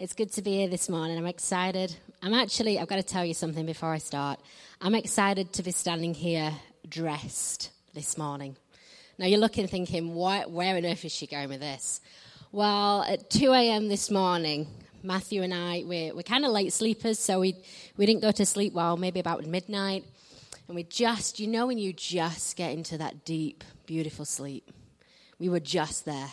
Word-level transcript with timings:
It's 0.00 0.14
good 0.14 0.32
to 0.32 0.40
be 0.40 0.52
here 0.52 0.68
this 0.68 0.88
morning. 0.88 1.18
I'm 1.18 1.26
excited. 1.26 1.94
I'm 2.22 2.32
actually, 2.32 2.78
I've 2.78 2.88
got 2.88 2.96
to 2.96 3.02
tell 3.02 3.22
you 3.22 3.34
something 3.34 3.66
before 3.66 3.92
I 3.92 3.98
start. 3.98 4.40
I'm 4.80 4.94
excited 4.94 5.52
to 5.52 5.62
be 5.62 5.72
standing 5.72 6.14
here 6.14 6.54
dressed 6.88 7.70
this 7.92 8.16
morning. 8.16 8.56
Now, 9.18 9.26
you're 9.26 9.38
looking 9.38 9.66
thinking, 9.66 10.14
where 10.14 10.46
on 10.48 10.86
earth 10.86 11.04
is 11.04 11.12
she 11.12 11.26
going 11.26 11.50
with 11.50 11.60
this? 11.60 12.00
Well, 12.50 13.02
at 13.02 13.28
2 13.28 13.52
a.m. 13.52 13.88
this 13.88 14.10
morning, 14.10 14.68
Matthew 15.02 15.42
and 15.42 15.52
I, 15.52 15.82
we're, 15.84 16.14
we're 16.14 16.22
kind 16.22 16.46
of 16.46 16.50
late 16.50 16.72
sleepers, 16.72 17.18
so 17.18 17.38
we, 17.38 17.56
we 17.98 18.06
didn't 18.06 18.22
go 18.22 18.32
to 18.32 18.46
sleep 18.46 18.72
well, 18.72 18.96
maybe 18.96 19.20
about 19.20 19.44
midnight. 19.44 20.06
And 20.66 20.76
we 20.76 20.84
just, 20.84 21.38
you 21.38 21.46
know, 21.46 21.66
when 21.66 21.76
you 21.76 21.92
just 21.92 22.56
get 22.56 22.72
into 22.72 22.96
that 22.96 23.26
deep, 23.26 23.64
beautiful 23.84 24.24
sleep, 24.24 24.72
we 25.38 25.50
were 25.50 25.60
just 25.60 26.06
there. 26.06 26.32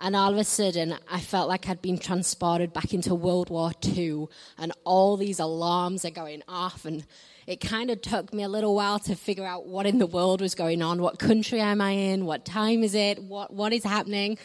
And 0.00 0.14
all 0.14 0.32
of 0.32 0.38
a 0.38 0.44
sudden, 0.44 0.94
I 1.10 1.20
felt 1.20 1.48
like 1.48 1.68
I'd 1.68 1.82
been 1.82 1.98
transported 1.98 2.72
back 2.72 2.94
into 2.94 3.14
World 3.14 3.50
War 3.50 3.72
II, 3.84 4.28
and 4.56 4.72
all 4.84 5.16
these 5.16 5.40
alarms 5.40 6.04
are 6.04 6.10
going 6.10 6.42
off. 6.46 6.84
And 6.84 7.04
it 7.48 7.60
kind 7.60 7.90
of 7.90 8.00
took 8.00 8.32
me 8.32 8.44
a 8.44 8.48
little 8.48 8.74
while 8.74 9.00
to 9.00 9.16
figure 9.16 9.44
out 9.44 9.66
what 9.66 9.86
in 9.86 9.98
the 9.98 10.06
world 10.06 10.40
was 10.40 10.54
going 10.54 10.82
on. 10.82 11.02
What 11.02 11.18
country 11.18 11.60
am 11.60 11.80
I 11.80 11.90
in? 11.90 12.26
What 12.26 12.44
time 12.44 12.84
is 12.84 12.94
it? 12.94 13.22
What, 13.22 13.52
what 13.52 13.72
is 13.72 13.82
happening? 13.82 14.38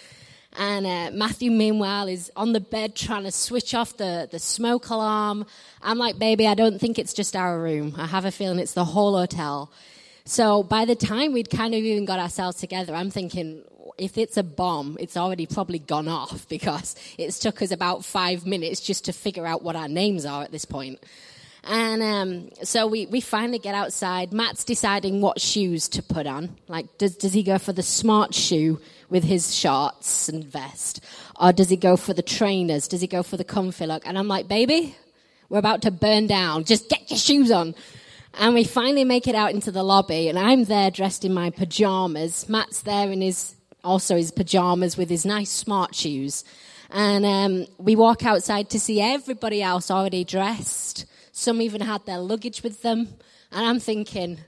And 0.58 0.86
uh, 0.86 1.12
Matthew, 1.14 1.52
meanwhile, 1.52 2.08
is 2.08 2.31
on 2.36 2.54
the 2.54 2.59
bed 2.59 2.95
trying 2.95 3.23
to 3.23 3.31
switch 3.31 3.73
off 3.73 3.98
the, 3.98 4.28
the 4.31 4.40
smoke 4.40 4.90
alarm. 4.90 5.45
I'm 5.81 5.98
like, 5.98 6.17
baby, 6.17 6.48
I 6.48 6.54
don't 6.54 6.80
think 6.80 6.98
it's 6.98 7.14
just 7.14 7.36
our 7.36 7.59
room. 7.59 7.95
I 7.98 8.06
have 8.06 8.26
a 8.26 8.31
feeling 8.31 8.59
it's 8.59 8.73
the 8.73 8.86
whole 8.86 9.17
hotel. 9.17 9.72
So 10.26 10.63
by 10.63 10.86
the 10.86 10.95
time 10.95 11.34
we'd 11.34 11.50
kind 11.50 11.73
of 11.73 11.82
even 11.82 12.05
got 12.05 12.20
ourselves 12.20 12.58
together, 12.58 12.95
I'm 12.95 13.09
thinking, 13.09 13.64
if 13.98 14.18
it's 14.18 14.38
a 14.38 14.44
bomb, 14.44 14.98
it's 15.00 15.18
already 15.18 15.45
probably 15.45 15.80
gone 15.80 16.08
off 16.08 16.48
because 16.50 16.95
it's 17.18 17.40
took 17.40 17.62
us 17.62 17.72
about 17.72 18.05
five 18.05 18.45
minutes 18.45 18.80
just 18.80 19.05
to 19.05 19.14
figure 19.14 19.45
out 19.45 19.64
what 19.64 19.76
our 19.76 19.88
names 19.88 20.26
are 20.26 20.44
at 20.44 20.52
this 20.52 20.66
point. 20.66 21.04
And 21.66 22.04
um, 22.04 22.50
so 22.64 22.88
we, 22.88 23.06
we 23.06 23.22
finally 23.22 23.59
get 23.59 23.73
outside. 23.73 24.33
Matt's 24.33 24.66
deciding 24.66 25.22
what 25.22 25.39
shoes 25.39 25.88
to 25.89 26.03
put 26.03 26.28
on. 26.28 26.58
Like, 26.67 26.98
does, 26.98 27.16
does 27.16 27.31
he 27.31 27.42
go 27.42 27.58
for 27.58 27.72
the 27.72 27.83
smart 27.83 28.33
shoe 28.33 28.81
with 29.09 29.23
his 29.23 29.55
shorts 29.55 30.28
and 30.28 30.44
vest? 30.44 31.00
Or 31.39 31.53
does 31.53 31.70
he 31.70 31.78
go 31.78 31.95
for 31.95 32.14
the 32.14 32.22
trainers? 32.22 32.89
Does 32.89 33.00
he 33.00 33.08
go 33.08 33.23
for 33.23 33.38
the 33.38 33.45
comfy 33.45 33.86
look? 33.86 34.05
And 34.05 34.17
I'm 34.17 34.28
like, 34.28 34.50
baby, 34.50 34.98
we're 35.48 35.59
about 35.59 35.83
to 35.83 35.92
burn 35.92 36.28
down. 36.28 36.66
Just 36.66 36.89
get 36.89 37.09
your 37.09 37.20
shoes 37.20 37.50
on. 37.50 37.76
And 38.36 38.56
we 38.56 38.64
finally 38.64 39.03
make 39.03 39.28
it 39.28 39.36
out 39.36 39.52
into 39.52 39.72
the 39.72 39.84
lobby, 39.84 40.28
and 40.28 40.39
I'm 40.39 40.64
there 40.64 40.89
dressed 40.89 41.23
in 41.23 41.34
my 41.34 41.50
pajamas. 41.52 42.50
Matt's 42.50 42.81
there 42.81 43.12
in 43.12 43.22
his 43.22 43.56
also 43.84 44.16
his 44.16 44.31
pajamas 44.31 44.98
with 44.98 45.09
his 45.09 45.26
nice 45.26 45.50
smart 45.50 45.94
shoes. 45.94 46.44
And 46.89 47.26
um, 47.26 47.67
we 47.78 47.95
walk 47.95 48.26
outside 48.26 48.70
to 48.70 48.80
see 48.80 49.02
everybody 49.02 49.61
else 49.61 49.92
already 49.92 50.23
dressed. 50.23 51.06
Some 51.31 51.61
even 51.61 51.81
had 51.81 52.06
their 52.06 52.20
luggage 52.20 52.64
with 52.64 52.81
them. 52.81 53.08
And 53.52 53.66
I'm 53.66 53.80
thinking, 53.80 54.39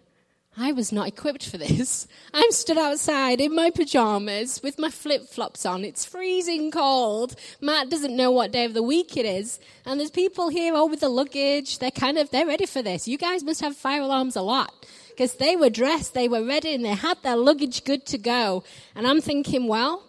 I 0.58 0.72
was 0.72 0.92
not 0.92 1.08
equipped 1.08 1.50
for 1.50 1.58
this. 1.58 2.08
I'm 2.34 2.52
stood 2.52 2.78
outside 2.78 3.42
in 3.42 3.53
my 3.53 3.70
pajamas 3.70 4.62
with 4.64 4.80
my 4.80 4.89
flip 4.89 5.28
flops 5.28 5.66
on. 5.66 5.84
It's 5.84 6.06
freezing 6.06 6.72
cold. 6.72 7.36
Matt 7.59 7.89
doesn't 7.89 8.16
know 8.16 8.31
what 8.31 8.52
day 8.52 8.64
of 8.64 8.73
the 8.73 8.84
week 8.84 9.17
it 9.17 9.25
is. 9.25 9.59
And 9.86 10.00
there's 10.00 10.12
people 10.12 10.50
here 10.50 10.73
all 10.73 10.88
with 10.88 11.02
the 11.02 11.09
luggage. 11.09 11.80
They're 11.80 11.92
kind 11.92 12.17
of, 12.17 12.30
they're 12.30 12.47
ready 12.47 12.66
for 12.66 12.81
this. 12.81 13.08
You 13.08 13.17
guys 13.17 13.44
must 13.44 13.62
have 13.62 13.75
fire 13.75 14.02
alarms 14.02 14.38
a 14.38 14.42
lot 14.42 14.73
because 15.09 15.36
they 15.36 15.56
were 15.56 15.70
dressed, 15.70 16.14
they 16.14 16.28
were 16.28 16.44
ready, 16.44 16.73
and 16.73 16.84
they 16.84 16.90
had 16.90 17.22
their 17.22 17.38
luggage 17.38 17.84
good 17.84 18.06
to 18.08 18.17
go. 18.17 18.64
And 18.95 19.08
I'm 19.08 19.22
thinking, 19.22 19.67
well, 19.67 20.03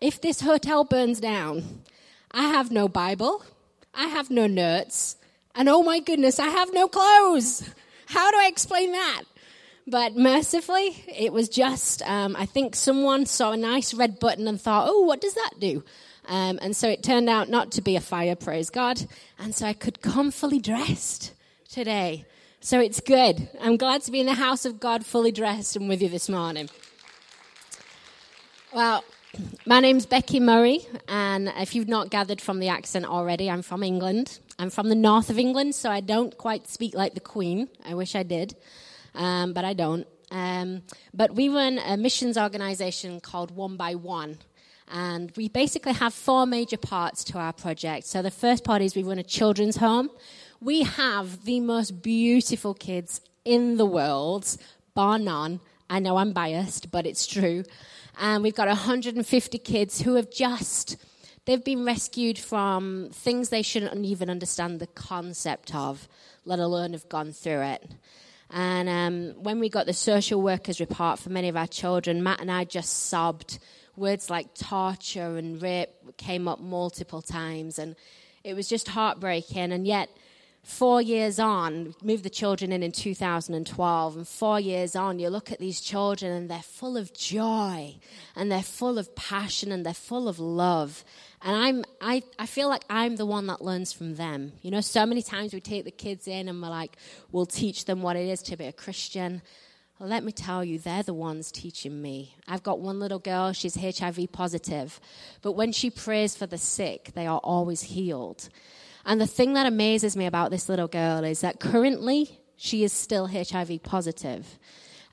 if 0.00 0.20
this 0.20 0.40
hotel 0.40 0.84
burns 0.84 1.20
down, 1.20 1.82
I 2.30 2.48
have 2.48 2.70
no 2.70 2.88
Bible, 2.88 3.42
I 3.94 4.06
have 4.06 4.30
no 4.30 4.46
notes, 4.46 5.16
and 5.54 5.68
oh 5.68 5.82
my 5.82 6.00
goodness, 6.00 6.38
I 6.38 6.48
have 6.48 6.72
no 6.72 6.86
clothes. 6.86 7.70
How 8.06 8.30
do 8.30 8.36
I 8.36 8.46
explain 8.46 8.92
that? 8.92 9.22
But 9.86 10.16
mercifully, 10.16 11.04
it 11.08 11.32
was 11.32 11.48
just, 11.48 12.02
um, 12.02 12.36
I 12.36 12.46
think 12.46 12.76
someone 12.76 13.26
saw 13.26 13.52
a 13.52 13.56
nice 13.56 13.92
red 13.92 14.20
button 14.20 14.46
and 14.46 14.60
thought, 14.60 14.86
oh, 14.88 15.00
what 15.00 15.20
does 15.20 15.34
that 15.34 15.54
do? 15.58 15.82
Um, 16.26 16.58
and 16.62 16.76
so 16.76 16.88
it 16.88 17.02
turned 17.02 17.28
out 17.28 17.48
not 17.48 17.72
to 17.72 17.82
be 17.82 17.96
a 17.96 18.00
fire, 18.00 18.36
praise 18.36 18.70
God. 18.70 19.04
And 19.38 19.54
so 19.54 19.66
I 19.66 19.72
could 19.72 20.00
come 20.00 20.30
fully 20.30 20.60
dressed 20.60 21.34
today. 21.68 22.24
So 22.60 22.78
it's 22.78 23.00
good. 23.00 23.48
I'm 23.60 23.76
glad 23.76 24.02
to 24.02 24.12
be 24.12 24.20
in 24.20 24.26
the 24.26 24.34
house 24.34 24.64
of 24.64 24.78
God 24.78 25.04
fully 25.04 25.32
dressed 25.32 25.74
and 25.74 25.88
with 25.88 26.00
you 26.00 26.08
this 26.08 26.28
morning. 26.28 26.70
Well, 28.72 29.02
my 29.66 29.80
name's 29.80 30.06
Becky 30.06 30.38
Murray, 30.38 30.86
and 31.08 31.52
if 31.56 31.74
you've 31.74 31.88
not 31.88 32.10
gathered 32.10 32.40
from 32.40 32.60
the 32.60 32.68
accent 32.68 33.04
already, 33.04 33.50
I'm 33.50 33.62
from 33.62 33.82
England. 33.82 34.38
I'm 34.58 34.70
from 34.70 34.90
the 34.90 34.94
north 34.94 35.28
of 35.28 35.38
England, 35.38 35.74
so 35.74 35.90
I 35.90 36.00
don't 36.00 36.38
quite 36.38 36.68
speak 36.68 36.94
like 36.94 37.14
the 37.14 37.20
Queen. 37.20 37.68
I 37.84 37.94
wish 37.94 38.14
I 38.14 38.22
did, 38.22 38.54
um, 39.14 39.52
but 39.52 39.64
I 39.64 39.72
don't. 39.74 40.06
Um, 40.30 40.82
but 41.12 41.34
we 41.34 41.48
run 41.48 41.78
a 41.78 41.96
missions 41.96 42.38
organization 42.38 43.20
called 43.20 43.50
One 43.50 43.76
by 43.76 43.94
One. 43.94 44.38
And 44.90 45.32
we 45.36 45.48
basically 45.48 45.92
have 45.92 46.12
four 46.12 46.44
major 46.46 46.76
parts 46.76 47.24
to 47.24 47.38
our 47.38 47.52
project. 47.52 48.06
So 48.06 48.20
the 48.20 48.30
first 48.30 48.62
part 48.64 48.82
is 48.82 48.94
we 48.94 49.02
run 49.02 49.18
a 49.18 49.22
children's 49.22 49.76
home 49.76 50.10
we 50.62 50.84
have 50.84 51.44
the 51.44 51.58
most 51.58 52.02
beautiful 52.02 52.72
kids 52.72 53.20
in 53.44 53.78
the 53.78 53.84
world, 53.84 54.56
bar 54.94 55.18
none. 55.18 55.58
I 55.90 55.98
know 55.98 56.18
I'm 56.18 56.32
biased, 56.32 56.92
but 56.92 57.04
it's 57.04 57.26
true. 57.26 57.64
And 58.20 58.44
we've 58.44 58.54
got 58.54 58.68
150 58.68 59.58
kids 59.58 60.00
who 60.02 60.14
have 60.14 60.30
just, 60.30 60.96
they've 61.46 61.64
been 61.64 61.84
rescued 61.84 62.38
from 62.38 63.08
things 63.12 63.48
they 63.48 63.62
shouldn't 63.62 64.04
even 64.04 64.30
understand 64.30 64.78
the 64.78 64.86
concept 64.86 65.74
of, 65.74 66.06
let 66.44 66.60
alone 66.60 66.92
have 66.92 67.08
gone 67.08 67.32
through 67.32 67.62
it. 67.62 67.90
And 68.52 68.88
um, 68.88 69.42
when 69.42 69.60
we 69.60 69.70
got 69.70 69.86
the 69.86 69.94
social 69.94 70.42
workers 70.42 70.78
report 70.78 71.18
for 71.18 71.30
many 71.30 71.48
of 71.48 71.56
our 71.56 71.66
children, 71.66 72.22
Matt 72.22 72.40
and 72.40 72.50
I 72.50 72.64
just 72.64 73.08
sobbed. 73.08 73.58
Words 73.96 74.30
like 74.30 74.54
torture 74.54 75.36
and 75.36 75.60
rape 75.60 75.90
came 76.16 76.48
up 76.48 76.60
multiple 76.60 77.20
times, 77.20 77.78
and 77.78 77.94
it 78.42 78.54
was 78.54 78.68
just 78.68 78.88
heartbreaking. 78.88 79.70
And 79.70 79.86
yet, 79.86 80.08
four 80.62 81.02
years 81.02 81.38
on, 81.38 81.94
moved 82.02 82.22
the 82.22 82.30
children 82.30 82.72
in 82.72 82.82
in 82.82 82.92
2012, 82.92 84.16
and 84.16 84.28
four 84.28 84.60
years 84.60 84.96
on, 84.96 85.18
you 85.18 85.28
look 85.28 85.52
at 85.52 85.58
these 85.58 85.80
children 85.80 86.32
and 86.32 86.50
they're 86.50 86.62
full 86.62 86.96
of 86.96 87.12
joy, 87.12 87.96
and 88.34 88.50
they're 88.50 88.62
full 88.62 88.98
of 88.98 89.14
passion, 89.14 89.72
and 89.72 89.84
they're 89.84 89.94
full 89.94 90.28
of 90.28 90.38
love. 90.38 91.04
And 91.44 91.56
I'm, 91.56 91.84
I, 92.00 92.22
I 92.38 92.46
feel 92.46 92.68
like 92.68 92.84
I'm 92.88 93.16
the 93.16 93.26
one 93.26 93.48
that 93.48 93.60
learns 93.60 93.92
from 93.92 94.14
them. 94.14 94.52
You 94.62 94.70
know, 94.70 94.80
so 94.80 95.04
many 95.04 95.22
times 95.22 95.52
we 95.52 95.60
take 95.60 95.84
the 95.84 95.90
kids 95.90 96.28
in 96.28 96.48
and 96.48 96.62
we're 96.62 96.68
like, 96.68 96.96
we'll 97.32 97.46
teach 97.46 97.84
them 97.84 98.00
what 98.00 98.16
it 98.16 98.28
is 98.28 98.42
to 98.42 98.56
be 98.56 98.66
a 98.66 98.72
Christian. 98.72 99.42
Well, 99.98 100.08
let 100.08 100.22
me 100.22 100.30
tell 100.32 100.64
you, 100.64 100.78
they're 100.78 101.02
the 101.02 101.14
ones 101.14 101.50
teaching 101.50 102.00
me. 102.00 102.36
I've 102.46 102.62
got 102.62 102.78
one 102.78 103.00
little 103.00 103.18
girl, 103.18 103.52
she's 103.52 103.74
HIV 103.74 104.32
positive, 104.32 105.00
but 105.42 105.52
when 105.52 105.72
she 105.72 105.90
prays 105.90 106.36
for 106.36 106.46
the 106.46 106.58
sick, 106.58 107.10
they 107.14 107.26
are 107.26 107.38
always 107.38 107.82
healed. 107.82 108.48
And 109.04 109.20
the 109.20 109.26
thing 109.26 109.54
that 109.54 109.66
amazes 109.66 110.16
me 110.16 110.26
about 110.26 110.50
this 110.50 110.68
little 110.68 110.88
girl 110.88 111.24
is 111.24 111.40
that 111.40 111.58
currently 111.58 112.40
she 112.56 112.84
is 112.84 112.92
still 112.92 113.26
HIV 113.26 113.82
positive. 113.82 114.58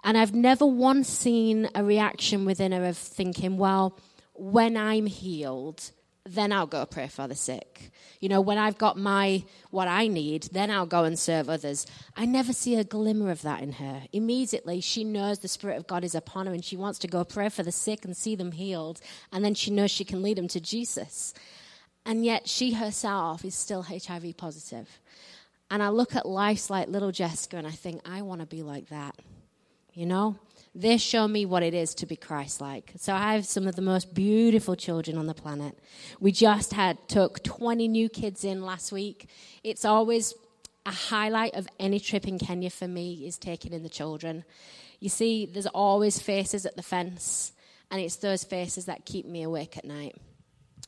And 0.03 0.17
I've 0.17 0.33
never 0.33 0.65
once 0.65 1.09
seen 1.09 1.69
a 1.75 1.83
reaction 1.83 2.45
within 2.45 2.71
her 2.71 2.85
of 2.85 2.97
thinking, 2.97 3.57
well, 3.57 3.97
when 4.33 4.77
I'm 4.77 5.07
healed, 5.07 5.91
then 6.25 6.51
I'll 6.51 6.67
go 6.67 6.85
pray 6.85 7.07
for 7.07 7.27
the 7.27 7.35
sick. 7.35 7.91
You 8.19 8.29
know, 8.29 8.41
when 8.41 8.57
I've 8.57 8.77
got 8.77 8.97
my 8.97 9.43
what 9.71 9.87
I 9.87 10.07
need, 10.07 10.43
then 10.51 10.69
I'll 10.69 10.85
go 10.85 11.03
and 11.03 11.17
serve 11.17 11.49
others. 11.49 11.87
I 12.15 12.25
never 12.25 12.53
see 12.53 12.75
a 12.75 12.83
glimmer 12.83 13.31
of 13.31 13.41
that 13.43 13.61
in 13.61 13.73
her. 13.73 14.03
Immediately, 14.11 14.81
she 14.81 15.03
knows 15.03 15.39
the 15.39 15.47
Spirit 15.47 15.77
of 15.77 15.87
God 15.87 16.03
is 16.03 16.15
upon 16.15 16.47
her 16.47 16.53
and 16.53 16.63
she 16.63 16.77
wants 16.77 16.99
to 16.99 17.07
go 17.07 17.23
pray 17.23 17.49
for 17.49 17.63
the 17.63 17.71
sick 17.71 18.05
and 18.05 18.15
see 18.15 18.35
them 18.35 18.51
healed. 18.51 18.99
And 19.31 19.43
then 19.43 19.55
she 19.55 19.71
knows 19.71 19.91
she 19.91 20.05
can 20.05 20.21
lead 20.21 20.37
them 20.37 20.49
to 20.49 20.59
Jesus. 20.59 21.33
And 22.05 22.25
yet 22.25 22.47
she 22.47 22.73
herself 22.73 23.45
is 23.45 23.55
still 23.55 23.83
HIV 23.83 24.35
positive. 24.37 24.99
And 25.71 25.83
I 25.83 25.89
look 25.89 26.15
at 26.15 26.25
lives 26.25 26.69
like 26.69 26.89
little 26.89 27.11
Jessica 27.11 27.57
and 27.57 27.67
I 27.67 27.71
think, 27.71 28.01
I 28.07 28.21
want 28.23 28.41
to 28.41 28.47
be 28.47 28.63
like 28.63 28.89
that. 28.89 29.15
You 29.93 30.05
know? 30.05 30.37
They 30.79 30.97
show 30.97 31.27
me 31.27 31.45
what 31.45 31.61
it 31.61 31.73
is 31.73 31.93
to 31.95 32.05
be 32.05 32.15
Christ 32.15 32.61
like. 32.61 32.93
So 32.95 33.13
I 33.13 33.33
have 33.33 33.45
some 33.45 33.67
of 33.67 33.75
the 33.75 33.81
most 33.81 34.13
beautiful 34.13 34.77
children 34.77 35.17
on 35.17 35.27
the 35.27 35.33
planet. 35.33 35.77
We 36.21 36.31
just 36.31 36.71
had 36.71 36.97
took 37.09 37.43
20 37.43 37.89
new 37.89 38.07
kids 38.07 38.45
in 38.45 38.61
last 38.61 38.93
week. 38.93 39.27
It's 39.61 39.83
always 39.83 40.33
a 40.85 40.91
highlight 40.91 41.55
of 41.55 41.67
any 41.81 41.99
trip 41.99 42.25
in 42.29 42.39
Kenya 42.39 42.69
for 42.69 42.87
me 42.87 43.27
is 43.27 43.37
taking 43.37 43.73
in 43.73 43.83
the 43.83 43.89
children. 43.89 44.45
You 45.01 45.09
see, 45.09 45.45
there's 45.45 45.67
always 45.67 46.17
faces 46.17 46.65
at 46.65 46.77
the 46.77 46.81
fence, 46.81 47.51
and 47.91 47.99
it's 47.99 48.15
those 48.15 48.45
faces 48.45 48.85
that 48.85 49.05
keep 49.05 49.25
me 49.25 49.43
awake 49.43 49.75
at 49.75 49.83
night. 49.83 50.15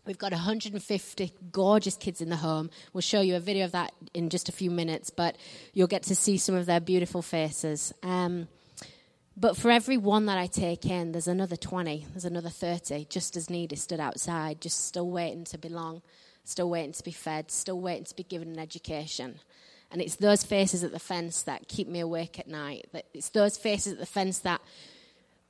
We've 0.06 0.18
got 0.18 0.32
150 0.32 1.34
gorgeous 1.52 1.98
kids 1.98 2.22
in 2.22 2.30
the 2.30 2.38
home. 2.38 2.70
We'll 2.94 3.02
show 3.02 3.20
you 3.20 3.36
a 3.36 3.42
video 3.42 3.66
of 3.66 3.74
that 3.74 3.92
in 4.14 4.30
just 4.30 4.48
a 4.48 4.54
few 4.54 4.72
minutes, 4.72 5.10
but 5.10 5.36
you'll 5.74 5.88
get 5.88 6.04
to 6.04 6.16
see 6.16 6.38
some 6.38 6.56
of 6.56 6.66
their 6.66 6.80
beautiful 6.80 7.22
faces. 7.22 7.92
Um, 8.04 8.48
but 9.38 9.58
for 9.58 9.72
every 9.72 9.98
one 9.98 10.26
that 10.26 10.38
I 10.38 10.48
take 10.48 10.86
in, 10.86 11.12
there's 11.14 11.28
another 11.28 11.56
20, 11.56 12.06
there's 12.12 12.26
another 12.26 12.50
30 12.50 13.06
just 13.06 13.38
as 13.38 13.50
needy 13.50 13.76
stood 13.76 14.00
outside, 14.00 14.62
just 14.62 14.86
still 14.86 15.10
waiting 15.10 15.46
to 15.46 15.58
belong. 15.58 16.02
still 16.44 16.70
waiting 16.70 16.94
to 16.94 17.04
be 17.04 17.12
fed, 17.12 17.52
still 17.52 17.80
waiting 17.80 18.06
to 18.06 18.16
be 18.16 18.24
given 18.24 18.50
an 18.50 18.60
education. 18.60 19.40
And 19.92 20.02
it's 20.02 20.16
those 20.16 20.44
faces 20.44 20.84
at 20.84 20.92
the 20.92 21.00
fence 21.00 21.44
that 21.44 21.68
keep 21.68 21.88
me 21.88 22.00
awake 22.00 22.40
at 22.40 22.48
night. 22.48 22.88
It's 23.14 23.30
those 23.30 23.58
faces 23.58 23.94
at 23.94 24.00
the 24.00 24.06
fence 24.06 24.40
that 24.40 24.62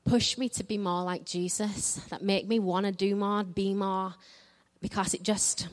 push 0.05 0.37
me 0.37 0.49
to 0.49 0.63
be 0.63 0.77
more 0.77 1.03
like 1.03 1.25
Jesus, 1.25 1.95
that 2.09 2.23
make 2.23 2.47
me 2.47 2.59
want 2.59 2.87
to 2.87 2.91
do 2.91 3.15
more, 3.15 3.43
be 3.43 3.73
more, 3.73 4.15
because 4.81 5.13
it 5.13 5.21
just, 5.21 5.67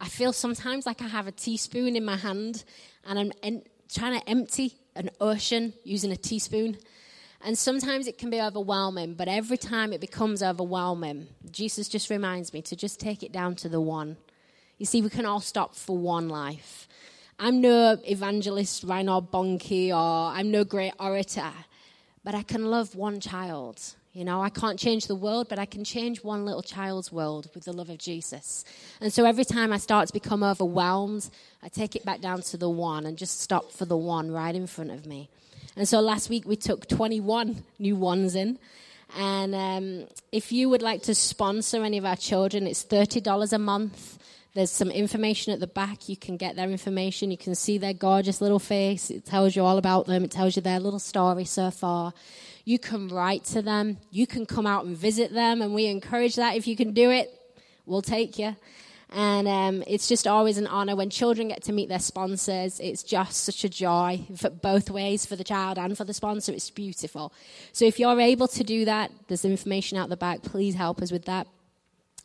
I 0.00 0.08
feel 0.08 0.32
sometimes 0.32 0.86
like 0.86 1.02
I 1.02 1.08
have 1.08 1.26
a 1.26 1.32
teaspoon 1.32 1.96
in 1.96 2.04
my 2.04 2.16
hand 2.16 2.64
and 3.06 3.18
I'm 3.18 3.62
trying 3.92 4.18
to 4.18 4.28
empty 4.28 4.74
an 4.96 5.10
ocean 5.20 5.74
using 5.84 6.12
a 6.12 6.16
teaspoon. 6.16 6.78
And 7.44 7.58
sometimes 7.58 8.06
it 8.06 8.18
can 8.18 8.30
be 8.30 8.40
overwhelming, 8.40 9.14
but 9.14 9.26
every 9.26 9.56
time 9.56 9.92
it 9.92 10.00
becomes 10.00 10.42
overwhelming, 10.42 11.26
Jesus 11.50 11.88
just 11.88 12.08
reminds 12.08 12.52
me 12.52 12.62
to 12.62 12.76
just 12.76 13.00
take 13.00 13.24
it 13.24 13.32
down 13.32 13.56
to 13.56 13.68
the 13.68 13.80
one. 13.80 14.16
You 14.78 14.86
see, 14.86 15.02
we 15.02 15.10
can 15.10 15.26
all 15.26 15.40
stop 15.40 15.74
for 15.74 15.98
one 15.98 16.28
life. 16.28 16.86
I'm 17.40 17.60
no 17.60 17.98
evangelist 18.04 18.84
Reinhard 18.84 19.32
Bonnke 19.32 19.88
or 19.88 20.32
I'm 20.32 20.52
no 20.52 20.62
great 20.62 20.92
orator, 21.00 21.52
but 22.22 22.36
I 22.36 22.42
can 22.42 22.66
love 22.66 22.94
one 22.94 23.18
child. 23.18 23.80
You 24.12 24.24
know, 24.24 24.42
I 24.42 24.50
can't 24.50 24.78
change 24.78 25.06
the 25.06 25.16
world, 25.16 25.48
but 25.48 25.58
I 25.58 25.64
can 25.64 25.82
change 25.82 26.22
one 26.22 26.44
little 26.44 26.62
child's 26.62 27.10
world 27.10 27.48
with 27.54 27.64
the 27.64 27.72
love 27.72 27.88
of 27.88 27.98
Jesus. 27.98 28.64
And 29.00 29.12
so 29.12 29.24
every 29.24 29.44
time 29.44 29.72
I 29.72 29.78
start 29.78 30.06
to 30.08 30.12
become 30.12 30.44
overwhelmed, 30.44 31.28
I 31.62 31.68
take 31.68 31.96
it 31.96 32.04
back 32.04 32.20
down 32.20 32.42
to 32.42 32.56
the 32.56 32.70
one 32.70 33.06
and 33.06 33.16
just 33.18 33.40
stop 33.40 33.72
for 33.72 33.86
the 33.86 33.96
one 33.96 34.30
right 34.30 34.54
in 34.54 34.66
front 34.68 34.90
of 34.90 35.06
me. 35.06 35.28
And 35.76 35.88
so 35.88 36.00
last 36.00 36.28
week 36.28 36.46
we 36.46 36.56
took 36.56 36.86
21 36.88 37.62
new 37.78 37.96
ones 37.96 38.34
in. 38.34 38.58
And 39.16 39.54
um, 39.54 40.08
if 40.30 40.52
you 40.52 40.68
would 40.68 40.82
like 40.82 41.02
to 41.02 41.14
sponsor 41.14 41.84
any 41.84 41.98
of 41.98 42.04
our 42.04 42.16
children, 42.16 42.66
it's 42.66 42.84
$30 42.84 43.52
a 43.52 43.58
month. 43.58 44.18
There's 44.54 44.70
some 44.70 44.90
information 44.90 45.52
at 45.52 45.60
the 45.60 45.66
back. 45.66 46.08
You 46.08 46.16
can 46.16 46.36
get 46.36 46.56
their 46.56 46.70
information. 46.70 47.30
You 47.30 47.38
can 47.38 47.54
see 47.54 47.78
their 47.78 47.94
gorgeous 47.94 48.40
little 48.40 48.58
face. 48.58 49.10
It 49.10 49.24
tells 49.24 49.56
you 49.56 49.64
all 49.64 49.78
about 49.78 50.06
them. 50.06 50.24
It 50.24 50.30
tells 50.30 50.56
you 50.56 50.62
their 50.62 50.80
little 50.80 50.98
story 50.98 51.46
so 51.46 51.70
far. 51.70 52.12
You 52.64 52.78
can 52.78 53.08
write 53.08 53.44
to 53.46 53.62
them. 53.62 53.96
You 54.10 54.26
can 54.26 54.44
come 54.44 54.66
out 54.66 54.84
and 54.84 54.96
visit 54.96 55.32
them. 55.32 55.62
And 55.62 55.74
we 55.74 55.86
encourage 55.86 56.36
that. 56.36 56.56
If 56.56 56.66
you 56.66 56.76
can 56.76 56.92
do 56.92 57.10
it, 57.10 57.32
we'll 57.86 58.02
take 58.02 58.38
you. 58.38 58.54
And 59.14 59.46
um, 59.46 59.84
it's 59.86 60.08
just 60.08 60.26
always 60.26 60.56
an 60.56 60.66
honor 60.66 60.96
when 60.96 61.10
children 61.10 61.48
get 61.48 61.62
to 61.64 61.72
meet 61.72 61.88
their 61.88 61.98
sponsors. 61.98 62.80
It's 62.80 63.02
just 63.02 63.44
such 63.44 63.62
a 63.64 63.68
joy 63.68 64.22
for 64.36 64.48
both 64.48 64.88
ways 64.88 65.26
for 65.26 65.36
the 65.36 65.44
child 65.44 65.78
and 65.78 65.96
for 65.96 66.04
the 66.04 66.14
sponsor. 66.14 66.52
It's 66.52 66.70
beautiful. 66.70 67.32
So 67.72 67.84
if 67.84 67.98
you're 67.98 68.18
able 68.18 68.48
to 68.48 68.64
do 68.64 68.86
that, 68.86 69.10
there's 69.28 69.44
information 69.44 69.98
out 69.98 70.08
the 70.08 70.16
back. 70.16 70.42
Please 70.42 70.74
help 70.74 71.02
us 71.02 71.12
with 71.12 71.26
that. 71.26 71.46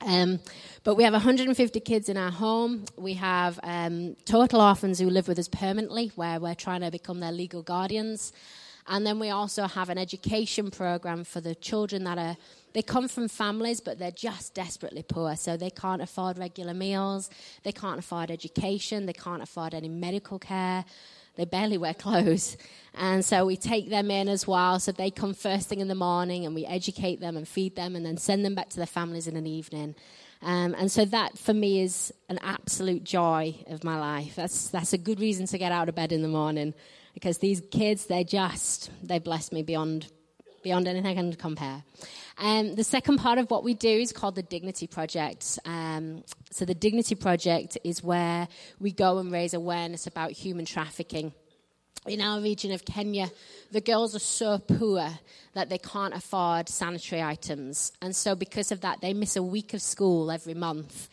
Um, 0.05 0.39
but 0.83 0.95
we 0.95 1.03
have 1.03 1.13
150 1.13 1.79
kids 1.81 2.07
in 2.07 2.17
our 2.17 2.31
home. 2.31 2.85
We 2.97 3.15
have 3.15 3.59
um, 3.63 4.15
total 4.25 4.61
orphans 4.61 4.99
who 4.99 5.09
live 5.09 5.27
with 5.27 5.39
us 5.39 5.47
permanently, 5.47 6.11
where 6.15 6.39
we're 6.39 6.55
trying 6.55 6.81
to 6.81 6.91
become 6.91 7.19
their 7.19 7.31
legal 7.31 7.63
guardians. 7.63 8.31
And 8.87 9.05
then 9.05 9.19
we 9.19 9.29
also 9.29 9.67
have 9.67 9.89
an 9.89 9.97
education 9.97 10.71
program 10.71 11.23
for 11.23 11.41
the 11.41 11.55
children 11.55 12.05
that 12.05 12.17
are 12.17 12.37
they 12.73 12.83
come 12.83 13.07
from 13.07 13.27
families, 13.27 13.81
but 13.81 13.97
they're 13.97 14.11
just 14.11 14.53
desperately 14.53 15.01
poor. 15.01 15.35
So 15.35 15.57
they 15.57 15.71
can't 15.71 16.01
afford 16.01 16.37
regular 16.37 16.75
meals, 16.75 17.29
they 17.63 17.71
can't 17.71 17.99
afford 17.99 18.29
education, 18.29 19.07
they 19.07 19.13
can't 19.13 19.41
afford 19.41 19.73
any 19.73 19.89
medical 19.89 20.37
care, 20.37 20.85
they 21.35 21.45
barely 21.45 21.77
wear 21.77 21.93
clothes. 22.05 22.55
And 22.93 23.25
so 23.25 23.45
we 23.45 23.57
take 23.57 23.89
them 23.89 24.11
in 24.11 24.27
as 24.27 24.45
well. 24.45 24.79
So 24.79 24.91
they 24.91 25.09
come 25.09 25.33
first 25.33 25.69
thing 25.69 25.79
in 25.79 25.87
the 25.87 25.95
morning 25.95 26.45
and 26.45 26.53
we 26.53 26.65
educate 26.65 27.19
them 27.19 27.35
and 27.35 27.47
feed 27.47 27.75
them 27.75 27.95
and 27.95 28.05
then 28.05 28.17
send 28.17 28.45
them 28.45 28.53
back 28.53 28.69
to 28.69 28.77
their 28.77 28.85
families 28.85 29.27
in 29.27 29.35
an 29.35 29.47
evening. 29.47 29.95
Um, 30.43 30.75
and 30.77 30.91
so 30.91 31.03
that 31.05 31.35
for 31.37 31.53
me 31.53 31.81
is 31.81 32.13
an 32.29 32.37
absolute 32.43 33.03
joy 33.03 33.55
of 33.67 33.83
my 33.83 33.99
life. 33.99 34.35
That's, 34.35 34.67
that's 34.69 34.93
a 34.93 34.99
good 34.99 35.19
reason 35.19 35.47
to 35.47 35.57
get 35.57 35.71
out 35.71 35.89
of 35.89 35.95
bed 35.95 36.11
in 36.11 36.21
the 36.21 36.27
morning 36.27 36.75
because 37.17 37.39
these 37.39 37.63
kids, 37.71 38.05
they 38.05 38.23
just, 38.23 38.91
they 39.01 39.17
bless 39.17 39.51
me 39.51 39.63
beyond, 39.63 40.05
beyond 40.61 40.87
anything 40.87 41.09
I 41.09 41.15
can 41.15 41.33
compare. 41.33 41.81
Um, 42.37 42.75
the 42.75 42.83
second 42.83 43.17
part 43.17 43.39
of 43.39 43.49
what 43.49 43.63
we 43.63 43.73
do 43.73 43.89
is 43.89 44.11
called 44.11 44.35
the 44.35 44.43
Dignity 44.43 44.85
Project. 44.85 45.57
Um, 45.65 46.23
so, 46.51 46.63
the 46.63 46.75
Dignity 46.75 47.15
Project 47.15 47.75
is 47.83 48.03
where 48.03 48.47
we 48.79 48.91
go 48.91 49.17
and 49.17 49.31
raise 49.31 49.55
awareness 49.55 50.05
about 50.05 50.29
human 50.29 50.65
trafficking. 50.65 51.33
In 52.05 52.21
our 52.21 52.39
region 52.39 52.71
of 52.71 52.85
Kenya, 52.85 53.31
the 53.71 53.81
girls 53.81 54.15
are 54.15 54.19
so 54.19 54.59
poor 54.59 55.09
that 55.55 55.69
they 55.69 55.79
can't 55.79 56.13
afford 56.13 56.69
sanitary 56.69 57.23
items. 57.23 57.93
And 57.99 58.15
so, 58.15 58.35
because 58.35 58.71
of 58.71 58.81
that, 58.81 59.01
they 59.01 59.15
miss 59.15 59.37
a 59.37 59.41
week 59.41 59.73
of 59.73 59.81
school 59.81 60.29
every 60.29 60.53
month. 60.53 61.09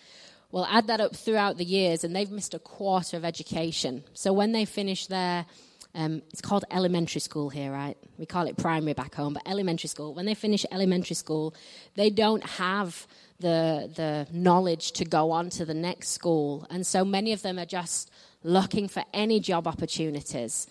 Well, 0.53 0.69
add 0.71 0.89
that 0.89 1.01
up 1.01 1.17
throughout 1.17 1.57
the 1.57 1.65
years, 1.65 2.05
and 2.05 2.15
they've 2.15 2.31
missed 2.31 2.53
a 2.53 2.59
quarter 2.59 3.17
of 3.17 3.25
education. 3.25 4.05
So, 4.13 4.35
when 4.35 4.53
they 4.53 4.67
finish 4.67 5.07
their 5.07 5.47
um, 5.95 6.23
it's 6.31 6.41
called 6.41 6.65
elementary 6.71 7.21
school 7.21 7.49
here, 7.51 7.71
right? 7.71 7.97
We 8.19 8.27
call 8.27 8.47
it 8.47 8.57
primary 8.57 8.95
back 8.95 9.15
home, 9.15 9.35
but 9.35 9.43
elementary 9.47 9.89
school. 9.89 10.13
When 10.13 10.27
they 10.27 10.35
finish 10.35 10.67
elementary 10.73 11.15
school, 11.15 11.55
they 11.95 12.11
don't 12.11 12.45
have 12.45 13.07
the 13.39 13.91
the 13.95 14.27
knowledge 14.33 14.93
to 14.93 15.05
go 15.05 15.31
on 15.31 15.51
to 15.51 15.65
the 15.65 15.75
next 15.75 16.09
school, 16.09 16.67
and 16.69 16.85
so 16.87 17.05
many 17.05 17.33
of 17.33 17.43
them 17.43 17.59
are 17.59 17.67
just 17.67 18.11
looking 18.43 18.89
for 18.89 19.05
any 19.13 19.39
job 19.39 19.69
opportunities. 19.69 20.67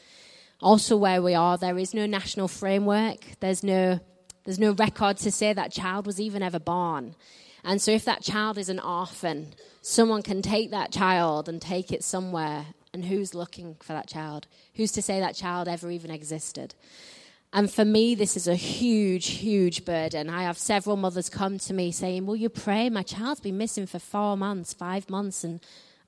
Also, 0.61 0.97
where 0.97 1.21
we 1.21 1.35
are, 1.35 1.57
there 1.57 1.77
is 1.77 1.93
no 1.93 2.05
national 2.05 2.47
framework. 2.47 3.19
There's 3.39 3.63
no 3.63 3.99
there's 4.43 4.59
no 4.59 4.73
record 4.73 5.17
to 5.17 5.31
say 5.31 5.53
that 5.53 5.71
child 5.71 6.05
was 6.05 6.19
even 6.19 6.43
ever 6.43 6.59
born. 6.59 7.15
And 7.63 7.81
so, 7.81 7.91
if 7.91 8.03
that 8.03 8.21
child 8.21 8.57
is 8.57 8.67
an 8.67 8.79
orphan, 8.81 9.53
someone 9.81 10.21
can 10.21 10.41
take 10.41 10.71
that 10.71 10.91
child 10.91 11.47
and 11.47 11.61
take 11.61 11.93
it 11.93 12.03
somewhere 12.03 12.65
and 12.93 13.05
who's 13.05 13.33
looking 13.33 13.75
for 13.81 13.93
that 13.93 14.07
child? 14.07 14.47
Who's 14.75 14.91
to 14.93 15.01
say 15.01 15.19
that 15.19 15.35
child 15.35 15.67
ever 15.67 15.89
even 15.89 16.11
existed? 16.11 16.75
And 17.51 17.71
for 17.71 17.85
me, 17.85 18.15
this 18.15 18.35
is 18.35 18.47
a 18.47 18.55
huge, 18.55 19.27
huge 19.27 19.85
burden. 19.85 20.29
I 20.29 20.43
have 20.43 20.57
several 20.57 20.95
mothers 20.95 21.29
come 21.29 21.59
to 21.59 21.73
me 21.73 21.91
saying, 21.91 22.25
Will 22.25 22.35
you 22.35 22.49
pray? 22.49 22.89
My 22.89 23.03
child's 23.03 23.41
been 23.41 23.57
missing 23.57 23.85
for 23.85 23.99
four 23.99 24.35
months, 24.37 24.73
five 24.73 25.09
months, 25.09 25.43
and 25.43 25.59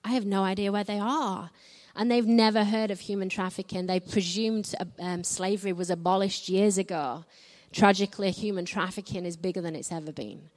I 0.04 0.10
have 0.10 0.26
no 0.26 0.44
idea 0.44 0.72
where 0.72 0.84
they 0.84 1.00
are. 1.00 1.52
And 1.96 2.12
they've 2.12 2.26
never 2.26 2.64
heard 2.64 2.92
of 2.92 3.00
human 3.00 3.30
trafficking. 3.30 3.86
They 3.86 4.00
presumed 4.00 4.74
um, 5.00 5.24
slavery 5.24 5.72
was 5.72 5.90
abolished 5.90 6.50
years 6.50 6.78
ago. 6.78 7.26
Tragically, 7.72 8.32
human 8.32 8.66
trafficking 8.66 9.26
is 9.26 9.38
bigger 9.38 9.62
than 9.62 9.76
it's 9.76 9.92
ever 9.92 10.12
been. 10.12 10.50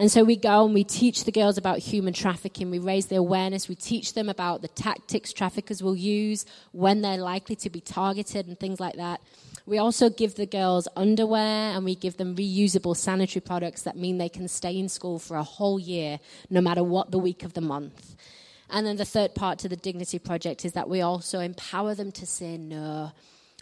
And 0.00 0.10
so 0.10 0.24
we 0.24 0.34
go 0.34 0.64
and 0.64 0.72
we 0.72 0.82
teach 0.82 1.24
the 1.24 1.30
girls 1.30 1.58
about 1.58 1.78
human 1.78 2.14
trafficking. 2.14 2.70
We 2.70 2.78
raise 2.78 3.08
the 3.08 3.16
awareness. 3.16 3.68
We 3.68 3.74
teach 3.74 4.14
them 4.14 4.30
about 4.30 4.62
the 4.62 4.68
tactics 4.68 5.30
traffickers 5.30 5.82
will 5.82 5.94
use, 5.94 6.46
when 6.72 7.02
they're 7.02 7.18
likely 7.18 7.54
to 7.56 7.68
be 7.68 7.82
targeted, 7.82 8.46
and 8.46 8.58
things 8.58 8.80
like 8.80 8.96
that. 8.96 9.20
We 9.66 9.76
also 9.76 10.08
give 10.08 10.36
the 10.36 10.46
girls 10.46 10.88
underwear 10.96 11.76
and 11.76 11.84
we 11.84 11.94
give 11.94 12.16
them 12.16 12.34
reusable 12.34 12.96
sanitary 12.96 13.42
products 13.42 13.82
that 13.82 13.94
mean 13.94 14.16
they 14.16 14.30
can 14.30 14.48
stay 14.48 14.78
in 14.78 14.88
school 14.88 15.18
for 15.18 15.36
a 15.36 15.42
whole 15.42 15.78
year, 15.78 16.18
no 16.48 16.62
matter 16.62 16.82
what 16.82 17.10
the 17.10 17.18
week 17.18 17.42
of 17.42 17.52
the 17.52 17.60
month. 17.60 18.16
And 18.70 18.86
then 18.86 18.96
the 18.96 19.04
third 19.04 19.34
part 19.34 19.58
to 19.58 19.68
the 19.68 19.76
Dignity 19.76 20.18
Project 20.18 20.64
is 20.64 20.72
that 20.72 20.88
we 20.88 21.02
also 21.02 21.40
empower 21.40 21.94
them 21.94 22.10
to 22.12 22.24
say 22.24 22.56
no. 22.56 23.12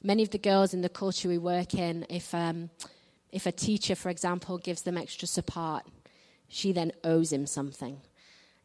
Many 0.04 0.22
of 0.22 0.30
the 0.30 0.38
girls 0.38 0.72
in 0.72 0.82
the 0.82 0.88
culture 0.88 1.28
we 1.28 1.38
work 1.38 1.74
in, 1.74 2.06
if, 2.08 2.32
um, 2.32 2.70
if 3.32 3.44
a 3.44 3.50
teacher, 3.50 3.96
for 3.96 4.08
example, 4.08 4.56
gives 4.58 4.82
them 4.82 4.96
extra 4.96 5.26
support, 5.26 5.82
she 6.48 6.72
then 6.72 6.92
owes 7.04 7.32
him 7.32 7.46
something. 7.46 8.00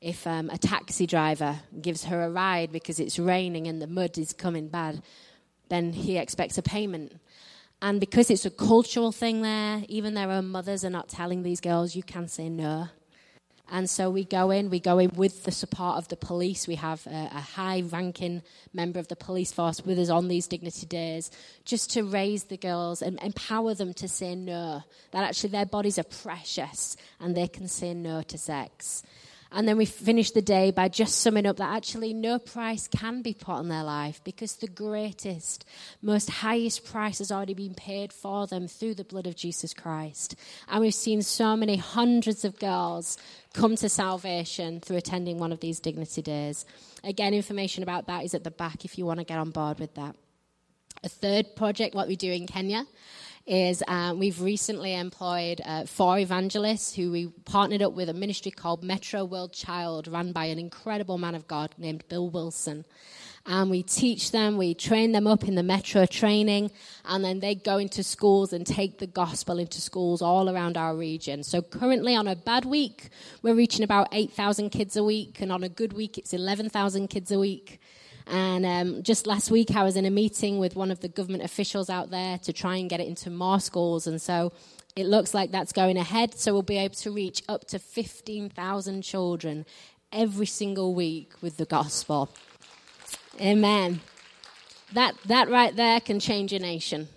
If 0.02 0.28
um, 0.28 0.50
a 0.50 0.58
taxi 0.58 1.06
driver 1.06 1.60
gives 1.82 2.06
her 2.06 2.24
a 2.24 2.30
ride 2.30 2.72
because 2.72 3.00
it's 3.00 3.20
raining 3.20 3.68
and 3.68 3.82
the 3.82 3.88
mud 3.88 4.18
is 4.18 4.34
coming 4.34 4.68
bad, 4.68 5.02
then 5.70 5.94
he 5.94 6.18
expects 6.18 6.58
a 6.58 6.62
payment. 6.62 7.20
And 7.82 8.00
because 8.00 8.30
it's 8.30 8.46
a 8.46 8.50
cultural 8.50 9.12
thing 9.12 9.42
there, 9.42 9.84
even 9.88 10.13
their 10.13 10.32
own 10.32 10.48
mothers 10.48 10.86
are 10.86 10.90
not 10.90 11.10
telling 11.10 11.44
these 11.44 11.62
girls, 11.62 11.96
you 11.96 12.04
can 12.04 12.28
say 12.28 12.50
no. 12.50 12.88
And 13.72 13.89
so 13.89 14.10
we 14.10 14.24
go 14.25 14.51
in, 14.51 14.70
we 14.70 14.79
go 14.79 15.00
in 15.00 15.12
with 15.15 15.46
the 15.46 15.51
support 15.51 15.98
of 15.98 16.08
the 16.10 16.15
police. 16.15 16.67
We 16.67 16.75
have 16.75 17.05
a, 17.08 17.29
a 17.34 17.41
high 17.41 17.82
ranking 17.82 18.43
member 18.74 19.00
of 19.00 19.08
the 19.08 19.15
police 19.15 19.51
force 19.51 19.82
with 19.86 19.98
us 19.98 20.10
on 20.10 20.27
these 20.27 20.48
dignity 20.48 20.86
days 20.86 21.32
just 21.65 21.89
to 21.91 22.03
raise 22.03 22.46
the 22.46 22.58
girls 22.58 23.01
and 23.01 23.20
empower 23.24 23.74
them 23.74 23.93
to 23.96 24.08
say 24.08 24.36
no, 24.36 24.84
that 25.12 25.24
actually 25.24 25.51
their 25.51 25.65
bodies 25.65 25.98
are 25.98 26.03
precious 26.03 26.98
and 27.20 27.36
they 27.36 27.48
can 27.48 27.67
say 27.67 27.93
no 27.93 28.22
to 28.24 28.38
sex. 28.38 29.03
And 29.55 29.67
then 29.67 29.77
we 29.77 29.86
finish 29.86 30.31
the 30.31 30.41
day 30.41 30.72
by 30.72 30.89
just 30.89 31.19
summing 31.19 31.45
up 31.45 31.57
that 31.57 31.75
actually 31.75 32.12
no 32.12 32.39
price 32.39 32.88
can 32.88 33.22
be 33.22 33.36
put 33.36 33.53
on 33.53 33.69
their 33.69 33.83
life 33.83 34.19
because 34.24 34.55
the 34.55 34.67
greatest, 34.67 35.63
most 36.01 36.29
highest 36.29 36.86
price 36.86 37.19
has 37.19 37.31
already 37.31 37.53
been 37.53 37.75
paid 37.75 38.12
for 38.12 38.48
them 38.48 38.67
through 38.67 38.95
the 38.95 39.03
blood 39.03 39.27
of 39.27 39.36
Jesus 39.36 39.72
Christ. 39.72 40.36
And 40.67 40.81
we've 40.81 40.93
seen 40.93 41.22
so 41.22 41.55
many 41.55 41.77
hundreds 41.77 42.43
of 42.43 42.57
girls 42.57 43.19
come 43.53 43.75
to 43.75 43.89
salvation 43.89 44.79
through 44.79 44.98
attending 44.98 45.38
one 45.38 45.51
of 45.51 45.60
these 45.60 45.79
dignity 45.79 46.24
days. 46.24 46.65
Again, 47.03 47.36
information 47.36 47.83
about 47.83 48.07
that 48.07 48.24
is 48.24 48.33
at 48.33 48.43
the 48.43 48.51
back 48.51 48.86
if 48.86 48.98
you 48.98 49.05
want 49.05 49.19
to 49.19 49.25
get 49.25 49.38
on 49.38 49.51
board 49.51 49.79
with 49.79 49.93
that. 49.93 50.15
A 51.03 51.10
third 51.10 51.55
project, 51.55 51.93
what 51.93 52.07
we 52.07 52.15
do 52.15 52.31
in 52.31 52.48
Kenya, 52.48 52.86
is 53.46 53.84
um, 53.88 54.20
we've 54.20 54.42
recently 54.42 54.94
employed 54.94 55.62
uh, 55.66 55.86
four 55.86 56.18
evangelists 56.18 56.96
who 56.96 57.12
we 57.12 57.28
partnered 57.46 57.82
up 57.82 57.94
with 57.94 58.08
a 58.08 58.14
ministry 58.14 58.52
called 58.52 58.84
Metro 58.84 59.26
World 59.26 59.54
Child, 59.54 60.08
run 60.08 60.32
by 60.32 60.46
an 60.46 60.60
incredible 60.60 61.18
man 61.18 61.36
of 61.36 61.48
God 61.48 61.76
named 61.78 62.06
Bill 62.08 62.30
Wilson. 62.30 62.86
And 63.46 63.70
we 63.70 63.84
teach 63.84 64.32
them, 64.32 64.58
we 64.58 64.74
train 64.74 65.12
them 65.12 65.28
up 65.28 65.44
in 65.44 65.56
the 65.56 65.64
Metro 65.64 66.06
training, 66.06 66.72
and 67.04 67.26
then 67.26 67.42
they 67.42 67.56
go 67.56 67.78
into 67.78 68.02
schools 68.02 68.54
and 68.54 68.66
take 68.66 69.00
the 69.00 69.08
gospel 69.08 69.60
into 69.60 69.82
schools 69.82 70.22
all 70.22 70.50
around 70.50 70.78
our 70.78 70.96
region. 70.96 71.44
So 71.44 71.62
currently, 71.62 72.16
on 72.16 72.26
a 72.30 72.38
bad 72.38 72.64
week, 72.64 73.10
we're 73.42 73.56
reaching 73.56 73.84
about 73.84 74.08
8,000 74.14 74.70
kids 74.70 74.96
a 74.96 75.04
week, 75.04 75.42
and 75.42 75.52
on 75.52 75.62
a 75.62 75.70
good 75.70 75.92
week, 75.92 76.18
it's 76.18 76.32
11,000 76.32 77.10
kids 77.10 77.32
a 77.32 77.40
week. 77.40 77.82
And 78.27 78.65
um, 78.65 79.03
just 79.03 79.27
last 79.27 79.51
week, 79.51 79.75
I 79.75 79.84
was 79.84 79.98
in 79.98 80.06
a 80.06 80.12
meeting 80.12 80.60
with 80.60 80.75
one 80.75 80.92
of 80.92 81.01
the 81.01 81.08
government 81.08 81.44
officials 81.44 81.89
out 81.89 82.10
there 82.10 82.38
to 82.39 82.53
try 82.53 82.77
and 82.77 82.89
get 82.89 83.00
it 83.00 83.08
into 83.08 83.30
more 83.30 83.60
schools. 83.60 84.08
And 84.08 84.22
so 84.22 84.53
it 84.96 85.06
looks 85.06 85.34
like 85.34 85.51
that's 85.51 85.74
going 85.74 85.98
ahead. 85.98 86.36
So 86.36 86.53
we'll 86.53 86.62
be 86.62 86.77
able 86.77 86.96
to 86.96 87.12
reach 87.12 87.44
up 87.50 87.65
to 87.68 87.80
15,000 87.80 89.01
children 89.01 89.65
every 90.12 90.46
single 90.46 90.94
week 90.94 91.34
with 91.42 91.58
the 91.58 91.65
gospel. 91.65 92.30
Amen. 93.42 94.01
That, 94.94 95.15
that 95.25 95.50
right 95.50 95.75
there 95.75 96.00
can 96.00 96.20
change 96.20 96.53
a 96.53 96.60
nation. 96.60 97.10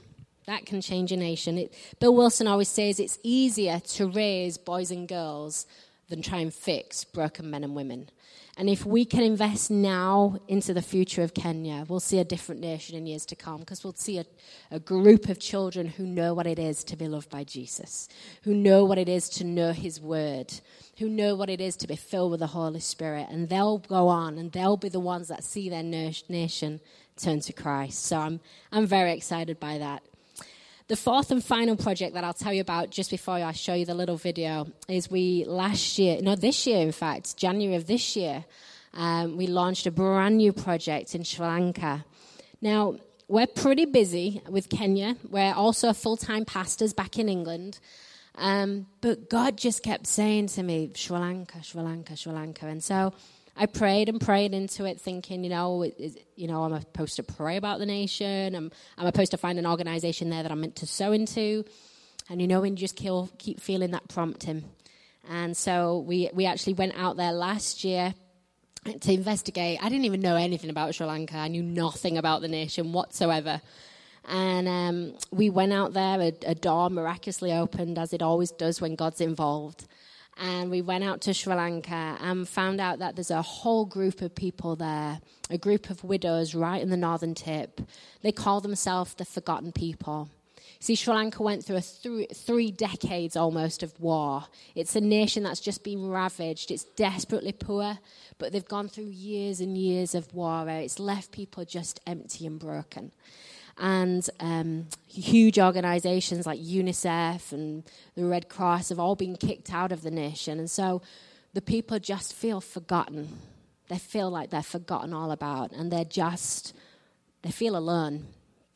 That 0.47 0.65
can 0.65 0.81
change 0.81 1.13
a 1.13 1.17
nation. 1.17 1.59
It, 1.59 1.75
Bill 2.01 2.15
Wilson 2.15 2.47
always 2.47 2.69
says 2.69 2.99
it's 2.99 3.19
easier 3.23 3.81
to 3.81 4.07
raise 4.07 4.57
boys 4.57 4.91
and 4.91 5.07
girls 5.07 5.67
than 6.09 6.23
try 6.23 6.39
and 6.39 6.55
fix 6.55 7.05
broken 7.05 7.51
men 7.51 7.65
and 7.65 7.75
women. 7.75 8.09
And 8.59 8.71
if 8.71 8.87
we 8.87 9.05
can 9.05 9.23
invest 9.23 9.71
now 9.71 10.39
into 10.49 10.73
the 10.73 10.81
future 10.81 11.23
of 11.23 11.35
Kenya, 11.35 11.85
we'll 11.89 12.01
see 12.01 12.19
a 12.21 12.25
different 12.25 12.63
nation 12.63 12.97
in 12.97 13.07
years 13.07 13.27
to 13.27 13.37
come 13.37 13.61
because 13.61 13.85
we'll 13.85 13.93
see 13.93 14.19
a, 14.19 14.25
a, 14.71 14.81
group 14.81 15.29
of 15.29 15.39
children 15.39 15.87
who 15.87 16.07
know 16.07 16.33
what 16.33 16.47
it 16.47 16.59
is 16.59 16.83
to 16.85 16.97
be 16.97 17.07
loved 17.07 17.29
by 17.29 17.45
Jesus, 17.45 18.09
who 18.45 18.55
know 18.55 18.83
what 18.87 18.97
it 18.97 19.11
is 19.11 19.29
to 19.31 19.45
know 19.45 19.73
his 19.73 20.01
word, 20.01 20.55
who 20.99 21.09
know 21.09 21.35
what 21.35 21.51
it 21.51 21.61
is 21.61 21.77
to 21.77 21.87
be 21.87 21.97
filled 21.97 22.31
with 22.31 22.41
the 22.41 22.47
Holy 22.47 22.81
Spirit. 22.81 23.27
And 23.29 23.51
they'll 23.51 23.79
go 23.79 24.09
on 24.09 24.39
and 24.39 24.51
they'll 24.53 24.79
be 24.79 24.89
the 24.89 25.01
ones 25.01 25.29
that 25.29 25.45
see 25.45 25.69
their 25.69 25.83
nation 25.83 26.81
turn 27.17 27.41
to 27.41 27.53
Christ. 27.53 28.05
So 28.05 28.17
I'm, 28.17 28.41
I'm 28.73 28.87
very 28.87 29.13
excited 29.13 29.61
by 29.61 29.79
that. 29.79 30.03
The 30.89 30.95
fourth 30.97 31.33
and 31.33 31.43
final 31.43 31.75
project 31.75 32.15
that 32.15 32.23
I'll 32.23 32.33
tell 32.33 32.53
you 32.53 32.61
about 32.61 32.91
just 32.91 33.11
before 33.11 33.35
I 33.35 33.51
show 33.51 33.75
you 33.75 33.85
the 33.85 33.95
little 33.95 34.17
video 34.17 34.69
is 34.89 35.11
we 35.11 35.45
last 35.45 35.99
year, 35.99 36.21
no, 36.23 36.37
this 36.37 36.65
year, 36.65 36.81
in 36.81 36.93
fact, 36.93 37.37
January 37.37 37.75
of 37.75 37.89
this 37.89 38.15
year, 38.15 38.45
um, 38.95 39.37
we 39.37 39.49
launched 39.49 39.89
a 39.89 39.91
brand 39.91 40.37
new 40.37 40.53
project 40.53 41.17
in 41.17 41.25
Sri 41.25 41.45
Lanka. 41.45 42.05
Now, 42.61 42.99
we're 43.27 43.49
pretty 43.49 43.85
busy 43.85 44.41
with 44.49 44.69
Kenya. 44.69 45.17
We're 45.29 45.55
also 45.55 45.93
full 45.93 46.17
time 46.17 46.45
pastors 46.45 46.93
back 46.93 47.19
in 47.19 47.29
England. 47.29 47.81
Um, 48.37 48.87
but 49.01 49.29
God 49.29 49.59
just 49.59 49.83
kept 49.83 50.07
saying 50.07 50.49
to 50.49 50.63
me, 50.63 50.93
Sri 50.95 51.19
Lanka, 51.19 51.65
Sri 51.65 51.83
Lanka, 51.83 52.17
Sri 52.17 52.33
Lanka. 52.33 52.67
And 52.67 52.85
so 52.85 53.13
I 53.59 53.67
prayed 53.67 54.09
and 54.11 54.21
prayed 54.21 54.53
into 54.53 54.85
it, 54.85 55.01
thinking, 55.01 55.43
you 55.43 55.51
know, 55.51 55.83
is, 55.83 56.19
you 56.35 56.47
know, 56.47 56.63
I'm 56.63 56.79
supposed 56.79 57.17
to 57.17 57.23
pray 57.23 57.57
about 57.57 57.79
the 57.79 57.87
nation. 57.87 58.55
I'm, 58.55 58.71
I'm 58.99 59.07
supposed 59.07 59.31
to 59.31 59.39
find 59.39 59.59
an 59.59 59.67
organization 59.67 60.29
there 60.29 60.43
that 60.43 60.53
I'm 60.53 60.61
meant 60.61 60.77
to 60.77 60.87
sow 60.87 61.13
into. 61.13 61.65
And 62.29 62.41
you 62.41 62.49
know, 62.49 62.63
you 62.63 62.75
just 62.75 62.97
kill, 62.97 63.31
keep 63.39 63.61
feeling 63.61 63.93
that 63.93 64.09
prompting. 64.09 64.65
And 65.29 65.57
so 65.57 66.01
we, 66.01 66.31
we 66.35 66.45
actually 66.45 66.75
went 66.75 66.99
out 66.99 67.17
there 67.17 67.33
last 67.33 67.83
year 67.83 68.15
to 69.01 69.13
investigate. 69.13 69.79
I 69.83 69.89
didn't 69.89 70.05
even 70.05 70.21
know 70.21 70.37
anything 70.37 70.71
about 70.71 70.95
Sri 70.95 71.07
Lanka. 71.07 71.37
I 71.37 71.49
knew 71.49 71.63
nothing 71.63 72.19
about 72.19 72.43
the 72.43 72.49
nation 72.49 72.93
whatsoever. 72.93 73.61
And 74.29 74.69
um, 74.69 75.15
we 75.31 75.51
went 75.51 75.73
out 75.73 75.93
there, 75.95 76.21
a, 76.21 76.33
a 76.47 76.55
door 76.55 76.91
miraculously 76.91 77.53
opened, 77.53 77.97
as 77.97 78.13
it 78.13 78.23
always 78.23 78.51
does 78.51 78.81
when 78.81 78.97
God's 78.97 79.21
involved 79.21 79.87
and 80.37 80.71
we 80.71 80.83
went 80.83 81.05
out 81.05 81.21
to 81.23 81.35
Sri 81.35 81.55
Lanka 81.55 82.17
and 82.21 82.49
found 82.49 82.81
out 82.81 82.99
that 82.99 83.17
there's 83.17 83.31
a 83.31 83.43
whole 83.43 83.87
group 83.87 84.21
of 84.21 84.35
people 84.35 84.77
there, 84.77 85.21
a 85.51 85.59
group 85.59 85.91
of 85.91 86.05
widows 86.05 86.55
right 86.55 86.83
in 86.83 86.91
the 86.91 86.97
northern 86.97 87.35
tip. 87.35 87.81
They 88.23 88.33
call 88.33 88.61
themselves 88.61 89.15
the 89.15 89.25
Forgotten 89.25 89.73
People. 89.73 90.29
See, 90.79 90.95
Sri 90.95 91.15
Lanka 91.15 91.43
went 91.43 91.65
through 91.65 91.81
th- 91.81 92.33
three 92.35 92.71
decades 92.71 93.35
almost 93.35 93.83
of 93.83 93.99
war. 93.99 94.45
It's 94.75 94.95
a 94.95 95.01
nation 95.01 95.43
that's 95.43 95.61
just 95.61 95.83
been 95.83 96.09
ravaged. 96.09 96.71
It's 96.71 96.85
desperately 96.85 97.53
poor, 97.53 97.99
but 98.39 98.53
they've 98.53 98.69
gone 98.69 98.89
through 98.89 99.07
years 99.07 99.61
and 99.61 99.79
years 99.79 100.15
of 100.15 100.35
war. 100.35 100.69
It's 100.69 100.99
left 100.99 101.33
people 101.33 101.65
just 101.65 102.01
empty 102.07 102.47
and 102.47 102.59
broken 102.59 103.13
and 103.79 104.29
um, 104.41 104.87
huge 105.09 105.59
organizations 105.59 106.47
like 106.47 106.61
UNICEF 106.61 107.53
and 107.53 107.85
the 108.15 108.25
Red 108.25 108.49
Cross 108.49 108.89
have 108.89 108.99
all 108.99 109.15
been 109.15 109.37
kicked 109.37 109.73
out 109.73 109.93
of 109.93 110.03
the 110.03 110.11
nation. 110.11 110.59
And 110.59 110.71
so 110.71 111.03
the 111.53 111.61
people 111.61 111.99
just 111.99 112.33
feel 112.35 112.61
forgotten. 112.61 113.39
They 113.89 113.99
feel 113.99 114.31
like 114.31 114.51
they're 114.51 114.63
forgotten 114.63 115.13
all 115.13 115.31
about, 115.31 115.73
and 115.73 115.93
they're 115.93 116.05
just, 116.05 116.75
they 117.43 117.51
feel 117.51 117.77
alone, 117.77 118.27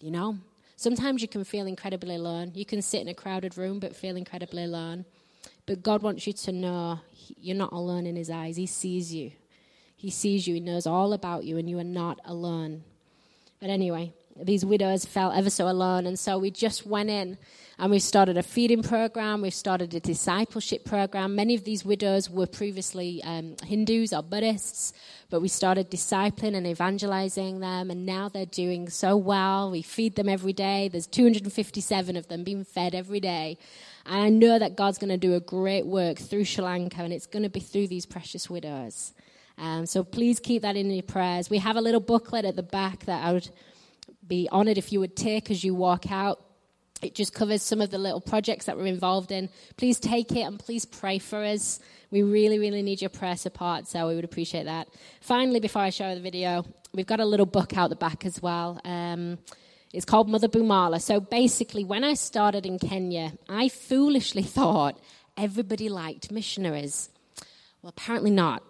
you 0.00 0.11
know? 0.11 0.38
Sometimes 0.76 1.21
you 1.21 1.28
can 1.28 1.45
feel 1.45 1.66
incredibly 1.66 2.14
alone. 2.14 2.52
You 2.54 2.64
can 2.64 2.80
sit 2.80 3.02
in 3.02 3.09
a 3.09 3.14
crowded 3.14 3.59
room 3.59 3.80
but 3.80 3.95
feel 3.95 4.16
incredibly 4.16 4.64
alone. 4.64 5.04
But 5.66 5.83
God 5.83 6.02
wants 6.02 6.26
you 6.26 6.33
to 6.33 6.52
know 6.52 7.00
you're 7.38 7.57
not 7.57 7.73
alone 7.73 8.07
in 8.07 8.16
His 8.16 8.30
eyes. 8.30 8.57
He 8.57 8.66
sees 8.66 9.12
you. 9.12 9.33
He 9.97 10.11
sees 10.11 10.47
you. 10.47 10.54
He 10.54 10.61
knows 10.61 10.87
all 10.87 11.12
about 11.12 11.45
you, 11.45 11.59
and 11.59 11.69
you 11.69 11.78
are 11.78 11.85
not 11.85 12.19
alone. 12.25 12.85
But 13.61 13.69
anyway, 13.69 14.14
these 14.37 14.64
widows 14.64 15.04
felt 15.04 15.34
ever 15.34 15.50
so 15.50 15.68
alone. 15.68 16.06
And 16.06 16.18
so 16.18 16.38
we 16.38 16.50
just 16.50 16.87
went 16.87 17.10
in 17.10 17.37
and 17.78 17.90
we 17.90 17.99
started 17.99 18.37
a 18.37 18.42
feeding 18.42 18.82
program. 18.82 19.40
We 19.40 19.50
started 19.50 19.94
a 19.94 20.00
discipleship 20.00 20.84
program. 20.84 21.34
Many 21.34 21.54
of 21.54 21.64
these 21.64 21.84
widows 21.84 22.28
were 22.28 22.46
previously 22.46 23.22
um, 23.25 23.56
Hindus 23.64 24.12
or 24.12 24.22
Buddhists, 24.22 24.92
but 25.30 25.40
we 25.40 25.49
started 25.49 25.90
discipling 25.90 26.54
and 26.54 26.66
evangelizing 26.66 27.60
them. 27.60 27.90
And 27.90 28.04
now 28.04 28.28
they're 28.28 28.46
doing 28.46 28.90
so 28.90 29.16
well. 29.16 29.70
We 29.70 29.82
feed 29.82 30.16
them 30.16 30.28
every 30.28 30.52
day. 30.52 30.88
There's 30.88 31.06
257 31.06 32.16
of 32.16 32.28
them 32.28 32.44
being 32.44 32.64
fed 32.64 32.94
every 32.94 33.20
day. 33.20 33.56
And 34.04 34.22
I 34.22 34.28
know 34.28 34.58
that 34.58 34.76
God's 34.76 34.99
going 34.99 35.10
to 35.10 35.16
do 35.16 35.34
a 35.34 35.40
great 35.40 35.87
work 35.87 36.18
through 36.18 36.44
Sri 36.44 36.64
Lanka, 36.64 37.02
and 37.02 37.12
it's 37.12 37.26
going 37.26 37.42
to 37.42 37.50
be 37.50 37.60
through 37.60 37.88
these 37.88 38.06
precious 38.06 38.50
widows. 38.50 39.12
Um, 39.56 39.87
so 39.87 40.02
please 40.02 40.40
keep 40.40 40.62
that 40.62 40.76
in 40.76 40.90
your 40.90 41.02
prayers. 41.02 41.50
We 41.50 41.58
have 41.58 41.76
a 41.76 41.80
little 41.82 42.00
booklet 42.00 42.44
at 42.44 42.56
the 42.56 42.62
back 42.62 43.04
that 43.04 43.25
I 43.25 43.32
would 43.32 43.50
be 44.30 44.49
honored 44.50 44.78
if 44.78 44.92
you 44.92 45.00
would 45.00 45.16
take 45.16 45.50
as 45.50 45.62
you 45.62 45.75
walk 45.75 46.10
out. 46.10 46.42
It 47.02 47.14
just 47.14 47.34
covers 47.34 47.62
some 47.62 47.80
of 47.80 47.90
the 47.90 47.99
little 47.99 48.20
projects 48.20 48.66
that 48.66 48.76
we're 48.76 48.87
involved 48.87 49.32
in. 49.32 49.49
Please 49.76 49.99
take 49.99 50.32
it 50.32 50.42
and 50.42 50.58
please 50.58 50.84
pray 50.84 51.18
for 51.18 51.42
us. 51.44 51.80
We 52.10 52.22
really, 52.22 52.58
really 52.58 52.82
need 52.82 53.00
your 53.00 53.10
prayer 53.10 53.37
support, 53.37 53.88
so 53.88 54.08
we 54.08 54.14
would 54.14 54.25
appreciate 54.25 54.64
that. 54.64 54.88
Finally, 55.20 55.60
before 55.60 55.82
I 55.82 55.90
show 55.90 56.14
the 56.14 56.20
video, 56.20 56.64
we've 56.94 57.06
got 57.06 57.20
a 57.20 57.25
little 57.25 57.46
book 57.46 57.76
out 57.76 57.90
the 57.90 57.96
back 57.96 58.25
as 58.25 58.40
well. 58.40 58.80
Um, 58.84 59.38
it's 59.92 60.04
called 60.04 60.28
Mother 60.28 60.49
Bumala. 60.49 61.00
So 61.00 61.20
basically, 61.20 61.84
when 61.84 62.04
I 62.04 62.14
started 62.14 62.64
in 62.64 62.78
Kenya, 62.78 63.32
I 63.49 63.68
foolishly 63.68 64.42
thought 64.58 64.99
everybody 65.37 65.88
liked 65.88 66.30
missionaries. 66.30 67.10
Well, 67.82 67.90
apparently 67.96 68.30
not. 68.30 68.62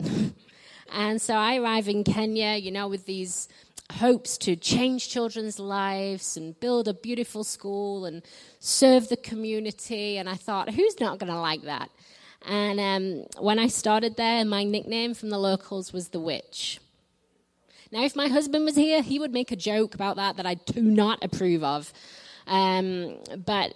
and 0.93 1.21
so 1.21 1.35
I 1.35 1.57
arrive 1.57 1.89
in 1.89 2.05
Kenya, 2.05 2.55
you 2.55 2.71
know, 2.71 2.89
with 2.89 3.07
these 3.07 3.49
hopes 3.93 4.39
to 4.39 4.57
change 4.57 5.09
children's 5.09 5.59
lives 5.59 6.37
and 6.37 6.59
build 6.61 6.89
a 6.89 6.95
beautiful 6.95 7.45
school 7.45 8.05
and 8.05 8.23
serve 8.59 9.09
the 9.09 9.17
community. 9.17 10.17
And 10.17 10.29
I 10.29 10.35
thought, 10.35 10.71
who's 10.71 11.01
not 11.01 11.19
going 11.19 11.33
to 11.33 11.39
like 11.39 11.63
that? 11.63 11.91
And 12.47 12.81
um, 12.81 13.27
when 13.43 13.59
I 13.59 13.67
started 13.67 14.17
there, 14.17 14.45
my 14.45 14.65
nickname 14.65 15.15
from 15.15 15.31
the 15.31 15.39
locals 15.39 15.93
was 15.93 16.09
the 16.09 16.21
witch. 16.21 16.81
Now, 17.93 18.05
if 18.05 18.15
my 18.15 18.29
husband 18.29 18.65
was 18.65 18.77
here, 18.77 19.03
he 19.03 19.19
would 19.19 19.33
make 19.33 19.51
a 19.51 19.57
joke 19.57 19.95
about 19.95 20.17
that 20.17 20.37
that 20.37 20.47
I 20.47 20.55
do 20.55 20.81
not 20.81 21.25
approve 21.25 21.65
of. 21.65 21.93
Um, 22.47 23.17
but 23.45 23.75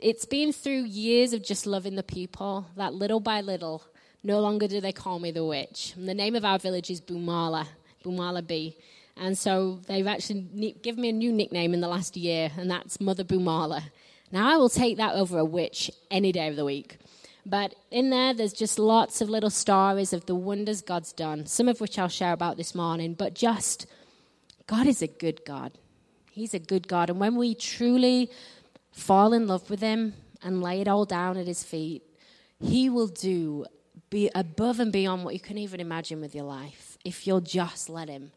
it's 0.00 0.26
been 0.26 0.52
through 0.52 0.84
years 0.84 1.32
of 1.32 1.42
just 1.42 1.66
loving 1.66 1.96
the 1.96 2.02
people 2.02 2.66
that 2.76 2.94
little 2.94 3.20
by 3.20 3.40
little, 3.40 3.82
no 4.22 4.40
longer 4.40 4.68
do 4.68 4.80
they 4.80 4.92
call 4.92 5.18
me 5.18 5.30
the 5.30 5.44
witch. 5.44 5.94
And 5.96 6.08
the 6.08 6.14
name 6.14 6.34
of 6.34 6.44
our 6.44 6.58
village 6.58 6.90
is 6.90 7.00
Bumala, 7.00 7.66
Bumala 8.04 8.46
B. 8.46 8.76
And 9.16 9.38
so 9.38 9.80
they've 9.86 10.06
actually 10.06 10.76
given 10.82 11.02
me 11.02 11.08
a 11.10 11.12
new 11.12 11.32
nickname 11.32 11.72
in 11.72 11.80
the 11.80 11.88
last 11.88 12.16
year, 12.16 12.50
and 12.56 12.70
that's 12.70 13.00
Mother 13.00 13.24
Bumala. 13.24 13.84
Now, 14.32 14.52
I 14.52 14.56
will 14.56 14.68
take 14.68 14.96
that 14.96 15.14
over 15.14 15.38
a 15.38 15.44
witch 15.44 15.90
any 16.10 16.32
day 16.32 16.48
of 16.48 16.56
the 16.56 16.64
week. 16.64 16.98
But 17.46 17.74
in 17.90 18.10
there, 18.10 18.32
there's 18.32 18.52
just 18.52 18.78
lots 18.78 19.20
of 19.20 19.28
little 19.28 19.50
stories 19.50 20.12
of 20.12 20.26
the 20.26 20.34
wonders 20.34 20.80
God's 20.80 21.12
done, 21.12 21.46
some 21.46 21.68
of 21.68 21.80
which 21.80 21.98
I'll 21.98 22.08
share 22.08 22.32
about 22.32 22.56
this 22.56 22.74
morning. 22.74 23.14
But 23.14 23.34
just, 23.34 23.86
God 24.66 24.86
is 24.86 25.02
a 25.02 25.06
good 25.06 25.44
God. 25.44 25.72
He's 26.30 26.54
a 26.54 26.58
good 26.58 26.88
God. 26.88 27.10
And 27.10 27.20
when 27.20 27.36
we 27.36 27.54
truly 27.54 28.30
fall 28.90 29.32
in 29.32 29.46
love 29.46 29.68
with 29.70 29.80
Him 29.80 30.14
and 30.42 30.62
lay 30.62 30.80
it 30.80 30.88
all 30.88 31.04
down 31.04 31.36
at 31.36 31.46
His 31.46 31.62
feet, 31.62 32.02
He 32.60 32.88
will 32.88 33.08
do 33.08 33.66
be 34.10 34.30
above 34.34 34.80
and 34.80 34.92
beyond 34.92 35.24
what 35.24 35.34
you 35.34 35.40
can 35.40 35.58
even 35.58 35.80
imagine 35.80 36.20
with 36.20 36.34
your 36.34 36.44
life. 36.44 36.96
if 37.04 37.26
you'll 37.26 37.40
just 37.40 37.90
let 37.90 38.08
Him. 38.08 38.32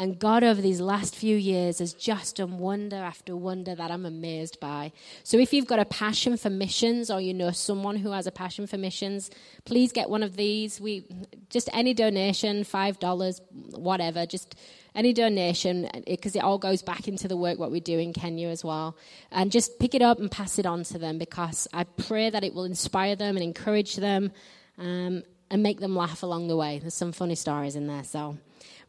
And 0.00 0.18
God, 0.18 0.42
over 0.42 0.62
these 0.62 0.80
last 0.80 1.14
few 1.14 1.36
years, 1.36 1.78
has 1.78 1.92
just 1.92 2.36
done 2.36 2.56
wonder 2.56 2.96
after 2.96 3.36
wonder 3.36 3.74
that 3.74 3.90
I'm 3.90 4.06
amazed 4.06 4.58
by. 4.58 4.92
So, 5.24 5.36
if 5.36 5.52
you've 5.52 5.66
got 5.66 5.78
a 5.78 5.84
passion 5.84 6.38
for 6.38 6.48
missions, 6.48 7.10
or 7.10 7.20
you 7.20 7.34
know 7.34 7.50
someone 7.50 7.96
who 7.96 8.12
has 8.12 8.26
a 8.26 8.32
passion 8.32 8.66
for 8.66 8.78
missions, 8.78 9.30
please 9.66 9.92
get 9.92 10.08
one 10.08 10.22
of 10.22 10.36
these. 10.36 10.80
We 10.80 11.04
just 11.50 11.68
any 11.74 11.92
donation, 11.92 12.64
five 12.64 12.98
dollars, 12.98 13.42
whatever, 13.50 14.24
just 14.24 14.54
any 14.94 15.12
donation, 15.12 15.86
because 16.06 16.34
it 16.34 16.42
all 16.42 16.56
goes 16.56 16.80
back 16.80 17.06
into 17.06 17.28
the 17.28 17.36
work 17.36 17.58
what 17.58 17.70
we 17.70 17.80
do 17.80 17.98
in 17.98 18.14
Kenya 18.14 18.48
as 18.48 18.64
well. 18.64 18.96
And 19.30 19.52
just 19.52 19.78
pick 19.78 19.94
it 19.94 20.00
up 20.00 20.18
and 20.18 20.30
pass 20.30 20.58
it 20.58 20.64
on 20.64 20.82
to 20.84 20.98
them, 20.98 21.18
because 21.18 21.68
I 21.74 21.84
pray 21.84 22.30
that 22.30 22.42
it 22.42 22.54
will 22.54 22.64
inspire 22.64 23.16
them 23.16 23.36
and 23.36 23.44
encourage 23.44 23.96
them. 23.96 24.32
Um, 24.78 25.24
and 25.50 25.64
make 25.64 25.80
them 25.80 25.96
laugh 25.96 26.22
along 26.22 26.46
the 26.46 26.56
way. 26.56 26.78
There's 26.78 26.94
some 26.94 27.10
funny 27.10 27.34
stories 27.34 27.74
in 27.74 27.88
there, 27.88 28.04
so. 28.04 28.38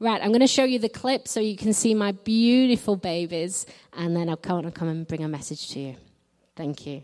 Right, 0.01 0.19
I'm 0.19 0.29
going 0.29 0.39
to 0.39 0.47
show 0.47 0.63
you 0.63 0.79
the 0.79 0.89
clip 0.89 1.27
so 1.27 1.39
you 1.39 1.55
can 1.55 1.73
see 1.73 1.93
my 1.93 2.11
beautiful 2.11 2.95
babies, 2.95 3.67
and 3.93 4.15
then 4.15 4.29
I'll 4.29 4.35
come, 4.35 4.65
I'll 4.65 4.71
come 4.71 4.87
and 4.87 5.07
bring 5.07 5.23
a 5.23 5.27
message 5.27 5.69
to 5.73 5.79
you. 5.79 5.95
Thank 6.55 6.87
you. 6.87 7.03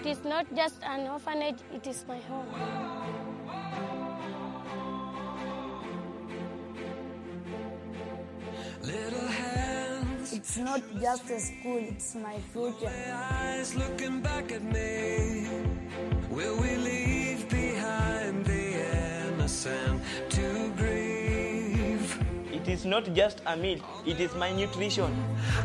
It 0.00 0.06
is 0.06 0.22
not 0.24 0.54
just 0.54 0.76
an 0.84 1.08
orphanage, 1.08 1.60
it 1.72 1.86
is 1.86 2.04
my 2.06 2.18
home. 2.18 2.52
Little 8.82 9.17
hands, 9.17 9.17
It's 10.38 10.56
not 10.56 10.82
just 11.00 11.28
a 11.30 11.40
school, 11.40 11.82
it's 11.82 12.14
my 12.14 12.38
future. 12.52 12.94
eyes 13.12 13.74
looking 13.74 14.20
back 14.20 14.52
at 14.52 14.62
me. 14.62 15.48
Will 16.30 16.54
we 16.62 16.76
leave 16.76 17.48
behind 17.48 18.46
the 18.46 18.64
innocent 19.34 20.00
to 20.30 20.72
grieve? 20.78 22.22
It 22.52 22.68
is 22.68 22.84
not 22.84 23.12
just 23.14 23.42
a 23.46 23.56
meal, 23.56 23.80
it 24.06 24.20
is 24.20 24.32
my 24.36 24.52
nutrition. 24.52 25.10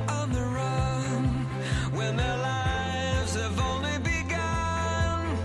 On 0.10 0.34
the 0.34 0.42
run 0.42 1.46
when 1.94 2.18
their 2.18 2.38
lives 2.38 3.36
have 3.36 3.60
only 3.60 4.00
begun. 4.00 5.38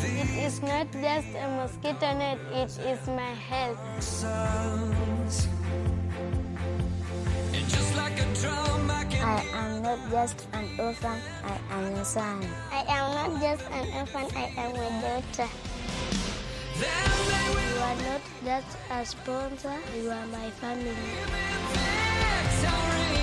It 0.00 0.32
is 0.48 0.62
not 0.62 0.90
just 0.92 1.28
a 1.36 1.46
mosquito 1.60 2.08
net, 2.16 2.38
it 2.56 2.72
is 2.88 3.06
my 3.06 3.34
health. 3.52 3.76
Sons. 4.00 5.46
I 9.26 9.42
am 9.54 9.82
not 9.82 9.98
just 10.08 10.46
an 10.52 10.68
orphan, 10.78 11.18
I 11.42 11.58
am 11.74 11.94
a 11.94 12.04
son. 12.04 12.46
I 12.70 12.84
am 12.86 13.10
not 13.10 13.42
just 13.42 13.64
an 13.72 13.86
orphan, 13.98 14.26
I 14.36 14.54
am 14.54 14.70
a 14.70 14.88
daughter. 15.02 15.50
then 16.78 17.10
You 17.58 17.82
are 17.82 17.98
not 18.06 18.22
just 18.46 18.78
a 18.88 19.04
sponsor, 19.04 19.74
you 19.98 20.10
are 20.10 20.26
my 20.26 20.48
family. 20.62 20.94
victory. 22.54 23.18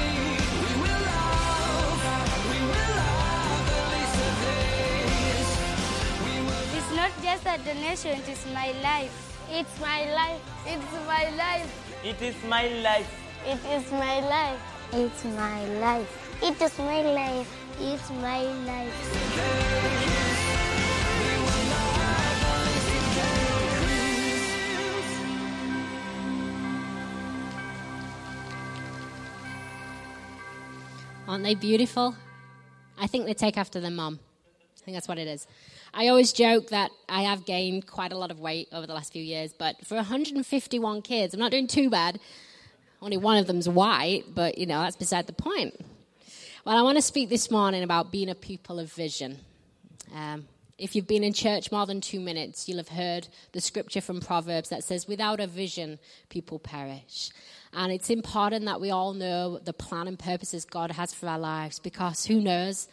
We 0.60 0.72
will 0.84 1.02
love, 1.08 2.04
we 2.52 2.60
will 2.68 2.92
love 3.00 3.64
the 3.72 3.80
least 3.96 4.20
of 4.28 4.36
these. 4.44 5.52
We 6.20 6.36
will 6.44 6.68
It's 6.76 6.92
not 7.00 7.12
just 7.24 7.44
a 7.48 7.56
donation, 7.64 8.20
it 8.20 8.28
is 8.28 8.44
my 8.54 8.76
life. 8.84 9.16
It's 9.50 9.80
my 9.80 10.04
life. 10.14 10.42
It's 10.68 10.92
my 11.08 11.24
life. 11.40 11.72
It 12.04 12.22
is 12.22 12.36
my 12.44 12.68
life. 12.84 13.08
It 13.48 13.60
is 13.72 13.90
my 13.94 14.20
life. 14.20 14.73
It's 14.92 15.24
my 15.24 15.66
life. 15.80 16.40
It 16.44 16.62
is 16.62 16.78
my 16.80 17.02
life. 17.02 17.48
It's 17.80 18.10
my 18.10 18.42
life. 18.42 20.14
Aren't 31.28 31.44
they 31.44 31.56
beautiful? 31.56 32.16
I 33.00 33.08
think 33.08 33.26
they 33.26 33.34
take 33.34 33.58
after 33.58 33.80
their 33.80 33.90
mum. 33.90 34.20
I 34.78 34.86
think 34.86 34.96
that's 34.96 35.08
what 35.08 35.18
it 35.18 35.28
is. 35.28 35.48
I 35.94 36.10
always 36.10 36.34
joke 36.34 36.70
that 36.70 36.92
I 37.08 37.22
have 37.22 37.46
gained 37.46 37.88
quite 37.88 38.12
a 38.12 38.18
lot 38.18 38.32
of 38.32 38.40
weight 38.40 38.68
over 38.72 38.86
the 38.86 38.94
last 38.94 39.14
few 39.14 39.24
years, 39.24 39.54
but 39.58 39.86
for 39.86 39.96
151 39.96 41.02
kids, 41.02 41.34
I'm 41.34 41.40
not 41.40 41.52
doing 41.52 41.68
too 41.68 41.90
bad. 41.90 42.20
Only 43.04 43.18
one 43.18 43.38
of 43.38 43.48
them's 43.48 43.68
white, 43.68 44.24
but 44.34 44.58
you 44.58 44.66
know, 44.66 44.80
that's 44.82 44.96
beside 44.96 45.28
the 45.28 45.34
point. 45.34 45.76
Well, 46.64 46.78
I 46.78 46.82
want 46.84 46.98
to 46.98 47.02
speak 47.02 47.28
this 47.28 47.52
morning 47.52 47.84
about 47.84 48.14
being 48.14 48.30
a 48.30 48.36
people 48.36 48.80
of 48.80 48.94
vision. 48.94 49.40
Um, 50.16 50.48
if 50.78 50.96
you've 50.96 51.06
been 51.06 51.26
in 51.26 51.34
church 51.34 51.70
more 51.70 51.86
than 51.86 52.00
two 52.00 52.22
minutes, 52.22 52.70
you'll 52.70 52.78
have 52.78 52.88
heard 52.88 53.28
the 53.52 53.60
scripture 53.60 54.00
from 54.00 54.22
Proverbs 54.22 54.70
that 54.70 54.86
says, 54.86 55.06
Without 55.06 55.42
a 55.42 55.48
vision, 55.48 56.00
people 56.30 56.60
perish. 56.60 57.30
And 57.74 57.92
it's 57.92 58.10
important 58.10 58.64
that 58.68 58.80
we 58.80 58.90
all 58.90 59.14
know 59.14 59.60
the 59.60 59.74
plan 59.74 60.08
and 60.08 60.18
purposes 60.18 60.64
God 60.64 60.92
has 60.92 61.14
for 61.14 61.28
our 61.28 61.40
lives 61.40 61.80
because 61.80 62.26
who 62.28 62.40
knows 62.40 62.88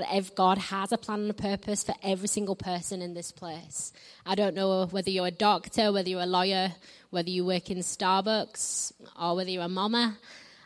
that 0.00 0.34
God 0.34 0.58
has 0.58 0.92
a 0.92 0.98
plan 0.98 1.20
and 1.20 1.30
a 1.30 1.34
purpose 1.34 1.82
for 1.82 1.94
every 2.02 2.28
single 2.28 2.56
person 2.56 3.00
in 3.00 3.14
this 3.14 3.32
place. 3.32 3.92
I 4.24 4.34
don't 4.34 4.54
know 4.54 4.86
whether 4.86 5.10
you're 5.10 5.26
a 5.26 5.30
doctor, 5.30 5.92
whether 5.92 6.08
you're 6.08 6.20
a 6.20 6.26
lawyer, 6.26 6.74
whether 7.10 7.30
you 7.30 7.44
work 7.44 7.70
in 7.70 7.78
Starbucks, 7.78 8.92
or 9.20 9.36
whether 9.36 9.50
you're 9.50 9.62
a 9.62 9.68
mama. 9.68 10.18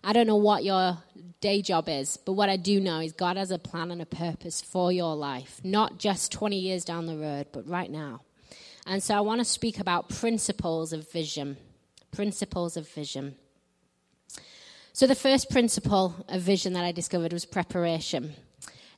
I 0.02 0.12
don't 0.12 0.26
know 0.26 0.36
what 0.36 0.64
your 0.64 0.98
day 1.40 1.62
job 1.62 1.88
is, 1.88 2.16
but 2.16 2.32
what 2.32 2.48
I 2.48 2.56
do 2.56 2.80
know 2.80 3.00
is 3.00 3.12
God 3.12 3.36
has 3.36 3.50
a 3.50 3.58
plan 3.58 3.90
and 3.90 4.02
a 4.02 4.06
purpose 4.06 4.60
for 4.60 4.90
your 4.90 5.14
life, 5.14 5.60
not 5.62 5.98
just 5.98 6.32
20 6.32 6.58
years 6.58 6.84
down 6.84 7.06
the 7.06 7.16
road, 7.16 7.46
but 7.52 7.68
right 7.68 7.90
now. 7.90 8.22
And 8.86 9.02
so 9.02 9.14
I 9.14 9.20
want 9.20 9.40
to 9.40 9.44
speak 9.44 9.78
about 9.78 10.08
principles 10.08 10.92
of 10.92 11.10
vision. 11.12 11.56
Principles 12.12 12.76
of 12.76 12.88
vision. 12.88 13.36
So, 14.92 15.06
the 15.06 15.14
first 15.14 15.50
principle 15.50 16.26
of 16.28 16.42
vision 16.42 16.72
that 16.72 16.84
I 16.84 16.90
discovered 16.90 17.32
was 17.32 17.44
preparation. 17.44 18.34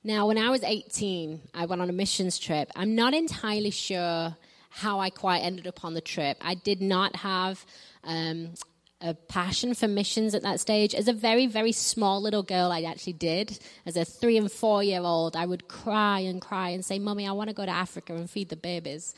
Now, 0.04 0.26
when 0.26 0.38
I 0.38 0.50
was 0.50 0.64
18, 0.64 1.40
I 1.54 1.66
went 1.66 1.80
on 1.80 1.88
a 1.88 1.92
missions 1.92 2.38
trip. 2.38 2.70
I'm 2.74 2.94
not 2.94 3.14
entirely 3.14 3.70
sure 3.70 4.36
how 4.70 5.00
I 5.00 5.10
quite 5.10 5.40
ended 5.40 5.66
up 5.66 5.84
on 5.84 5.94
the 5.94 6.00
trip. 6.00 6.38
I 6.40 6.54
did 6.54 6.80
not 6.80 7.14
have 7.16 7.64
um, 8.02 8.54
a 9.00 9.14
passion 9.14 9.74
for 9.74 9.86
missions 9.86 10.34
at 10.34 10.42
that 10.42 10.58
stage. 10.58 10.94
As 10.94 11.06
a 11.06 11.12
very, 11.12 11.46
very 11.46 11.72
small 11.72 12.20
little 12.20 12.42
girl, 12.42 12.72
I 12.72 12.82
actually 12.82 13.12
did. 13.12 13.58
As 13.86 13.96
a 13.96 14.04
three 14.04 14.36
and 14.36 14.50
four 14.50 14.82
year 14.82 15.02
old, 15.02 15.36
I 15.36 15.46
would 15.46 15.68
cry 15.68 16.20
and 16.20 16.40
cry 16.40 16.70
and 16.70 16.84
say, 16.84 16.98
Mummy, 16.98 17.28
I 17.28 17.32
want 17.32 17.50
to 17.50 17.54
go 17.54 17.66
to 17.66 17.70
Africa 17.70 18.14
and 18.14 18.28
feed 18.28 18.48
the 18.48 18.56
babies. 18.56 19.14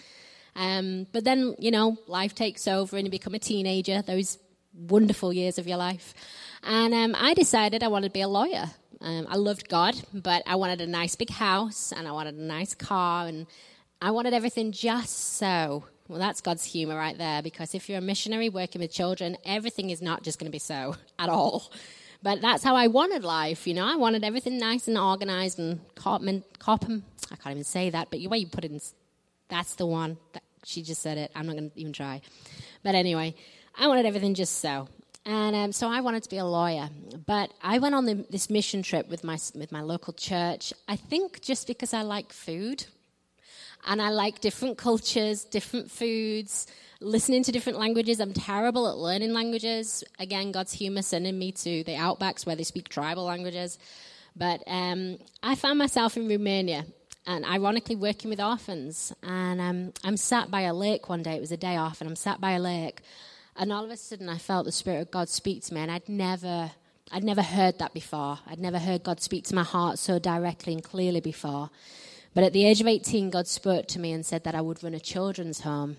Um, 0.56 1.06
but 1.12 1.24
then, 1.24 1.54
you 1.58 1.70
know, 1.70 1.96
life 2.06 2.34
takes 2.34 2.68
over 2.68 2.96
and 2.96 3.06
you 3.06 3.10
become 3.10 3.34
a 3.34 3.38
teenager, 3.38 4.02
those 4.02 4.38
wonderful 4.74 5.32
years 5.32 5.58
of 5.58 5.66
your 5.66 5.78
life. 5.78 6.14
And 6.62 6.92
um, 6.92 7.14
I 7.16 7.34
decided 7.34 7.82
I 7.82 7.88
wanted 7.88 8.08
to 8.08 8.12
be 8.12 8.20
a 8.20 8.28
lawyer. 8.28 8.70
Um, 9.00 9.26
I 9.28 9.36
loved 9.36 9.68
God, 9.68 9.96
but 10.12 10.42
I 10.46 10.56
wanted 10.56 10.80
a 10.80 10.86
nice 10.86 11.14
big 11.14 11.30
house 11.30 11.92
and 11.92 12.06
I 12.06 12.12
wanted 12.12 12.34
a 12.36 12.42
nice 12.42 12.74
car 12.74 13.26
and 13.26 13.46
I 14.00 14.10
wanted 14.10 14.34
everything 14.34 14.72
just 14.72 15.36
so. 15.36 15.84
Well, 16.08 16.18
that's 16.18 16.40
God's 16.40 16.64
humor 16.64 16.96
right 16.96 17.16
there 17.16 17.42
because 17.42 17.74
if 17.74 17.88
you're 17.88 17.98
a 17.98 18.02
missionary 18.02 18.48
working 18.48 18.80
with 18.80 18.92
children, 18.92 19.36
everything 19.44 19.90
is 19.90 20.02
not 20.02 20.22
just 20.22 20.38
going 20.38 20.46
to 20.46 20.52
be 20.52 20.58
so 20.58 20.96
at 21.18 21.28
all. 21.28 21.70
But 22.22 22.40
that's 22.40 22.64
how 22.64 22.74
I 22.74 22.86
wanted 22.86 23.22
life, 23.22 23.66
you 23.66 23.74
know. 23.74 23.86
I 23.86 23.96
wanted 23.96 24.24
everything 24.24 24.58
nice 24.58 24.88
and 24.88 24.96
organized 24.96 25.58
and 25.58 25.80
cop, 25.94 26.22
cop 26.58 26.84
I 26.84 27.36
can't 27.36 27.46
even 27.46 27.64
say 27.64 27.90
that, 27.90 28.08
but 28.10 28.18
the 28.18 28.28
way 28.28 28.38
you 28.38 28.46
put 28.46 28.64
it 28.64 28.70
in, 28.70 28.80
that's 29.48 29.74
the 29.74 29.86
one. 29.86 30.16
That, 30.32 30.42
she 30.64 30.82
just 30.82 31.02
said 31.02 31.18
it. 31.18 31.30
I'm 31.34 31.46
not 31.46 31.56
going 31.56 31.70
to 31.70 31.78
even 31.78 31.92
try. 31.92 32.22
But 32.82 32.94
anyway, 32.94 33.34
I 33.78 33.88
wanted 33.88 34.06
everything 34.06 34.34
just 34.34 34.58
so. 34.58 34.88
And 35.26 35.56
um, 35.56 35.72
so 35.72 35.88
I 35.88 36.02
wanted 36.02 36.22
to 36.24 36.28
be 36.28 36.36
a 36.36 36.44
lawyer, 36.44 36.90
but 37.26 37.50
I 37.62 37.78
went 37.78 37.94
on 37.94 38.04
the, 38.04 38.26
this 38.28 38.50
mission 38.50 38.82
trip 38.82 39.08
with 39.08 39.24
my 39.24 39.38
with 39.54 39.72
my 39.72 39.80
local 39.80 40.12
church. 40.12 40.72
I 40.86 40.96
think 40.96 41.40
just 41.40 41.66
because 41.66 41.94
I 41.94 42.02
like 42.02 42.30
food, 42.30 42.84
and 43.86 44.02
I 44.02 44.10
like 44.10 44.40
different 44.40 44.76
cultures, 44.88 45.44
different 45.44 45.90
foods, 45.90 46.66
listening 47.00 47.42
to 47.44 47.52
different 47.52 47.78
languages. 47.78 48.20
I'm 48.20 48.34
terrible 48.34 48.86
at 48.86 48.98
learning 48.98 49.32
languages. 49.32 50.04
Again, 50.18 50.52
God's 50.52 50.74
humor 50.74 51.00
sending 51.00 51.38
me 51.38 51.52
to 51.52 51.84
the 51.84 51.94
outbacks 51.94 52.44
where 52.44 52.56
they 52.56 52.64
speak 52.64 52.90
tribal 52.90 53.24
languages. 53.24 53.78
But 54.36 54.62
um, 54.66 55.18
I 55.42 55.54
found 55.54 55.78
myself 55.78 56.18
in 56.18 56.28
Romania, 56.28 56.84
and 57.26 57.46
ironically 57.46 57.96
working 57.96 58.28
with 58.28 58.40
orphans. 58.40 59.14
And 59.22 59.60
um, 59.60 59.92
I'm 60.02 60.18
sat 60.18 60.50
by 60.50 60.62
a 60.62 60.74
lake 60.74 61.08
one 61.08 61.22
day. 61.22 61.36
It 61.36 61.40
was 61.40 61.52
a 61.52 61.56
day 61.56 61.76
off, 61.76 62.00
and 62.02 62.10
I'm 62.10 62.16
sat 62.16 62.40
by 62.40 62.52
a 62.52 62.60
lake. 62.60 63.00
And 63.56 63.72
all 63.72 63.84
of 63.84 63.90
a 63.90 63.96
sudden, 63.96 64.28
I 64.28 64.38
felt 64.38 64.64
the 64.64 64.72
Spirit 64.72 65.00
of 65.02 65.10
God 65.10 65.28
speak 65.28 65.62
to 65.64 65.74
me, 65.74 65.80
and 65.80 65.90
I'd 65.90 66.08
never, 66.08 66.72
I'd 67.12 67.22
never 67.22 67.42
heard 67.42 67.78
that 67.78 67.94
before. 67.94 68.38
I'd 68.46 68.58
never 68.58 68.78
heard 68.78 69.04
God 69.04 69.20
speak 69.20 69.44
to 69.44 69.54
my 69.54 69.62
heart 69.62 69.98
so 69.98 70.18
directly 70.18 70.72
and 70.72 70.82
clearly 70.82 71.20
before. 71.20 71.70
But 72.34 72.42
at 72.42 72.52
the 72.52 72.66
age 72.66 72.80
of 72.80 72.88
18, 72.88 73.30
God 73.30 73.46
spoke 73.46 73.86
to 73.88 74.00
me 74.00 74.10
and 74.12 74.26
said 74.26 74.42
that 74.44 74.56
I 74.56 74.60
would 74.60 74.82
run 74.82 74.94
a 74.94 75.00
children's 75.00 75.60
home. 75.60 75.98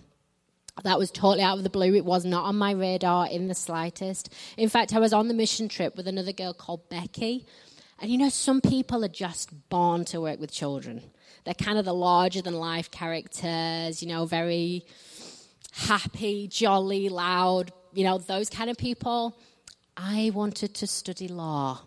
That 0.83 0.99
was 0.99 1.09
totally 1.09 1.43
out 1.43 1.57
of 1.57 1.63
the 1.63 1.69
blue. 1.69 1.95
It 1.95 2.03
was 2.03 2.25
not 2.25 2.43
on 2.43 2.57
my 2.57 2.71
radar 2.71 3.27
in 3.29 3.47
the 3.47 3.55
slightest. 3.55 4.33
In 4.57 4.67
fact, 4.67 4.93
I 4.93 4.99
was 4.99 5.13
on 5.13 5.29
the 5.29 5.33
mission 5.33 5.69
trip 5.69 5.95
with 5.95 6.09
another 6.09 6.33
girl 6.33 6.53
called 6.53 6.89
Becky. 6.89 7.45
And 8.01 8.11
you 8.11 8.17
know, 8.17 8.27
some 8.27 8.59
people 8.59 9.05
are 9.05 9.09
just 9.09 9.69
born 9.69 10.03
to 10.05 10.19
work 10.19 10.41
with 10.41 10.51
children. 10.51 11.01
They're 11.45 11.53
kind 11.53 11.77
of 11.77 11.85
the 11.85 11.93
larger 11.93 12.41
than 12.41 12.55
life 12.55 12.91
characters, 12.91 14.01
you 14.01 14.09
know, 14.09 14.25
very 14.25 14.85
happy, 15.75 16.47
jolly, 16.47 17.09
loud, 17.09 17.71
you 17.93 18.03
know, 18.03 18.17
those 18.17 18.49
kind 18.49 18.69
of 18.69 18.77
people. 18.77 19.37
I 19.97 20.31
wanted 20.33 20.73
to 20.75 20.87
study 20.87 21.27
law. 21.27 21.81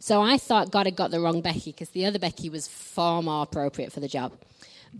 So 0.00 0.22
I 0.22 0.38
thought 0.38 0.70
God 0.70 0.86
had 0.86 0.96
got 0.96 1.10
the 1.10 1.20
wrong 1.20 1.42
Becky 1.42 1.72
because 1.72 1.90
the 1.90 2.06
other 2.06 2.18
Becky 2.18 2.48
was 2.48 2.66
far 2.66 3.22
more 3.22 3.42
appropriate 3.42 3.92
for 3.92 4.00
the 4.00 4.08
job. 4.08 4.32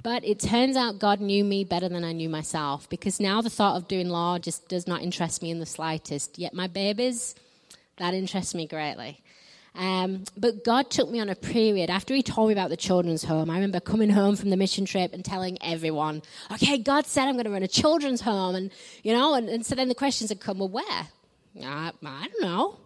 But 0.02 0.24
it 0.24 0.38
turns 0.40 0.76
out 0.76 0.98
God 0.98 1.20
knew 1.20 1.44
me 1.44 1.64
better 1.64 1.88
than 1.88 2.04
I 2.04 2.12
knew 2.12 2.28
myself 2.28 2.88
because 2.90 3.20
now 3.20 3.40
the 3.40 3.50
thought 3.50 3.76
of 3.76 3.88
doing 3.88 4.10
law 4.10 4.38
just 4.38 4.68
does 4.68 4.86
not 4.86 5.02
interest 5.02 5.42
me 5.42 5.50
in 5.50 5.60
the 5.60 5.66
slightest. 5.66 6.38
Yet 6.38 6.52
my 6.52 6.66
babies, 6.66 7.34
that 7.96 8.12
interests 8.12 8.54
me 8.54 8.66
greatly. 8.66 9.22
Um, 9.74 10.24
but 10.36 10.64
God 10.64 10.90
took 10.90 11.08
me 11.10 11.20
on 11.20 11.28
a 11.28 11.34
period 11.34 11.90
after 11.90 12.14
He 12.14 12.22
told 12.22 12.48
me 12.48 12.52
about 12.52 12.70
the 12.70 12.76
children's 12.76 13.24
home. 13.24 13.50
I 13.50 13.54
remember 13.54 13.80
coming 13.80 14.10
home 14.10 14.36
from 14.36 14.50
the 14.50 14.56
mission 14.56 14.84
trip 14.84 15.12
and 15.12 15.24
telling 15.24 15.58
everyone, 15.62 16.22
"Okay, 16.52 16.78
God 16.78 17.06
said 17.06 17.28
I'm 17.28 17.34
going 17.34 17.44
to 17.44 17.50
run 17.50 17.62
a 17.62 17.68
children's 17.68 18.20
home," 18.20 18.54
and 18.54 18.70
you 19.02 19.12
know, 19.12 19.34
and, 19.34 19.48
and 19.48 19.64
so 19.64 19.74
then 19.74 19.88
the 19.88 19.94
questions 19.94 20.30
had 20.30 20.40
come, 20.40 20.58
"Well, 20.58 20.68
where?" 20.68 21.08
I, 21.62 21.92
I 22.04 22.28
don't 22.28 22.42
know. 22.42 22.78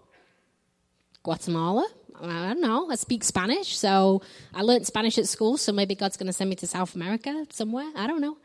Guatemala. 1.23 1.89
I 2.21 2.49
don't 2.49 2.61
know. 2.61 2.91
I 2.91 2.95
speak 2.97 3.25
Spanish, 3.25 3.77
so 3.77 4.23
I 4.55 4.63
learned 4.63 4.87
Spanish 4.87 5.19
at 5.19 5.27
school. 5.27 5.57
So 5.57 5.73
maybe 5.73 5.95
God's 5.95 6.17
going 6.17 6.27
to 6.29 6.33
send 6.33 6.51
me 6.51 6.57
to 6.57 6.67
South 6.67 6.95
America 6.95 7.47
somewhere. 7.51 7.91
I 7.97 8.07
don't 8.07 8.21
know. 8.21 8.37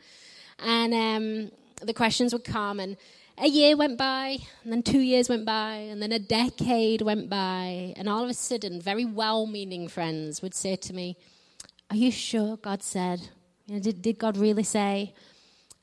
And 0.58 0.94
um, 0.94 1.50
the 1.82 1.92
questions 1.92 2.32
would 2.32 2.44
come, 2.44 2.80
and 2.80 2.96
a 3.40 3.48
year 3.48 3.76
went 3.76 3.98
by, 3.98 4.38
and 4.62 4.72
then 4.72 4.82
two 4.82 5.00
years 5.00 5.28
went 5.28 5.44
by, 5.44 5.74
and 5.74 6.02
then 6.02 6.12
a 6.12 6.18
decade 6.18 7.02
went 7.02 7.28
by, 7.28 7.94
and 7.96 8.08
all 8.08 8.24
of 8.24 8.30
a 8.30 8.34
sudden, 8.34 8.80
very 8.80 9.04
well-meaning 9.04 9.88
friends 9.88 10.42
would 10.42 10.54
say 10.54 10.76
to 10.76 10.92
me, 10.92 11.16
"Are 11.90 11.96
you 11.96 12.10
sure 12.10 12.56
God 12.56 12.82
said? 12.82 13.28
You 13.66 13.74
know, 13.74 13.80
did 13.80 14.02
did 14.02 14.18
God 14.18 14.36
really 14.36 14.64
say?" 14.64 15.14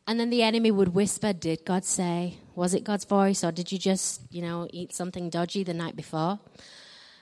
And 0.07 0.19
then 0.19 0.29
the 0.29 0.43
enemy 0.43 0.69
would 0.69 0.89
whisper, 0.89 1.33
Did 1.33 1.65
God 1.65 1.83
say? 1.83 2.37
Was 2.53 2.73
it 2.73 2.83
God's 2.83 3.05
voice? 3.05 3.43
Or 3.43 3.51
did 3.51 3.71
you 3.71 3.79
just, 3.79 4.21
you 4.29 4.41
know, 4.41 4.67
eat 4.71 4.93
something 4.93 5.29
dodgy 5.29 5.63
the 5.63 5.73
night 5.73 5.95
before? 5.95 6.39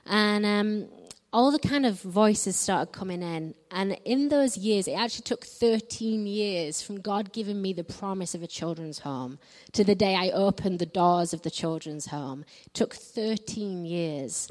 And 0.06 0.46
um, 0.46 0.90
all 1.34 1.52
the 1.52 1.58
kind 1.60 1.84
of 1.84 2.00
voices 2.00 2.56
started 2.56 2.94
coming 2.94 3.24
in. 3.24 3.56
And 3.72 3.98
in 4.06 4.30
those 4.30 4.56
years, 4.56 4.88
it 4.88 4.94
actually 4.94 5.24
took 5.24 5.44
13 5.44 6.28
years 6.28 6.84
from 6.84 7.02
God 7.02 7.34
giving 7.34 7.60
me 7.60 7.74
the 7.74 7.84
promise 7.84 8.36
of 8.36 8.44
a 8.44 8.48
children's 8.48 9.00
home 9.00 9.40
to 9.72 9.84
the 9.84 9.96
day 9.96 10.16
I 10.16 10.30
opened 10.30 10.78
the 10.78 10.86
doors 10.86 11.34
of 11.34 11.42
the 11.42 11.50
children's 11.50 12.06
home. 12.06 12.46
It 12.68 12.76
took 12.76 12.94
13 12.94 13.84
years. 13.84 14.48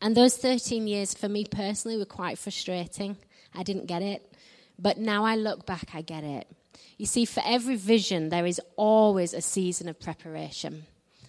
And 0.00 0.16
those 0.16 0.36
13 0.36 0.86
years 0.86 1.14
for 1.14 1.28
me 1.28 1.44
personally 1.44 1.98
were 1.98 2.04
quite 2.04 2.38
frustrating. 2.38 3.16
I 3.52 3.64
didn't 3.64 3.86
get 3.86 4.02
it. 4.02 4.32
But 4.78 4.98
now 4.98 5.24
I 5.24 5.34
look 5.34 5.66
back, 5.66 5.90
I 5.94 6.00
get 6.00 6.22
it. 6.22 6.46
You 6.96 7.06
see, 7.06 7.24
for 7.24 7.42
every 7.44 7.76
vision, 7.76 8.28
there 8.28 8.46
is 8.46 8.60
always 8.76 9.34
a 9.34 9.42
season 9.42 9.88
of 9.88 9.98
preparation. 9.98 10.84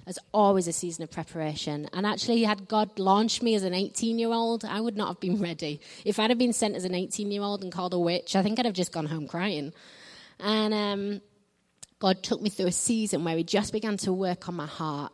There's 0.06 0.20
always 0.34 0.68
a 0.68 0.74
season 0.74 1.04
of 1.04 1.12
preparation. 1.12 1.88
And 1.94 2.06
actually, 2.06 2.44
had 2.44 2.68
God 2.68 2.98
launched 2.98 3.44
me 3.44 3.56
as 3.56 3.64
an 3.64 3.74
18 3.74 4.18
year 4.20 4.32
old, 4.32 4.66
I 4.66 4.80
would 4.82 4.98
not 4.98 5.08
have 5.10 5.20
been 5.20 5.40
ready. 5.42 5.82
If 6.06 6.20
I'd 6.20 6.32
have 6.32 6.40
been 6.40 6.54
sent 6.54 6.76
as 6.76 6.86
an 6.86 6.96
18 6.96 7.32
year 7.32 7.42
old 7.42 7.64
and 7.64 7.72
called 7.72 7.94
a 7.94 8.00
witch, 8.00 8.36
I 8.36 8.44
think 8.44 8.60
I'd 8.60 8.66
have 8.66 8.74
just 8.74 8.92
gone 8.92 9.06
home 9.06 9.28
crying. 9.28 9.74
And 10.40 10.74
um, 10.74 11.22
God 12.00 12.24
took 12.24 12.42
me 12.42 12.50
through 12.50 12.68
a 12.68 12.72
season 12.72 13.24
where 13.24 13.38
He 13.38 13.44
just 13.44 13.72
began 13.72 13.98
to 13.98 14.12
work 14.12 14.50
on 14.50 14.56
my 14.56 14.66
heart. 14.66 15.14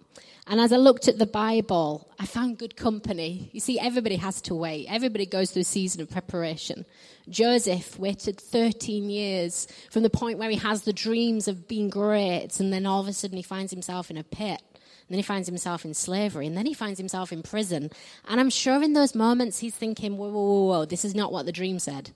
And 0.50 0.62
as 0.62 0.71
I 0.71 0.78
looked 0.78 1.10
at 1.10 1.19
the 1.19 1.26
Bible, 1.26 2.10
I 2.17 2.26
found 2.26 2.58
good 2.58 2.78
company. 2.78 3.50
You 3.52 3.60
see, 3.60 3.78
everybody 3.78 4.15
has 4.15 4.41
to 4.43 4.56
wait. 4.56 4.88
Everybody 4.89 5.26
goes 5.26 5.52
through 5.52 5.63
a 5.63 5.65
season 5.65 6.02
of 6.02 6.10
preparation. 6.10 6.86
Joseph 7.28 8.00
waited 8.00 8.39
13 8.39 9.10
years 9.10 9.67
from 9.91 10.04
the 10.04 10.10
point 10.10 10.39
where 10.39 10.50
he 10.50 10.56
has 10.56 10.84
the 10.84 10.93
dreams 10.93 11.50
of 11.50 11.67
being 11.67 11.89
great, 11.89 12.62
and 12.62 12.71
then 12.71 12.86
all 12.86 13.02
of 13.02 13.10
a 13.10 13.13
sudden 13.13 13.36
he 13.36 13.43
finds 13.43 13.73
himself 13.73 14.10
in 14.10 14.15
a 14.15 14.23
pit. 14.23 14.62
Then 15.10 15.17
he 15.17 15.24
finds 15.24 15.48
himself 15.48 15.86
in 15.86 15.93
slavery, 15.93 16.48
and 16.48 16.58
then 16.58 16.65
he 16.65 16.74
finds 16.74 17.00
himself 17.00 17.32
in 17.32 17.41
prison. 17.41 17.89
And 18.28 18.39
I'm 18.39 18.50
sure 18.50 18.84
in 18.84 18.93
those 18.93 19.15
moments 19.15 19.60
he's 19.60 19.76
thinking, 19.76 20.17
whoa, 20.17 20.30
whoa, 20.30 20.41
whoa, 20.41 20.63
whoa, 20.65 20.86
this 20.86 21.06
is 21.06 21.15
not 21.15 21.32
what 21.32 21.46
the 21.46 21.52
dream 21.52 21.80
said. 21.80 22.12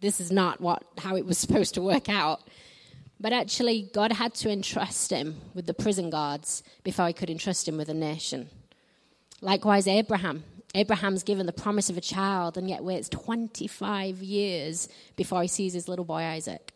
This 0.00 0.20
is 0.20 0.30
not 0.30 0.60
what, 0.60 0.84
how 0.98 1.16
it 1.16 1.26
was 1.26 1.38
supposed 1.44 1.74
to 1.74 1.82
work 1.82 2.08
out. 2.08 2.40
But 3.18 3.32
actually, 3.32 3.90
God 3.94 4.12
had 4.12 4.34
to 4.36 4.50
entrust 4.50 5.10
him 5.10 5.40
with 5.54 5.66
the 5.66 5.74
prison 5.74 6.10
guards 6.10 6.62
before 6.84 7.06
he 7.06 7.12
could 7.12 7.30
entrust 7.30 7.66
him 7.66 7.76
with 7.76 7.88
a 7.88 7.94
nation. 7.94 8.50
Likewise, 9.40 9.86
Abraham. 9.88 10.44
Abraham's 10.74 11.22
given 11.22 11.46
the 11.46 11.52
promise 11.52 11.88
of 11.88 11.96
a 11.96 12.02
child 12.02 12.58
and 12.58 12.68
yet 12.68 12.84
waits 12.84 13.08
25 13.08 14.22
years 14.22 14.88
before 15.16 15.40
he 15.40 15.48
sees 15.48 15.72
his 15.72 15.88
little 15.88 16.04
boy 16.04 16.20
Isaac. 16.20 16.72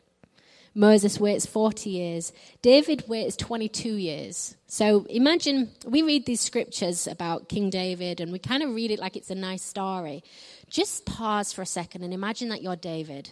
Moses 0.75 1.19
waits 1.19 1.47
40 1.47 1.91
years. 1.91 2.33
David 2.63 3.09
waits 3.09 3.37
22 3.37 3.95
years. 3.95 4.57
So 4.67 5.05
imagine 5.11 5.71
we 5.85 6.03
read 6.03 6.27
these 6.27 6.41
scriptures 6.41 7.07
about 7.07 7.49
King 7.49 7.71
David 7.71 8.21
and 8.21 8.31
we 8.31 8.39
kind 8.39 8.63
of 8.63 8.75
read 8.75 8.91
it 8.91 8.99
like 8.99 9.17
it's 9.17 9.31
a 9.31 9.35
nice 9.35 9.63
story. 9.63 10.23
Just 10.69 11.07
pause 11.07 11.53
for 11.53 11.63
a 11.63 11.67
second 11.67 12.05
and 12.05 12.15
imagine 12.15 12.49
that 12.51 12.63
you're 12.63 12.77
David. 12.77 13.31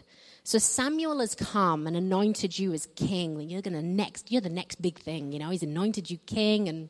So 0.49 0.57
Samuel 0.57 1.21
has 1.21 1.35
come 1.35 1.87
and 1.87 1.95
anointed 1.95 2.59
you 2.59 2.73
as 2.73 2.87
king. 2.97 3.39
You're 3.39 3.61
gonna 3.61 3.83
next. 3.83 4.33
You're 4.33 4.41
the 4.41 4.49
next 4.49 4.81
big 4.81 4.99
thing. 4.99 5.31
You 5.31 5.39
know, 5.39 5.51
he's 5.51 5.63
anointed 5.63 6.11
you 6.11 6.17
king, 6.17 6.71
and 6.71 6.89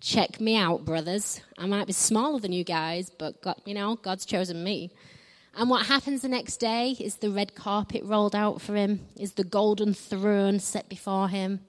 check 0.00 0.40
me 0.40 0.54
out, 0.54 0.84
brothers. 0.84 1.40
I 1.58 1.66
might 1.66 1.88
be 1.88 1.92
smaller 1.92 2.38
than 2.38 2.52
you 2.52 2.62
guys, 2.62 3.10
but 3.10 3.42
God, 3.42 3.56
you 3.64 3.74
know, 3.74 3.96
God's 3.96 4.24
chosen 4.24 4.62
me. 4.62 4.92
And 5.58 5.68
what 5.68 5.86
happens 5.86 6.22
the 6.22 6.28
next 6.28 6.58
day 6.58 6.94
is 7.00 7.16
the 7.16 7.32
red 7.32 7.56
carpet 7.56 8.04
rolled 8.04 8.36
out 8.36 8.62
for 8.62 8.76
him, 8.76 9.00
is 9.16 9.32
the 9.32 9.42
golden 9.42 9.92
throne 9.92 10.60
set 10.60 10.88
before 10.88 11.28
him. 11.28 11.62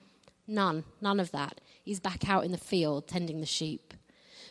None, 0.47 0.83
none 1.01 1.19
of 1.19 1.31
that. 1.31 1.59
He's 1.83 1.99
back 1.99 2.29
out 2.29 2.45
in 2.45 2.51
the 2.51 2.59
field 2.59 3.07
tending 3.07 3.39
the 3.39 3.47
sheep. 3.47 3.95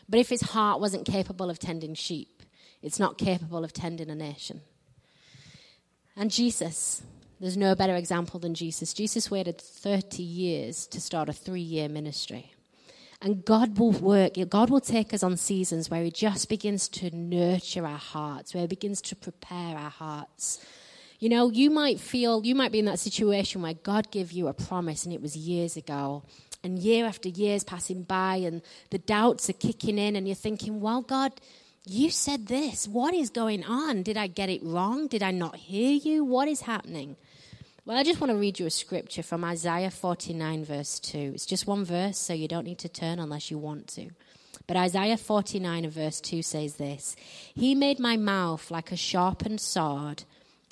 But 0.09 0.18
if 0.18 0.29
his 0.29 0.40
heart 0.40 0.81
wasn't 0.81 1.07
capable 1.07 1.51
of 1.51 1.61
tending 1.61 1.94
sheep, 1.94 2.42
it's 2.83 2.98
not 2.98 3.16
capable 3.16 3.62
of 3.62 3.72
tending 3.72 4.11
a 4.11 4.14
nation. 4.16 4.62
And 6.16 6.33
Jesus, 6.33 7.05
there's 7.38 7.57
no 7.57 7.77
better 7.77 7.94
example 7.94 8.40
than 8.40 8.55
Jesus. 8.55 8.92
Jesus 8.92 9.31
waited 9.31 9.61
30 9.61 10.20
years 10.20 10.85
to 10.88 11.01
start 11.01 11.29
a 11.29 11.33
three 11.33 11.61
year 11.61 11.88
ministry. 11.88 12.55
And 13.20 13.44
God 13.44 13.78
will 13.78 13.92
work, 13.92 14.35
God 14.48 14.70
will 14.70 14.81
take 14.81 15.12
us 15.12 15.24
on 15.24 15.37
seasons 15.37 15.90
where 15.90 16.04
He 16.04 16.11
just 16.11 16.48
begins 16.48 16.88
to 16.90 17.14
nurture 17.14 17.85
our 17.85 17.98
hearts, 17.98 18.54
where 18.54 18.61
He 18.62 18.68
begins 18.68 19.00
to 19.02 19.16
prepare 19.16 19.76
our 19.76 19.90
hearts. 19.90 20.64
You 21.18 21.28
know, 21.28 21.50
you 21.50 21.68
might 21.68 21.98
feel, 21.98 22.44
you 22.44 22.54
might 22.54 22.70
be 22.70 22.78
in 22.78 22.85
that 22.85 23.00
situation 23.00 23.61
where 23.61 23.74
God 23.74 24.12
gave 24.12 24.31
you 24.31 24.46
a 24.46 24.52
promise 24.52 25.04
and 25.04 25.12
it 25.12 25.20
was 25.20 25.37
years 25.37 25.76
ago. 25.76 26.22
And 26.62 26.78
year 26.78 27.07
after 27.07 27.28
year's 27.28 27.64
passing 27.64 28.02
by 28.02 28.37
and 28.37 28.62
the 28.90 28.98
doubts 28.98 29.48
are 29.48 29.54
kicking 29.54 29.96
in, 29.96 30.16
and 30.16 30.26
you're 30.26 30.35
thinking, 30.35 30.81
well, 30.81 31.02
God, 31.02 31.33
you 31.85 32.11
said 32.11 32.46
this. 32.46 32.87
What 32.88 33.14
is 33.14 33.31
going 33.31 33.64
on? 33.64 34.02
Did 34.02 34.16
I 34.16 34.26
get 34.26 34.48
it 34.48 34.62
wrong? 34.62 35.07
Did 35.07 35.22
I 35.22 35.31
not 35.31 35.57
hear 35.57 35.92
you? 35.92 36.24
What 36.24 36.48
is 36.48 36.62
happening? 36.62 37.16
Well, 37.88 37.96
I 37.96 38.03
just 38.03 38.20
want 38.20 38.31
to 38.33 38.37
read 38.37 38.59
you 38.59 38.66
a 38.66 38.70
scripture 38.70 39.22
from 39.22 39.42
Isaiah 39.44 39.90
49, 39.90 40.62
verse 40.62 41.01
2. 41.01 41.33
It's 41.35 41.46
just 41.46 41.66
one 41.66 41.87
verse, 41.87 42.18
so 42.18 42.35
you 42.35 42.46
don't 42.46 42.66
need 42.66 42.81
to 42.81 42.88
turn 42.90 43.18
unless 43.18 43.51
you 43.51 43.57
want 43.57 43.88
to. 43.94 44.11
But 44.66 44.77
Isaiah 44.77 45.16
49 45.16 45.85
and 45.85 45.92
verse 45.94 46.20
2 46.20 46.42
says 46.42 46.74
this 46.74 47.16
He 47.55 47.74
made 47.74 47.98
my 47.98 48.18
mouth 48.18 48.70
like 48.70 48.92
a 48.92 48.96
sharpened 48.96 49.62
sword. 49.62 50.24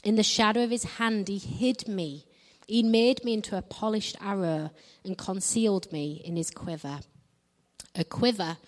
In 0.04 0.16
the 0.16 0.22
shadow 0.22 0.62
of 0.62 0.70
his 0.70 0.84
hand, 0.84 1.28
he 1.28 1.38
hid 1.38 1.88
me. 1.88 2.26
He 2.66 2.82
made 2.82 3.24
me 3.24 3.32
into 3.32 3.56
a 3.56 3.62
polished 3.62 4.18
arrow 4.20 4.70
and 5.02 5.16
concealed 5.16 5.90
me 5.90 6.20
in 6.22 6.36
his 6.36 6.50
quiver. 6.50 7.00
A 7.94 8.04
quiver 8.04 8.58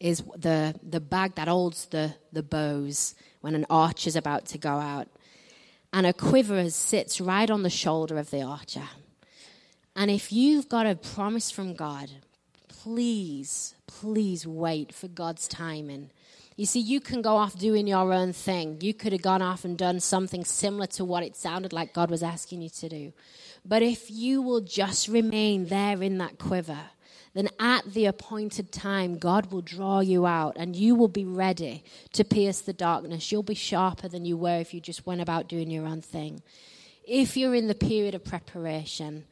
is 0.00 0.24
the, 0.36 0.74
the 0.82 0.98
bag 0.98 1.36
that 1.36 1.46
holds 1.46 1.84
the, 1.84 2.16
the 2.32 2.42
bows 2.42 3.14
when 3.40 3.54
an 3.54 3.66
archer's 3.70 4.16
about 4.16 4.46
to 4.46 4.58
go 4.58 4.80
out. 4.80 5.06
And 5.94 6.08
a 6.08 6.12
quiver 6.12 6.70
sits 6.70 7.20
right 7.20 7.48
on 7.48 7.62
the 7.62 7.70
shoulder 7.70 8.18
of 8.18 8.30
the 8.30 8.42
archer. 8.42 8.88
And 9.94 10.10
if 10.10 10.32
you've 10.32 10.68
got 10.68 10.86
a 10.86 10.96
promise 10.96 11.52
from 11.52 11.74
God, 11.74 12.10
please, 12.66 13.76
please 13.86 14.44
wait 14.44 14.92
for 14.92 15.06
God's 15.06 15.46
timing. 15.46 16.10
You 16.56 16.66
see, 16.66 16.80
you 16.80 17.00
can 17.00 17.22
go 17.22 17.36
off 17.36 17.56
doing 17.56 17.86
your 17.86 18.12
own 18.12 18.32
thing. 18.32 18.78
You 18.80 18.92
could 18.92 19.12
have 19.12 19.22
gone 19.22 19.40
off 19.40 19.64
and 19.64 19.78
done 19.78 20.00
something 20.00 20.44
similar 20.44 20.88
to 20.88 21.04
what 21.04 21.22
it 21.22 21.36
sounded 21.36 21.72
like 21.72 21.94
God 21.94 22.10
was 22.10 22.24
asking 22.24 22.62
you 22.62 22.70
to 22.70 22.88
do. 22.88 23.12
But 23.64 23.82
if 23.82 24.10
you 24.10 24.42
will 24.42 24.62
just 24.62 25.06
remain 25.06 25.66
there 25.66 26.02
in 26.02 26.18
that 26.18 26.40
quiver, 26.40 26.90
then 27.34 27.48
at 27.58 27.84
the 27.92 28.06
appointed 28.06 28.70
time, 28.70 29.18
God 29.18 29.52
will 29.52 29.60
draw 29.60 30.00
you 30.00 30.24
out 30.24 30.56
and 30.56 30.74
you 30.76 30.94
will 30.94 31.08
be 31.08 31.24
ready 31.24 31.82
to 32.12 32.24
pierce 32.24 32.60
the 32.60 32.72
darkness. 32.72 33.30
You'll 33.30 33.42
be 33.42 33.54
sharper 33.54 34.08
than 34.08 34.24
you 34.24 34.36
were 34.36 34.58
if 34.58 34.72
you 34.72 34.80
just 34.80 35.04
went 35.04 35.20
about 35.20 35.48
doing 35.48 35.70
your 35.70 35.84
own 35.84 36.00
thing. 36.00 36.42
If 37.06 37.36
you're 37.36 37.54
in 37.54 37.66
the 37.66 37.74
period 37.74 38.14
of 38.14 38.24
preparation, 38.24 39.24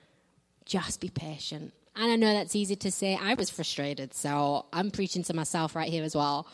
just 0.67 1.01
be 1.01 1.09
patient. 1.09 1.73
And 1.95 2.11
I 2.11 2.17
know 2.17 2.33
that's 2.33 2.57
easy 2.57 2.77
to 2.77 2.91
say. 2.91 3.19
I 3.21 3.35
was 3.35 3.51
frustrated, 3.51 4.15
so 4.15 4.67
I'm 4.73 4.91
preaching 4.91 5.23
to 5.25 5.35
myself 5.35 5.77
right 5.77 5.91
here 5.91 6.05
as 6.05 6.17
well. 6.17 6.47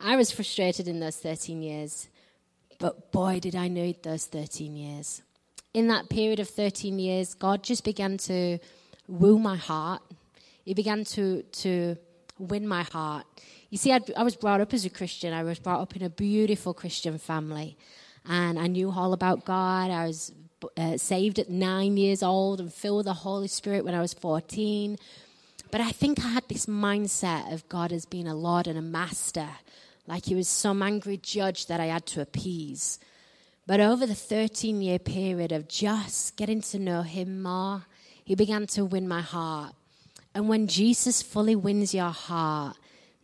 I 0.00 0.16
was 0.16 0.30
frustrated 0.30 0.88
in 0.88 1.00
those 1.00 1.16
13 1.16 1.62
years. 1.62 2.08
But 2.78 3.12
boy, 3.12 3.40
did 3.40 3.54
I 3.54 3.68
need 3.68 4.02
those 4.02 4.26
13 4.26 4.76
years. 4.76 5.22
In 5.74 5.88
that 5.88 6.08
period 6.08 6.40
of 6.40 6.48
13 6.48 6.98
years, 6.98 7.34
God 7.34 7.62
just 7.62 7.84
began 7.84 8.16
to 8.18 8.58
woo 9.06 9.38
my 9.38 9.56
heart. 9.56 10.02
He 10.68 10.74
began 10.74 11.02
to, 11.16 11.40
to 11.64 11.96
win 12.38 12.68
my 12.68 12.82
heart. 12.82 13.24
You 13.70 13.78
see, 13.78 13.90
I'd, 13.90 14.12
I 14.12 14.22
was 14.22 14.36
brought 14.36 14.60
up 14.60 14.74
as 14.74 14.84
a 14.84 14.90
Christian. 14.90 15.32
I 15.32 15.42
was 15.42 15.58
brought 15.58 15.80
up 15.80 15.96
in 15.96 16.02
a 16.02 16.10
beautiful 16.10 16.74
Christian 16.74 17.16
family. 17.16 17.78
And 18.26 18.58
I 18.58 18.66
knew 18.66 18.90
all 18.90 19.14
about 19.14 19.46
God. 19.46 19.90
I 19.90 20.06
was 20.06 20.30
uh, 20.76 20.98
saved 20.98 21.38
at 21.38 21.48
nine 21.48 21.96
years 21.96 22.22
old 22.22 22.60
and 22.60 22.70
filled 22.70 22.98
with 22.98 23.06
the 23.06 23.14
Holy 23.14 23.48
Spirit 23.48 23.82
when 23.82 23.94
I 23.94 24.02
was 24.02 24.12
14. 24.12 24.98
But 25.70 25.80
I 25.80 25.90
think 25.90 26.22
I 26.22 26.28
had 26.28 26.46
this 26.50 26.66
mindset 26.66 27.50
of 27.50 27.66
God 27.70 27.90
as 27.90 28.04
being 28.04 28.28
a 28.28 28.34
Lord 28.34 28.66
and 28.66 28.78
a 28.78 28.82
master, 28.82 29.48
like 30.06 30.26
he 30.26 30.34
was 30.34 30.48
some 30.48 30.82
angry 30.82 31.16
judge 31.16 31.64
that 31.68 31.80
I 31.80 31.86
had 31.86 32.04
to 32.08 32.20
appease. 32.20 32.98
But 33.66 33.80
over 33.80 34.04
the 34.04 34.14
13 34.14 34.82
year 34.82 34.98
period 34.98 35.50
of 35.50 35.66
just 35.66 36.36
getting 36.36 36.60
to 36.60 36.78
know 36.78 37.00
him 37.00 37.40
more, 37.40 37.86
he 38.22 38.34
began 38.34 38.66
to 38.66 38.84
win 38.84 39.08
my 39.08 39.22
heart. 39.22 39.72
And 40.38 40.48
when 40.48 40.68
Jesus 40.68 41.20
fully 41.20 41.56
wins 41.56 41.92
your 41.92 42.10
heart, 42.10 42.76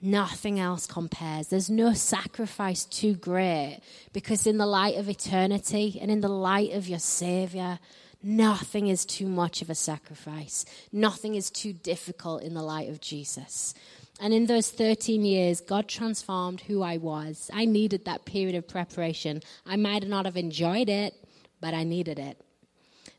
nothing 0.03 0.59
else 0.59 0.85
compares. 0.85 1.47
There's 1.47 1.71
no 1.71 1.93
sacrifice 1.93 2.85
too 2.85 3.15
great 3.15 3.83
because, 4.13 4.49
in 4.49 4.59
the 4.59 4.67
light 4.67 4.97
of 4.97 5.09
eternity 5.09 5.97
and 6.03 6.11
in 6.11 6.23
the 6.23 6.29
light 6.29 6.73
of 6.73 6.89
your 6.89 6.99
Savior, 6.99 7.79
nothing 8.21 8.89
is 8.89 9.07
too 9.07 9.29
much 9.29 9.63
of 9.63 9.71
a 9.71 9.77
sacrifice. 9.77 10.65
Nothing 10.91 11.37
is 11.37 11.51
too 11.51 11.73
difficult 11.73 12.43
in 12.43 12.55
the 12.55 12.65
light 12.65 12.89
of 12.89 13.01
Jesus. 13.01 13.75
And 14.21 14.35
in 14.35 14.47
those 14.47 14.73
13 14.73 15.25
years, 15.25 15.61
God 15.61 15.87
transformed 15.87 16.63
who 16.63 16.83
I 16.83 16.97
was. 16.97 17.49
I 17.55 17.65
needed 17.65 18.07
that 18.07 18.25
period 18.25 18.57
of 18.57 18.67
preparation. 18.67 19.41
I 19.65 19.77
might 19.77 20.05
not 20.09 20.25
have 20.25 20.37
enjoyed 20.37 20.89
it, 20.89 21.15
but 21.61 21.75
I 21.75 21.85
needed 21.85 22.19
it. 22.19 22.41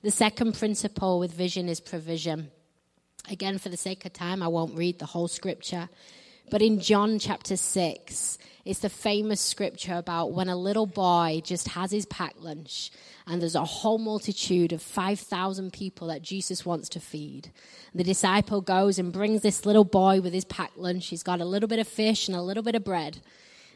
The 0.01 0.11
second 0.11 0.55
principle 0.55 1.17
with 1.17 1.31
vision 1.31 1.69
is 1.69 1.79
provision. 1.79 2.51
Again, 3.29 3.57
for 3.57 3.69
the 3.69 3.77
sake 3.77 4.05
of 4.05 4.13
time, 4.13 4.43
I 4.43 4.47
won't 4.47 4.77
read 4.77 4.99
the 4.99 5.05
whole 5.05 5.27
scripture. 5.27 5.89
But 6.49 6.61
in 6.61 6.79
John 6.79 7.17
chapter 7.17 7.57
6, 7.57 8.37
it's 8.65 8.79
the 8.79 8.89
famous 8.89 9.41
scripture 9.41 9.95
about 9.95 10.31
when 10.31 10.49
a 10.49 10.55
little 10.55 10.85
boy 10.85 11.41
just 11.43 11.69
has 11.69 11.91
his 11.91 12.05
packed 12.05 12.41
lunch 12.41 12.91
and 13.27 13.41
there's 13.41 13.55
a 13.55 13.65
whole 13.65 13.97
multitude 13.97 14.71
of 14.71 14.81
5,000 14.81 15.73
people 15.73 16.07
that 16.07 16.21
Jesus 16.21 16.65
wants 16.65 16.89
to 16.89 16.99
feed. 16.99 17.51
The 17.95 18.03
disciple 18.03 18.61
goes 18.61 18.99
and 18.99 19.11
brings 19.11 19.41
this 19.41 19.65
little 19.65 19.83
boy 19.83 20.21
with 20.21 20.33
his 20.33 20.45
packed 20.45 20.77
lunch. 20.77 21.07
He's 21.07 21.23
got 21.23 21.41
a 21.41 21.45
little 21.45 21.67
bit 21.67 21.79
of 21.79 21.87
fish 21.87 22.27
and 22.27 22.37
a 22.37 22.41
little 22.41 22.61
bit 22.61 22.75
of 22.75 22.83
bread. 22.83 23.19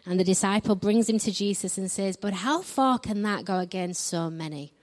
And 0.06 0.20
the 0.20 0.24
disciple 0.24 0.76
brings 0.76 1.10
him 1.10 1.20
to 1.20 1.32
Jesus 1.32 1.78
and 1.78 1.90
says, 1.90 2.16
But 2.16 2.34
how 2.34 2.62
far 2.62 3.00
can 3.00 3.24
that 3.24 3.46
go 3.46 3.58
against 3.58 4.06
so 4.06 4.30
many? 4.30 4.74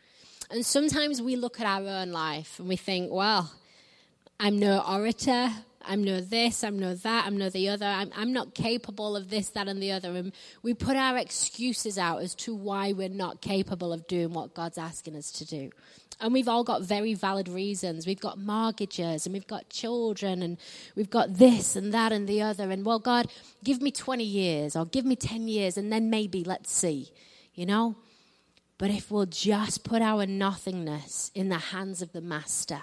And 0.50 0.66
sometimes 0.66 1.22
we 1.22 1.36
look 1.36 1.60
at 1.60 1.66
our 1.66 1.86
own 1.86 2.10
life 2.10 2.58
and 2.58 2.68
we 2.68 2.76
think, 2.76 3.12
Well, 3.12 3.52
I'm 4.38 4.58
no 4.58 4.80
orator. 4.80 5.50
I'm 5.88 6.02
no 6.02 6.20
this, 6.20 6.64
I'm 6.64 6.78
no 6.78 6.94
that, 6.94 7.26
I'm 7.26 7.36
no 7.38 7.48
the 7.48 7.68
other. 7.68 7.86
I'm, 7.86 8.10
I'm 8.16 8.32
not 8.32 8.54
capable 8.54 9.16
of 9.16 9.30
this, 9.30 9.50
that, 9.50 9.68
and 9.68 9.80
the 9.80 9.92
other. 9.92 10.16
And 10.16 10.32
we 10.62 10.74
put 10.74 10.96
our 10.96 11.16
excuses 11.16 11.96
out 11.96 12.22
as 12.22 12.34
to 12.36 12.54
why 12.54 12.92
we're 12.92 13.08
not 13.08 13.40
capable 13.40 13.92
of 13.92 14.06
doing 14.08 14.32
what 14.32 14.52
God's 14.52 14.78
asking 14.78 15.16
us 15.16 15.30
to 15.32 15.44
do. 15.44 15.70
And 16.20 16.32
we've 16.32 16.48
all 16.48 16.64
got 16.64 16.82
very 16.82 17.14
valid 17.14 17.48
reasons. 17.48 18.06
We've 18.06 18.20
got 18.20 18.38
mortgages 18.38 19.26
and 19.26 19.32
we've 19.32 19.46
got 19.46 19.68
children 19.68 20.42
and 20.42 20.56
we've 20.96 21.10
got 21.10 21.34
this 21.34 21.76
and 21.76 21.92
that 21.94 22.10
and 22.10 22.26
the 22.26 22.42
other. 22.42 22.70
And 22.70 22.84
well, 22.84 22.98
God, 22.98 23.30
give 23.62 23.80
me 23.80 23.90
20 23.90 24.24
years 24.24 24.74
or 24.74 24.86
give 24.86 25.04
me 25.04 25.14
10 25.14 25.46
years 25.46 25.76
and 25.76 25.92
then 25.92 26.10
maybe 26.10 26.42
let's 26.42 26.72
see, 26.72 27.10
you 27.54 27.66
know? 27.66 27.96
But 28.78 28.90
if 28.90 29.10
we'll 29.10 29.26
just 29.26 29.84
put 29.84 30.02
our 30.02 30.26
nothingness 30.26 31.30
in 31.34 31.48
the 31.48 31.58
hands 31.58 32.02
of 32.02 32.12
the 32.12 32.20
Master, 32.20 32.82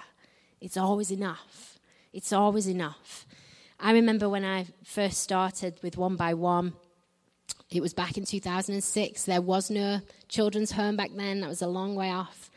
it's 0.64 0.78
always 0.78 1.10
enough. 1.10 1.78
It's 2.14 2.32
always 2.32 2.66
enough. 2.66 3.26
I 3.78 3.92
remember 3.92 4.30
when 4.30 4.46
I 4.46 4.64
first 4.82 5.18
started 5.18 5.78
with 5.82 5.98
One 5.98 6.16
by 6.16 6.32
One, 6.32 6.72
it 7.70 7.82
was 7.82 7.92
back 7.92 8.16
in 8.16 8.24
2006. 8.24 9.24
There 9.24 9.42
was 9.42 9.70
no 9.70 10.00
children's 10.28 10.72
home 10.72 10.96
back 10.96 11.10
then, 11.14 11.42
that 11.42 11.50
was 11.50 11.60
a 11.60 11.66
long 11.66 11.94
way 11.94 12.10
off. 12.10 12.50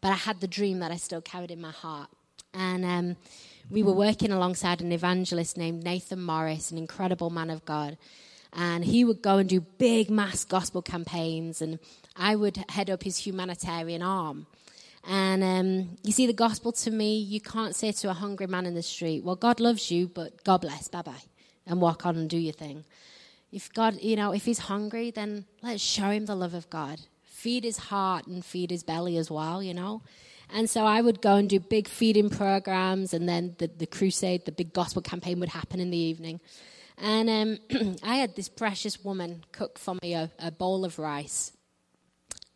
But 0.00 0.12
I 0.12 0.14
had 0.14 0.40
the 0.40 0.46
dream 0.46 0.78
that 0.78 0.92
I 0.92 0.96
still 0.96 1.20
carried 1.20 1.50
in 1.50 1.60
my 1.60 1.72
heart. 1.72 2.08
And 2.54 2.84
um, 2.84 3.16
we 3.68 3.82
were 3.82 3.92
working 3.92 4.30
alongside 4.30 4.80
an 4.80 4.92
evangelist 4.92 5.56
named 5.56 5.82
Nathan 5.82 6.22
Morris, 6.22 6.70
an 6.70 6.78
incredible 6.78 7.28
man 7.28 7.50
of 7.50 7.64
God. 7.64 7.98
And 8.52 8.84
he 8.84 9.04
would 9.04 9.20
go 9.20 9.38
and 9.38 9.48
do 9.48 9.60
big 9.60 10.10
mass 10.10 10.44
gospel 10.44 10.80
campaigns, 10.80 11.60
and 11.60 11.80
I 12.14 12.36
would 12.36 12.64
head 12.68 12.88
up 12.88 13.02
his 13.02 13.18
humanitarian 13.18 14.00
arm. 14.00 14.46
And 15.10 15.42
um, 15.42 15.96
you 16.02 16.12
see, 16.12 16.26
the 16.26 16.34
gospel 16.34 16.70
to 16.72 16.90
me, 16.90 17.18
you 17.18 17.40
can't 17.40 17.74
say 17.74 17.92
to 17.92 18.10
a 18.10 18.12
hungry 18.12 18.46
man 18.46 18.66
in 18.66 18.74
the 18.74 18.82
street, 18.82 19.24
Well, 19.24 19.36
God 19.36 19.58
loves 19.58 19.90
you, 19.90 20.06
but 20.06 20.44
God 20.44 20.60
bless, 20.60 20.86
bye 20.88 21.00
bye, 21.00 21.22
and 21.66 21.80
walk 21.80 22.04
on 22.04 22.16
and 22.16 22.28
do 22.28 22.36
your 22.36 22.52
thing. 22.52 22.84
If 23.50 23.72
God, 23.72 24.02
you 24.02 24.16
know, 24.16 24.34
if 24.34 24.44
he's 24.44 24.58
hungry, 24.58 25.10
then 25.10 25.46
let's 25.62 25.82
show 25.82 26.10
him 26.10 26.26
the 26.26 26.34
love 26.34 26.52
of 26.52 26.68
God. 26.68 27.00
Feed 27.22 27.64
his 27.64 27.78
heart 27.78 28.26
and 28.26 28.44
feed 28.44 28.70
his 28.70 28.82
belly 28.82 29.16
as 29.16 29.30
well, 29.30 29.62
you 29.62 29.72
know. 29.72 30.02
And 30.50 30.68
so 30.68 30.84
I 30.84 31.00
would 31.00 31.22
go 31.22 31.36
and 31.36 31.48
do 31.48 31.58
big 31.58 31.88
feeding 31.88 32.28
programs, 32.28 33.14
and 33.14 33.26
then 33.26 33.54
the, 33.56 33.68
the 33.68 33.86
crusade, 33.86 34.44
the 34.44 34.52
big 34.52 34.74
gospel 34.74 35.00
campaign 35.00 35.40
would 35.40 35.48
happen 35.48 35.80
in 35.80 35.88
the 35.88 35.96
evening. 35.96 36.40
And 36.98 37.30
um, 37.70 37.96
I 38.02 38.16
had 38.16 38.36
this 38.36 38.50
precious 38.50 39.02
woman 39.02 39.44
cook 39.52 39.78
for 39.78 39.96
me 40.02 40.12
a, 40.12 40.30
a 40.38 40.50
bowl 40.50 40.84
of 40.84 40.98
rice. 40.98 41.52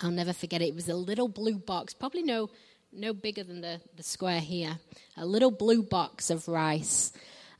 I'll 0.03 0.11
never 0.11 0.33
forget 0.33 0.62
it. 0.62 0.69
It 0.69 0.75
was 0.75 0.88
a 0.88 0.95
little 0.95 1.29
blue 1.29 1.59
box, 1.59 1.95
probably 1.95 2.23
no, 2.23 2.51
no 2.93 3.12
bigger 3.12 3.45
than 3.45 3.61
the, 3.61 3.81
the 3.97 4.03
square 4.03 4.41
here. 4.41 4.79
A 5.17 5.27
little 5.27 5.51
blue 5.51 5.83
box 5.83 6.31
of 6.31 6.49
rice. 6.49 7.12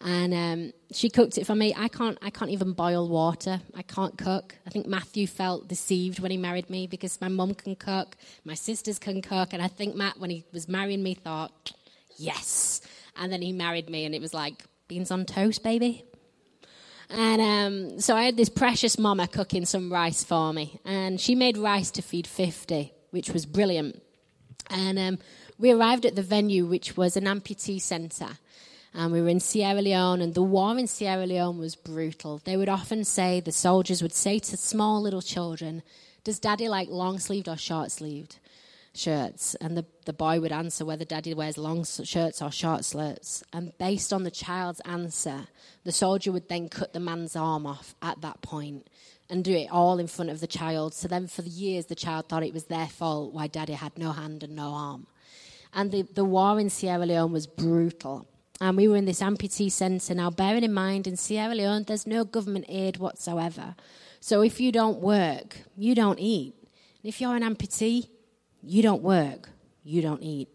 And 0.05 0.35
um, 0.35 0.73
she 0.93 1.09
cooked 1.09 1.39
it 1.39 1.47
for 1.47 1.55
me. 1.55 1.73
I 1.77 1.87
can't, 1.87 2.19
I 2.23 2.31
can't 2.31 2.51
even 2.51 2.73
boil 2.73 3.09
water. 3.09 3.61
I 3.75 3.83
can't 3.83 4.19
cook. 4.19 4.57
I 4.67 4.71
think 4.71 4.87
Matthew 4.87 5.29
felt 5.29 5.69
deceived 5.69 6.19
when 6.19 6.33
he 6.33 6.37
married 6.37 6.69
me 6.69 6.89
because 6.89 7.21
my 7.21 7.29
mum 7.29 7.55
can 7.55 7.77
cook, 7.77 8.17
my 8.45 8.55
sisters 8.55 8.99
can 8.99 9.23
cook. 9.23 9.53
And 9.53 9.63
I 9.63 9.69
think 9.69 9.95
Matt, 9.95 10.19
when 10.19 10.31
he 10.31 10.45
was 10.53 10.69
marrying 10.69 11.05
me, 11.05 11.15
thought, 11.15 11.73
yes. 12.17 12.81
And 13.17 13.33
then 13.33 13.43
he 13.43 13.53
married 13.53 13.89
me, 13.89 14.05
and 14.05 14.15
it 14.15 14.21
was 14.21 14.35
like, 14.35 14.65
beans 14.89 15.11
on 15.11 15.25
toast, 15.25 15.63
baby. 15.63 16.05
And 17.15 17.43
um, 17.43 18.01
so 18.01 18.17
I 18.17 18.23
had 18.23 18.39
this 18.39 18.49
precious 18.49 18.99
mama 18.99 19.29
cooking 19.29 19.67
some 19.67 19.93
rice 19.93 20.25
for 20.25 20.53
me. 20.53 20.81
And 20.85 21.21
she 21.21 21.35
made 21.35 21.59
rice 21.59 21.91
to 21.93 22.03
feed 22.03 22.27
50, 22.27 22.93
which 23.11 23.31
was 23.31 23.45
brilliant. 23.45 24.03
And 24.71 24.99
um, 24.99 25.19
we 25.59 25.71
arrived 25.71 26.07
at 26.07 26.17
the 26.17 26.23
venue, 26.23 26.65
which 26.65 26.97
was 26.97 27.17
an 27.17 27.25
amputee 27.25 27.81
centre. 27.81 28.39
And 28.95 29.13
we 29.13 29.21
were 29.21 29.29
in 29.29 29.41
Sierra 29.41 29.81
Leone, 29.81 30.21
and 30.21 30.35
the 30.35 30.43
war 30.43 30.79
in 30.79 30.87
Sierra 30.87 31.27
Leone 31.27 31.59
was 31.59 31.77
brutal. 31.77 32.41
They 32.45 32.57
would 32.57 32.69
often 32.69 33.05
say, 33.05 33.41
the 33.41 33.53
soldiers 33.53 34.03
would 34.03 34.15
say 34.15 34.39
to 34.39 34.57
small 34.57 35.01
little 35.01 35.23
children, 35.23 35.83
Does 36.25 36.39
daddy 36.39 36.69
like 36.69 36.89
long 36.89 37.19
sleeved 37.19 37.49
or 37.49 37.57
short 37.57 37.91
sleeved 37.91 38.39
shirts? 38.95 39.55
And 39.57 39.77
the, 39.77 39.85
the 40.07 40.13
boy 40.13 40.41
would 40.41 40.53
answer 40.53 40.85
whether 40.85 41.05
daddy 41.05 41.35
wears 41.35 41.59
long 41.59 41.85
shirts 41.85 42.43
or 42.43 42.51
short 42.51 42.85
skirts. 42.85 43.43
And 43.53 43.77
based 43.79 44.13
on 44.13 44.25
the 44.25 44.31
child's 44.31 44.81
answer, 44.81 45.49
the 45.85 45.93
soldier 45.93 46.33
would 46.33 46.49
then 46.49 46.69
cut 46.69 46.93
the 46.93 47.01
man's 47.01 47.37
arm 47.37 47.67
off 47.67 47.95
at 48.03 48.21
that 48.21 48.43
point 48.43 48.89
and 49.29 49.45
do 49.45 49.53
it 49.53 49.69
all 49.71 49.99
in 49.99 50.07
front 50.07 50.31
of 50.31 50.41
the 50.41 50.47
child. 50.47 50.95
So 50.95 51.09
then, 51.09 51.27
for 51.27 51.43
the 51.43 51.51
years, 51.51 51.87
the 51.87 51.95
child 51.95 52.29
thought 52.29 52.43
it 52.43 52.53
was 52.53 52.65
their 52.65 52.89
fault 52.89 53.33
why 53.33 53.47
daddy 53.47 53.73
had 53.73 53.97
no 53.97 54.13
hand 54.13 54.43
and 54.43 54.55
no 54.55 54.73
arm. 54.73 55.07
And 55.73 55.91
the, 55.91 56.03
the 56.03 56.25
war 56.25 56.61
in 56.61 56.69
Sierra 56.69 57.07
Leone 57.07 57.33
was 57.33 57.47
brutal. 57.47 58.27
And 58.61 58.77
we 58.77 58.87
were 58.87 58.97
in 58.97 59.07
this 59.07 59.21
amputee 59.21 59.73
centre. 59.73 60.15
Now, 60.15 60.31
bearing 60.31 60.65
in 60.65 60.73
mind, 60.75 61.07
in 61.07 61.17
Sierra 61.17 61.55
Leone, 61.55 61.85
there's 61.85 62.07
no 62.07 62.25
government 62.25 62.67
aid 62.69 62.99
whatsoever. 62.99 63.75
So 64.21 64.43
if 64.43 64.61
you 64.61 64.71
don't 64.71 65.01
work, 65.01 65.59
you 65.77 65.95
don't 65.95 66.21
eat. 66.21 66.55
And 67.03 67.09
if 67.09 67.21
you're 67.21 67.35
an 67.35 67.43
amputee, 67.43 68.09
you 68.63 68.83
don't 68.83 69.03
work, 69.03 69.49
you 69.85 70.03
don't 70.03 70.23
eat. 70.23 70.49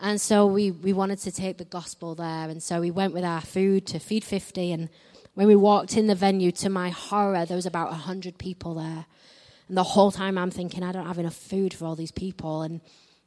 And 0.00 0.20
so 0.20 0.46
we, 0.46 0.70
we 0.70 0.92
wanted 0.92 1.18
to 1.20 1.32
take 1.32 1.58
the 1.58 1.64
gospel 1.64 2.14
there. 2.14 2.48
And 2.48 2.62
so 2.62 2.80
we 2.80 2.90
went 2.90 3.14
with 3.14 3.24
our 3.24 3.40
food 3.40 3.86
to 3.88 4.00
Feed 4.00 4.24
50. 4.24 4.72
And 4.72 4.88
when 5.34 5.46
we 5.46 5.54
walked 5.54 5.96
in 5.96 6.08
the 6.08 6.14
venue, 6.16 6.50
to 6.52 6.68
my 6.68 6.90
horror, 6.90 7.46
there 7.46 7.56
was 7.56 7.66
about 7.66 7.90
100 7.90 8.36
people 8.36 8.74
there. 8.74 9.06
And 9.68 9.76
the 9.76 9.84
whole 9.84 10.10
time 10.10 10.38
I'm 10.38 10.50
thinking, 10.50 10.82
I 10.82 10.90
don't 10.90 11.06
have 11.06 11.18
enough 11.18 11.36
food 11.36 11.72
for 11.72 11.84
all 11.84 11.94
these 11.94 12.10
people. 12.10 12.62
And 12.62 12.80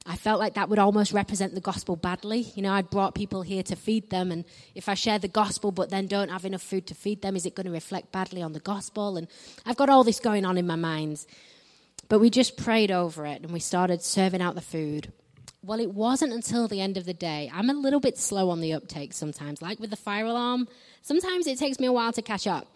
I 0.07 0.15
felt 0.15 0.39
like 0.39 0.53
that 0.53 0.69
would 0.69 0.77
almost 0.77 1.13
represent 1.13 1.55
the 1.55 1.61
gospel 1.61 1.95
badly. 1.95 2.45
You 2.55 2.61
know, 2.61 2.73
I'd 2.73 2.91
brought 2.91 3.15
people 3.15 3.41
here 3.41 3.63
to 3.63 3.75
feed 3.75 4.11
them, 4.11 4.31
and 4.31 4.45
if 4.75 4.87
I 4.87 4.93
share 4.93 5.17
the 5.17 5.27
gospel 5.27 5.71
but 5.71 5.89
then 5.89 6.05
don't 6.05 6.29
have 6.29 6.45
enough 6.45 6.61
food 6.61 6.85
to 6.87 6.93
feed 6.93 7.23
them, 7.23 7.35
is 7.35 7.47
it 7.47 7.55
going 7.55 7.65
to 7.65 7.71
reflect 7.71 8.11
badly 8.11 8.43
on 8.43 8.53
the 8.53 8.59
gospel? 8.59 9.17
And 9.17 9.27
I've 9.65 9.77
got 9.77 9.89
all 9.89 10.03
this 10.03 10.19
going 10.19 10.45
on 10.45 10.59
in 10.59 10.67
my 10.67 10.75
mind. 10.75 11.25
But 12.07 12.19
we 12.19 12.29
just 12.29 12.57
prayed 12.57 12.91
over 12.91 13.25
it 13.25 13.41
and 13.41 13.51
we 13.51 13.59
started 13.59 14.01
serving 14.01 14.41
out 14.41 14.55
the 14.55 14.61
food. 14.61 15.11
Well, 15.63 15.79
it 15.79 15.93
wasn't 15.93 16.33
until 16.33 16.67
the 16.67 16.79
end 16.79 16.95
of 16.97 17.05
the 17.05 17.13
day. 17.13 17.51
I'm 17.51 17.69
a 17.71 17.73
little 17.73 17.99
bit 17.99 18.19
slow 18.19 18.51
on 18.51 18.61
the 18.61 18.73
uptake 18.73 19.13
sometimes, 19.13 19.61
like 19.61 19.79
with 19.79 19.89
the 19.89 19.95
fire 19.95 20.25
alarm. 20.25 20.67
Sometimes 21.01 21.47
it 21.47 21.57
takes 21.57 21.79
me 21.79 21.87
a 21.87 21.91
while 21.91 22.13
to 22.13 22.21
catch 22.21 22.45
up. 22.45 22.67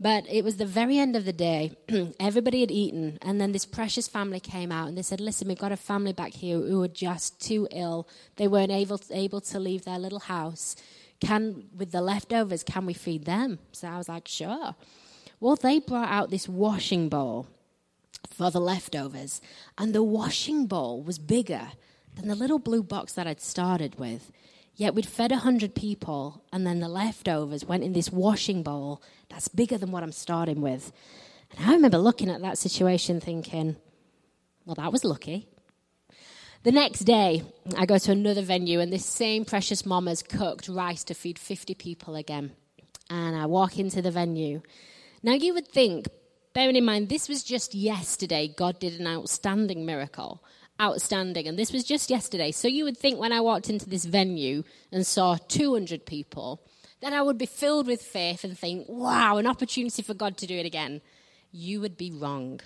But 0.00 0.24
it 0.30 0.44
was 0.44 0.56
the 0.58 0.64
very 0.64 0.98
end 0.98 1.16
of 1.16 1.24
the 1.24 1.32
day. 1.32 1.76
Everybody 2.20 2.60
had 2.60 2.70
eaten, 2.70 3.18
and 3.20 3.40
then 3.40 3.50
this 3.50 3.66
precious 3.66 4.06
family 4.06 4.38
came 4.38 4.70
out 4.70 4.86
and 4.86 4.96
they 4.96 5.02
said, 5.02 5.20
Listen, 5.20 5.48
we've 5.48 5.58
got 5.58 5.72
a 5.72 5.76
family 5.76 6.12
back 6.12 6.32
here 6.32 6.58
who 6.58 6.80
are 6.82 6.88
just 6.88 7.40
too 7.40 7.66
ill. 7.72 8.08
They 8.36 8.46
weren't 8.46 8.70
able 8.70 8.98
to, 8.98 9.16
able 9.16 9.40
to 9.40 9.58
leave 9.58 9.84
their 9.84 9.98
little 9.98 10.20
house. 10.20 10.76
Can, 11.20 11.64
with 11.76 11.90
the 11.90 12.00
leftovers, 12.00 12.62
can 12.62 12.86
we 12.86 12.94
feed 12.94 13.24
them? 13.24 13.58
So 13.72 13.88
I 13.88 13.98
was 13.98 14.08
like, 14.08 14.28
Sure. 14.28 14.76
Well, 15.40 15.56
they 15.56 15.80
brought 15.80 16.08
out 16.08 16.30
this 16.30 16.48
washing 16.48 17.08
bowl 17.08 17.48
for 18.26 18.50
the 18.50 18.60
leftovers, 18.60 19.40
and 19.76 19.94
the 19.94 20.02
washing 20.02 20.66
bowl 20.66 21.02
was 21.02 21.18
bigger 21.18 21.72
than 22.16 22.28
the 22.28 22.34
little 22.34 22.58
blue 22.58 22.82
box 22.82 23.12
that 23.12 23.26
I'd 23.26 23.40
started 23.40 23.98
with. 23.98 24.32
Yet 24.74 24.94
we'd 24.94 25.06
fed 25.06 25.32
a 25.32 25.38
hundred 25.38 25.74
people, 25.74 26.44
and 26.52 26.66
then 26.66 26.80
the 26.80 26.88
leftovers 26.88 27.64
went 27.64 27.82
in 27.82 27.92
this 27.92 28.12
washing 28.12 28.62
bowl 28.62 29.02
that's 29.28 29.48
bigger 29.48 29.76
than 29.76 29.90
what 29.90 30.02
I'm 30.02 30.12
starting 30.12 30.60
with. 30.60 30.92
And 31.50 31.68
I 31.68 31.72
remember 31.72 31.98
looking 31.98 32.30
at 32.30 32.42
that 32.42 32.58
situation 32.58 33.20
thinking, 33.20 33.76
well, 34.64 34.76
that 34.76 34.92
was 34.92 35.04
lucky. 35.04 35.48
The 36.62 36.72
next 36.72 37.00
day, 37.00 37.42
I 37.76 37.86
go 37.86 37.98
to 37.98 38.12
another 38.12 38.42
venue, 38.42 38.80
and 38.80 38.92
this 38.92 39.06
same 39.06 39.44
precious 39.44 39.86
mom 39.86 40.06
has 40.06 40.22
cooked 40.22 40.68
rice 40.68 41.04
to 41.04 41.14
feed 41.14 41.38
50 41.38 41.74
people 41.74 42.14
again. 42.14 42.52
And 43.10 43.36
I 43.36 43.46
walk 43.46 43.78
into 43.78 44.02
the 44.02 44.10
venue. 44.10 44.62
Now, 45.22 45.32
you 45.32 45.54
would 45.54 45.68
think, 45.68 46.06
bearing 46.52 46.76
in 46.76 46.84
mind, 46.84 47.08
this 47.08 47.28
was 47.28 47.42
just 47.42 47.74
yesterday, 47.74 48.48
God 48.48 48.78
did 48.78 48.98
an 48.98 49.06
outstanding 49.06 49.86
miracle. 49.86 50.42
Outstanding. 50.80 51.48
And 51.48 51.58
this 51.58 51.72
was 51.72 51.82
just 51.84 52.08
yesterday. 52.08 52.52
So 52.52 52.68
you 52.68 52.84
would 52.84 52.96
think 52.96 53.18
when 53.18 53.32
I 53.32 53.40
walked 53.40 53.68
into 53.68 53.88
this 53.88 54.04
venue 54.04 54.62
and 54.92 55.06
saw 55.06 55.36
200 55.36 56.06
people, 56.06 56.62
that 57.00 57.12
I 57.12 57.22
would 57.22 57.38
be 57.38 57.46
filled 57.46 57.86
with 57.86 58.02
faith 58.02 58.44
and 58.44 58.56
think, 58.56 58.86
wow, 58.88 59.38
an 59.38 59.46
opportunity 59.46 60.02
for 60.02 60.14
God 60.14 60.36
to 60.38 60.46
do 60.46 60.56
it 60.56 60.66
again. 60.66 61.00
You 61.50 61.80
would 61.80 61.96
be 61.96 62.10
wrong. 62.12 62.60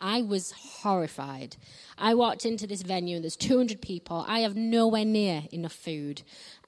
I 0.00 0.22
was 0.22 0.52
horrified. 0.52 1.56
I 1.98 2.14
walked 2.14 2.46
into 2.46 2.66
this 2.66 2.80
venue 2.82 3.16
and 3.16 3.24
there's 3.24 3.36
200 3.36 3.82
people. 3.82 4.24
I 4.26 4.40
have 4.40 4.56
nowhere 4.56 5.04
near 5.04 5.42
enough 5.52 5.74
food. 5.74 6.22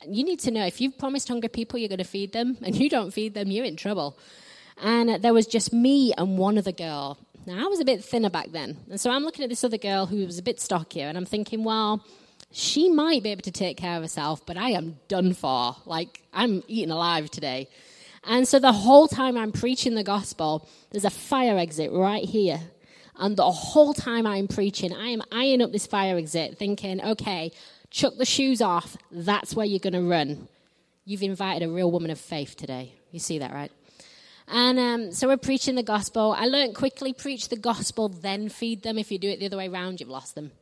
You 0.06 0.22
need 0.22 0.40
to 0.40 0.50
know 0.50 0.66
if 0.66 0.80
you've 0.80 0.98
promised 0.98 1.28
hungry 1.28 1.48
people 1.48 1.78
you're 1.78 1.88
going 1.88 1.98
to 1.98 2.04
feed 2.04 2.32
them 2.32 2.58
and 2.62 2.76
you 2.76 2.90
don't 2.90 3.12
feed 3.12 3.32
them, 3.32 3.50
you're 3.50 3.64
in 3.64 3.76
trouble. 3.76 4.18
And 4.80 5.22
there 5.22 5.34
was 5.34 5.46
just 5.46 5.72
me 5.72 6.12
and 6.16 6.38
one 6.38 6.58
other 6.58 6.72
girl. 6.72 7.18
Now, 7.46 7.64
I 7.64 7.68
was 7.68 7.80
a 7.80 7.84
bit 7.84 8.04
thinner 8.04 8.30
back 8.30 8.52
then. 8.52 8.76
And 8.88 9.00
so 9.00 9.10
I'm 9.10 9.24
looking 9.24 9.42
at 9.42 9.50
this 9.50 9.64
other 9.64 9.78
girl 9.78 10.06
who 10.06 10.24
was 10.24 10.38
a 10.38 10.42
bit 10.42 10.60
stockier 10.60 11.08
and 11.08 11.18
I'm 11.18 11.24
thinking, 11.24 11.64
well, 11.64 12.04
she 12.52 12.88
might 12.88 13.22
be 13.22 13.30
able 13.30 13.42
to 13.42 13.50
take 13.50 13.76
care 13.76 13.96
of 13.96 14.02
herself, 14.02 14.44
but 14.46 14.56
I 14.56 14.70
am 14.70 14.98
done 15.08 15.32
for. 15.32 15.76
Like, 15.86 16.22
I'm 16.32 16.62
eating 16.68 16.90
alive 16.90 17.30
today. 17.30 17.68
And 18.24 18.46
so 18.46 18.58
the 18.58 18.72
whole 18.72 19.08
time 19.08 19.36
I'm 19.36 19.50
preaching 19.50 19.94
the 19.94 20.04
gospel, 20.04 20.68
there's 20.90 21.04
a 21.04 21.10
fire 21.10 21.58
exit 21.58 21.90
right 21.92 22.24
here. 22.24 22.60
And 23.16 23.36
the 23.36 23.50
whole 23.50 23.94
time 23.94 24.26
I'm 24.26 24.48
preaching, 24.48 24.92
I 24.92 25.08
am 25.08 25.22
eyeing 25.32 25.62
up 25.62 25.72
this 25.72 25.86
fire 25.86 26.16
exit, 26.16 26.58
thinking, 26.58 27.02
okay, 27.02 27.52
chuck 27.90 28.14
the 28.16 28.24
shoes 28.24 28.62
off. 28.62 28.96
That's 29.10 29.54
where 29.54 29.66
you're 29.66 29.80
going 29.80 29.92
to 29.94 30.02
run. 30.02 30.48
You've 31.04 31.22
invited 31.22 31.68
a 31.68 31.72
real 31.72 31.90
woman 31.90 32.10
of 32.10 32.20
faith 32.20 32.56
today. 32.56 32.92
You 33.10 33.18
see 33.18 33.38
that, 33.40 33.52
right? 33.52 33.72
And 34.54 34.78
um, 34.78 35.12
so 35.12 35.28
we're 35.28 35.38
preaching 35.38 35.76
the 35.76 35.82
gospel. 35.82 36.36
I 36.38 36.44
learned 36.44 36.74
quickly 36.74 37.14
preach 37.14 37.48
the 37.48 37.56
gospel, 37.56 38.10
then 38.10 38.50
feed 38.50 38.82
them. 38.82 38.98
If 38.98 39.10
you 39.10 39.18
do 39.18 39.30
it 39.30 39.40
the 39.40 39.46
other 39.46 39.56
way 39.56 39.66
around, 39.66 39.98
you've 39.98 40.10
lost 40.10 40.34
them. 40.34 40.52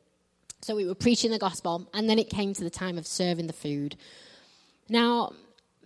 So 0.63 0.77
we 0.77 0.87
were 0.87 0.95
preaching 0.95 1.33
the 1.33 1.41
gospel, 1.41 1.89
and 1.93 2.09
then 2.09 2.17
it 2.17 2.31
came 2.31 2.55
to 2.55 2.63
the 2.63 2.71
time 2.71 2.99
of 2.99 3.07
serving 3.07 3.49
the 3.49 3.53
food. 3.53 3.97
Now, 4.89 5.33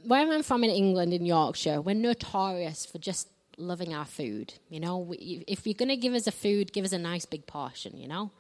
where 0.05 0.31
I'm 0.31 0.43
from 0.43 0.65
in 0.65 0.71
England, 0.71 1.15
in 1.15 1.25
Yorkshire, 1.25 1.81
we're 1.81 1.95
notorious 1.95 2.85
for 2.85 2.99
just 2.99 3.29
loving 3.57 3.95
our 3.95 4.05
food. 4.05 4.53
You 4.69 4.81
know, 4.81 4.99
we, 4.99 5.43
if 5.49 5.67
you're 5.67 5.73
going 5.73 5.89
to 5.89 5.97
give 5.97 6.13
us 6.13 6.27
a 6.27 6.33
food, 6.33 6.75
give 6.75 6.85
us 6.85 6.93
a 6.93 6.99
nice 6.99 7.25
big 7.25 7.47
portion, 7.47 7.97
you 7.97 8.07
know? 8.07 8.33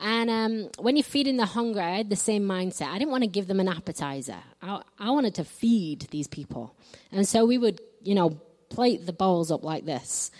And 0.00 0.30
um, 0.30 0.70
when 0.78 0.96
you're 0.96 1.02
feeding 1.02 1.38
the 1.38 1.46
hungry, 1.46 1.82
I 1.82 1.96
had 1.96 2.08
the 2.08 2.16
same 2.16 2.44
mindset. 2.44 2.86
I 2.86 2.98
didn't 2.98 3.10
want 3.10 3.24
to 3.24 3.28
give 3.28 3.48
them 3.48 3.58
an 3.58 3.68
appetizer. 3.68 4.38
I, 4.62 4.80
I 5.00 5.10
wanted 5.10 5.34
to 5.36 5.44
feed 5.44 6.02
these 6.12 6.28
people. 6.28 6.76
And 7.10 7.26
so 7.26 7.44
we 7.44 7.58
would, 7.58 7.80
you 8.02 8.14
know, 8.14 8.40
plate 8.74 9.06
the 9.06 9.12
bowls 9.12 9.50
up 9.50 9.64
like 9.64 9.84
this. 9.84 10.30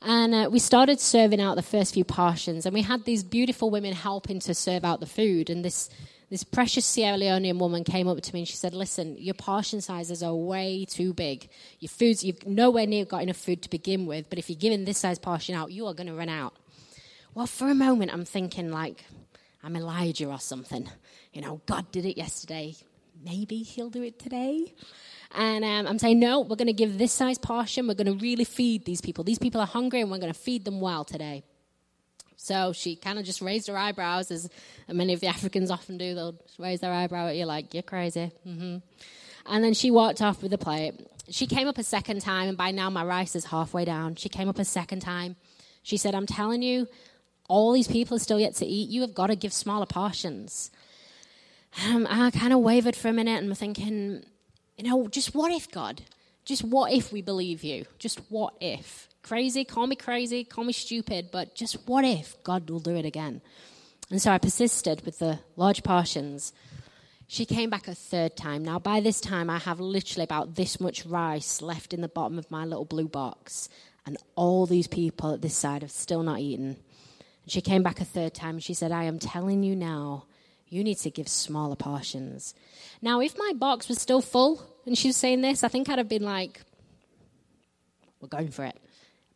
And 0.00 0.34
uh, 0.34 0.48
we 0.50 0.58
started 0.58 1.00
serving 1.00 1.40
out 1.40 1.56
the 1.56 1.62
first 1.62 1.94
few 1.94 2.04
portions, 2.04 2.66
and 2.66 2.74
we 2.74 2.82
had 2.82 3.04
these 3.04 3.24
beautiful 3.24 3.70
women 3.70 3.92
helping 3.92 4.38
to 4.40 4.54
serve 4.54 4.84
out 4.84 5.00
the 5.00 5.06
food. 5.06 5.50
And 5.50 5.64
this, 5.64 5.90
this 6.30 6.44
precious 6.44 6.86
Sierra 6.86 7.18
Leonean 7.18 7.58
woman 7.58 7.82
came 7.82 8.06
up 8.06 8.20
to 8.20 8.34
me 8.34 8.40
and 8.40 8.48
she 8.48 8.54
said, 8.54 8.74
Listen, 8.74 9.16
your 9.18 9.34
portion 9.34 9.80
sizes 9.80 10.22
are 10.22 10.34
way 10.34 10.84
too 10.84 11.12
big. 11.12 11.48
Your 11.80 11.88
food's, 11.88 12.22
you've 12.22 12.46
nowhere 12.46 12.86
near 12.86 13.04
got 13.04 13.22
enough 13.22 13.36
food 13.36 13.62
to 13.62 13.70
begin 13.70 14.06
with, 14.06 14.30
but 14.30 14.38
if 14.38 14.48
you're 14.48 14.58
giving 14.58 14.84
this 14.84 14.98
size 14.98 15.18
portion 15.18 15.56
out, 15.56 15.72
you 15.72 15.86
are 15.86 15.94
going 15.94 16.06
to 16.06 16.14
run 16.14 16.28
out. 16.28 16.54
Well, 17.34 17.46
for 17.46 17.68
a 17.68 17.74
moment, 17.74 18.12
I'm 18.12 18.24
thinking, 18.24 18.70
like, 18.70 19.04
I'm 19.62 19.76
Elijah 19.76 20.26
or 20.26 20.38
something. 20.38 20.88
You 21.32 21.42
know, 21.42 21.60
God 21.66 21.90
did 21.90 22.04
it 22.04 22.16
yesterday. 22.16 22.76
Maybe 23.24 23.58
he'll 23.62 23.90
do 23.90 24.02
it 24.02 24.18
today. 24.18 24.74
And 25.34 25.64
um, 25.64 25.86
I'm 25.86 25.98
saying, 25.98 26.18
no, 26.18 26.40
we're 26.40 26.56
going 26.56 26.66
to 26.68 26.72
give 26.72 26.98
this 26.98 27.12
size 27.12 27.38
portion. 27.38 27.86
We're 27.86 27.94
going 27.94 28.06
to 28.06 28.22
really 28.22 28.44
feed 28.44 28.84
these 28.84 29.00
people. 29.00 29.24
These 29.24 29.38
people 29.38 29.60
are 29.60 29.66
hungry, 29.66 30.00
and 30.00 30.10
we're 30.10 30.18
going 30.18 30.32
to 30.32 30.38
feed 30.38 30.64
them 30.64 30.80
well 30.80 31.04
today. 31.04 31.44
So 32.36 32.72
she 32.72 32.96
kind 32.96 33.18
of 33.18 33.24
just 33.24 33.42
raised 33.42 33.68
her 33.68 33.76
eyebrows, 33.76 34.30
as 34.30 34.48
many 34.88 35.12
of 35.12 35.20
the 35.20 35.26
Africans 35.36 35.70
often 35.70 35.98
do. 35.98 36.14
They'll 36.14 36.36
raise 36.58 36.80
their 36.80 36.92
eyebrow 36.92 37.28
at 37.28 37.36
you, 37.36 37.44
like, 37.44 37.74
you're 37.74 37.82
crazy. 37.82 38.32
hmm 38.44 38.78
And 39.44 39.64
then 39.64 39.74
she 39.74 39.90
walked 39.90 40.22
off 40.22 40.42
with 40.42 40.50
the 40.50 40.58
plate. 40.58 40.94
She 41.30 41.46
came 41.46 41.68
up 41.68 41.76
a 41.76 41.82
second 41.82 42.20
time, 42.22 42.48
and 42.48 42.56
by 42.56 42.70
now 42.70 42.88
my 42.88 43.04
rice 43.04 43.36
is 43.36 43.46
halfway 43.46 43.84
down. 43.84 44.14
She 44.16 44.30
came 44.30 44.48
up 44.48 44.58
a 44.58 44.64
second 44.64 45.00
time. 45.00 45.36
She 45.82 45.96
said, 45.98 46.14
I'm 46.14 46.26
telling 46.26 46.62
you, 46.62 46.86
all 47.48 47.72
these 47.72 47.88
people 47.88 48.16
are 48.16 48.20
still 48.20 48.40
yet 48.40 48.54
to 48.56 48.66
eat. 48.66 48.88
You 48.88 49.02
have 49.02 49.14
got 49.14 49.26
to 49.26 49.36
give 49.36 49.52
smaller 49.52 49.86
portions. 49.86 50.70
Um, 51.86 52.06
I 52.08 52.30
kind 52.30 52.52
of 52.52 52.60
wavered 52.60 52.96
for 52.96 53.08
a 53.08 53.12
minute 53.12 53.38
and 53.38 53.50
I'm 53.50 53.54
thinking, 53.54 54.24
you 54.76 54.84
know, 54.84 55.08
just 55.08 55.34
what 55.34 55.52
if, 55.52 55.70
God? 55.70 56.02
Just 56.44 56.64
what 56.64 56.92
if 56.92 57.12
we 57.12 57.22
believe 57.22 57.62
you? 57.62 57.84
Just 57.98 58.20
what 58.30 58.54
if? 58.60 59.08
Crazy, 59.22 59.64
call 59.64 59.86
me 59.86 59.96
crazy, 59.96 60.44
call 60.44 60.64
me 60.64 60.72
stupid, 60.72 61.30
but 61.30 61.54
just 61.54 61.86
what 61.86 62.04
if 62.04 62.42
God 62.42 62.68
will 62.70 62.80
do 62.80 62.96
it 62.96 63.04
again? 63.04 63.42
And 64.10 64.22
so 64.22 64.32
I 64.32 64.38
persisted 64.38 65.04
with 65.04 65.18
the 65.18 65.40
large 65.56 65.82
portions. 65.82 66.52
She 67.26 67.44
came 67.44 67.68
back 67.68 67.86
a 67.88 67.94
third 67.94 68.36
time. 68.36 68.64
Now, 68.64 68.78
by 68.78 69.00
this 69.00 69.20
time, 69.20 69.50
I 69.50 69.58
have 69.58 69.80
literally 69.80 70.24
about 70.24 70.54
this 70.54 70.80
much 70.80 71.04
rice 71.04 71.60
left 71.60 71.92
in 71.92 72.00
the 72.00 72.08
bottom 72.08 72.38
of 72.38 72.50
my 72.50 72.64
little 72.64 72.86
blue 72.86 73.08
box, 73.08 73.68
and 74.06 74.16
all 74.34 74.64
these 74.64 74.86
people 74.86 75.34
at 75.34 75.42
this 75.42 75.54
side 75.54 75.82
have 75.82 75.90
still 75.90 76.22
not 76.22 76.40
eaten. 76.40 76.78
And 77.42 77.52
she 77.52 77.60
came 77.60 77.82
back 77.82 78.00
a 78.00 78.06
third 78.06 78.32
time 78.32 78.58
she 78.58 78.72
said, 78.72 78.92
I 78.92 79.04
am 79.04 79.18
telling 79.18 79.62
you 79.62 79.76
now, 79.76 80.24
you 80.68 80.84
need 80.84 80.98
to 80.98 81.10
give 81.10 81.28
smaller 81.28 81.76
portions. 81.76 82.54
Now, 83.00 83.20
if 83.20 83.36
my 83.38 83.52
box 83.54 83.88
was 83.88 84.00
still 84.00 84.20
full 84.20 84.62
and 84.86 84.96
she 84.96 85.08
was 85.08 85.16
saying 85.16 85.40
this, 85.40 85.64
I 85.64 85.68
think 85.68 85.88
I'd 85.88 85.98
have 85.98 86.08
been 86.08 86.22
like, 86.22 86.60
we're 88.20 88.28
going 88.28 88.50
for 88.50 88.64
it. 88.64 88.76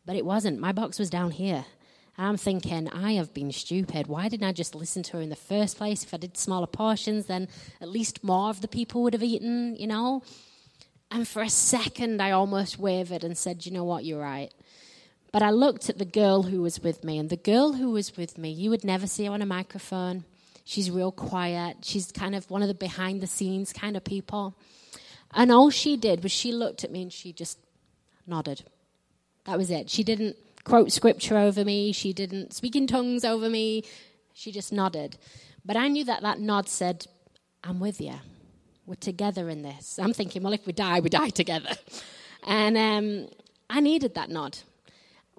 But 0.05 0.15
it 0.15 0.25
wasn't. 0.25 0.59
My 0.59 0.71
box 0.71 0.99
was 0.99 1.09
down 1.09 1.31
here. 1.31 1.65
And 2.17 2.27
I'm 2.27 2.37
thinking, 2.37 2.89
I 2.89 3.13
have 3.13 3.33
been 3.33 3.51
stupid. 3.51 4.07
Why 4.07 4.29
didn't 4.29 4.47
I 4.47 4.51
just 4.51 4.75
listen 4.75 5.01
to 5.03 5.17
her 5.17 5.23
in 5.23 5.29
the 5.29 5.35
first 5.35 5.77
place? 5.77 6.03
If 6.03 6.13
I 6.13 6.17
did 6.17 6.37
smaller 6.37 6.67
portions, 6.67 7.25
then 7.25 7.47
at 7.81 7.89
least 7.89 8.23
more 8.23 8.49
of 8.49 8.61
the 8.61 8.67
people 8.67 9.01
would 9.03 9.13
have 9.13 9.23
eaten, 9.23 9.75
you 9.77 9.87
know? 9.87 10.21
And 11.09 11.27
for 11.27 11.41
a 11.41 11.49
second, 11.49 12.21
I 12.21 12.31
almost 12.31 12.77
wavered 12.77 13.23
and 13.23 13.37
said, 13.37 13.65
you 13.65 13.71
know 13.71 13.83
what, 13.83 14.05
you're 14.05 14.21
right. 14.21 14.53
But 15.31 15.41
I 15.41 15.49
looked 15.49 15.89
at 15.89 15.97
the 15.97 16.05
girl 16.05 16.43
who 16.43 16.61
was 16.61 16.81
with 16.81 17.03
me, 17.03 17.17
and 17.17 17.29
the 17.29 17.37
girl 17.37 17.73
who 17.73 17.91
was 17.91 18.15
with 18.15 18.37
me, 18.37 18.51
you 18.51 18.69
would 18.69 18.83
never 18.83 19.07
see 19.07 19.25
her 19.25 19.31
on 19.31 19.41
a 19.41 19.47
microphone. 19.47 20.25
She's 20.63 20.89
real 20.89 21.11
quiet. 21.11 21.77
She's 21.81 22.11
kind 22.11 22.35
of 22.35 22.49
one 22.49 22.61
of 22.61 22.67
the 22.67 22.73
behind 22.73 23.21
the 23.21 23.27
scenes 23.27 23.73
kind 23.73 23.97
of 23.97 24.03
people. 24.03 24.55
And 25.33 25.51
all 25.51 25.69
she 25.69 25.97
did 25.97 26.23
was 26.23 26.31
she 26.31 26.51
looked 26.51 26.83
at 26.83 26.91
me 26.91 27.01
and 27.01 27.11
she 27.11 27.33
just 27.33 27.57
nodded. 28.25 28.63
That 29.45 29.57
was 29.57 29.71
it. 29.71 29.89
She 29.89 30.03
didn't 30.03 30.37
quote 30.63 30.91
scripture 30.91 31.37
over 31.37 31.65
me, 31.65 31.91
she 31.91 32.13
didn't 32.13 32.53
speak 32.53 32.75
in 32.75 32.87
tongues 32.87 33.25
over 33.25 33.49
me. 33.49 33.83
She 34.33 34.51
just 34.51 34.71
nodded. 34.71 35.17
But 35.65 35.75
I 35.77 35.87
knew 35.87 36.05
that 36.05 36.21
that 36.21 36.39
nod 36.39 36.67
said, 36.67 37.05
I'm 37.63 37.79
with 37.79 38.01
you. 38.01 38.15
We're 38.85 38.95
together 38.95 39.49
in 39.49 39.61
this. 39.61 39.99
I'm 39.99 40.13
thinking, 40.13 40.43
well, 40.43 40.53
if 40.53 40.65
we 40.65 40.73
die, 40.73 40.99
we 40.99 41.09
die 41.09 41.29
together. 41.29 41.69
And 42.45 42.77
um, 42.77 43.29
I 43.69 43.79
needed 43.79 44.15
that 44.15 44.29
nod 44.29 44.57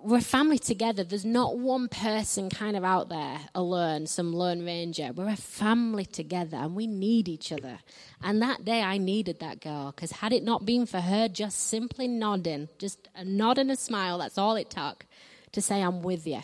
we're 0.05 0.19
a 0.19 0.23
family 0.23 0.59
together. 0.59 1.03
There's 1.03 1.25
not 1.25 1.59
one 1.59 1.89
person 1.89 2.51
kind 2.51 2.77
of 2.77 2.85
out 2.85 3.09
there 3.09 3.39
alone, 3.55 4.07
some 4.07 4.35
lone 4.35 4.65
ranger. 4.65 5.13
We're 5.15 5.31
a 5.31 5.37
family 5.37 6.05
together 6.05 6.59
and 6.59 6.77
we 6.77 6.87
need 6.87 7.27
each 7.27 7.51
other. 7.51 7.79
And 8.23 8.43
that 8.43 8.67
day 8.67 8.83
I 8.83 8.99
needed 8.99 9.41
that 9.41 9.61
girl 9.61 9.93
because 9.93 10.13
had 10.13 10.33
it 10.33 10.43
not 10.43 10.67
been 10.67 10.85
for 10.85 11.01
her 11.01 11.27
just 11.29 11.69
simply 11.69 12.07
nodding, 12.07 12.69
just 12.79 13.09
a 13.17 13.25
nod 13.25 13.57
and 13.57 13.71
a 13.71 13.77
smile, 13.77 14.19
that's 14.19 14.37
all 14.37 14.57
it 14.57 14.69
took 14.69 15.07
to 15.53 15.63
say, 15.63 15.83
I'm 15.83 16.03
with 16.03 16.27
you, 16.27 16.43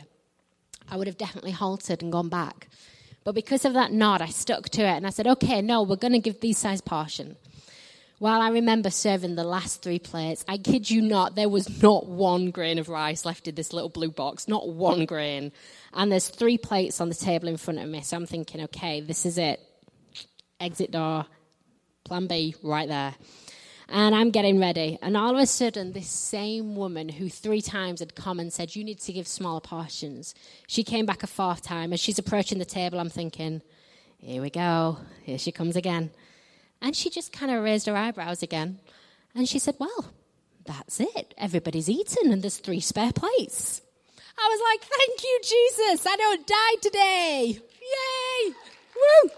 I 0.89 0.97
would 0.97 1.07
have 1.07 1.19
definitely 1.19 1.51
halted 1.53 2.03
and 2.03 2.11
gone 2.11 2.31
back. 2.31 2.69
But 3.25 3.35
because 3.35 3.67
of 3.67 3.75
that 3.75 3.93
nod, 3.93 4.23
I 4.23 4.29
stuck 4.29 4.71
to 4.71 4.83
it 4.83 4.97
and 4.97 5.07
I 5.07 5.11
said, 5.11 5.27
okay, 5.27 5.61
no, 5.61 5.83
we're 5.83 5.97
going 5.97 6.15
to 6.15 6.19
give 6.19 6.41
these 6.41 6.57
size 6.57 6.81
portion. 6.81 7.37
While 8.21 8.43
I 8.43 8.51
remember 8.51 8.91
serving 8.91 9.37
the 9.37 9.45
last 9.45 9.81
three 9.81 9.99
plates, 9.99 10.45
I 10.47 10.59
kid 10.59 10.91
you 10.91 11.01
not, 11.01 11.37
there 11.37 11.49
was 11.49 11.83
not 11.83 12.07
one 12.07 12.51
grain 12.51 12.79
of 12.79 12.91
rice 12.91 13.25
left 13.25 13.49
in 13.49 13.55
this 13.55 13.73
little 13.73 13.89
blue 13.89 14.11
box, 14.11 14.47
not 14.47 14.69
one 14.69 15.07
grain. 15.07 15.53
And 15.95 16.13
there's 16.13 16.29
three 16.29 16.59
plates 16.59 17.01
on 17.01 17.09
the 17.09 17.15
table 17.15 17.49
in 17.49 17.57
front 17.57 17.81
of 17.81 17.89
me, 17.89 18.03
so 18.03 18.19
I'm 18.19 18.27
thinking, 18.27 18.61
okay, 18.65 19.01
this 19.01 19.25
is 19.25 19.39
it. 19.39 19.59
Exit 20.61 20.91
door, 20.91 21.25
plan 22.05 22.27
B, 22.27 22.55
right 22.63 22.87
there. 22.87 23.15
And 23.89 24.15
I'm 24.15 24.31
getting 24.33 24.61
ready. 24.61 24.99
And 25.01 25.17
all 25.17 25.35
of 25.35 25.43
a 25.43 25.47
sudden, 25.47 25.95
this 25.95 26.11
same 26.11 26.77
woman 26.77 27.09
who 27.09 27.31
three 27.31 27.63
times 27.63 28.01
had 28.01 28.15
come 28.15 28.39
and 28.39 28.53
said, 28.53 28.77
You 28.77 28.85
need 28.85 29.01
to 29.01 29.15
give 29.15 29.27
smaller 29.27 29.61
portions, 29.61 30.35
she 30.69 30.85
came 30.85 31.07
back 31.07 31.23
a 31.23 31.27
fourth 31.27 31.63
time. 31.63 31.95
As 31.95 32.01
she's 32.01 32.19
approaching 32.19 32.59
the 32.59 32.67
table, 32.67 33.01
I'm 33.01 33.09
thinking, 33.09 33.63
Here 34.19 34.43
we 34.43 34.51
go. 34.51 34.99
Here 35.23 35.39
she 35.39 35.53
comes 35.53 35.75
again. 35.75 36.11
And 36.83 36.97
she 36.97 37.11
just 37.11 37.33
kind 37.33 37.53
of 37.53 37.63
raised 37.63 37.87
her 37.87 37.97
eyebrows 37.97 38.43
again. 38.43 38.79
And 39.35 39.49
she 39.49 39.59
said, 39.59 39.77
Well, 39.79 40.13
that's 40.65 41.01
it. 41.01 41.35
Everybody's 41.37 41.89
eaten, 41.89 42.33
and 42.33 42.43
there's 42.43 42.59
three 42.59 42.81
spare 42.81 43.13
plates. 43.13 43.83
I 44.39 44.49
was 44.49 44.61
like, 44.71 44.89
Thank 44.89 45.23
you, 45.23 45.41
Jesus. 45.43 46.07
I 46.07 46.17
don't 46.17 46.47
die 46.47 46.75
today. 46.81 47.61
Yay! 47.81 48.55
Woo! 48.97 49.31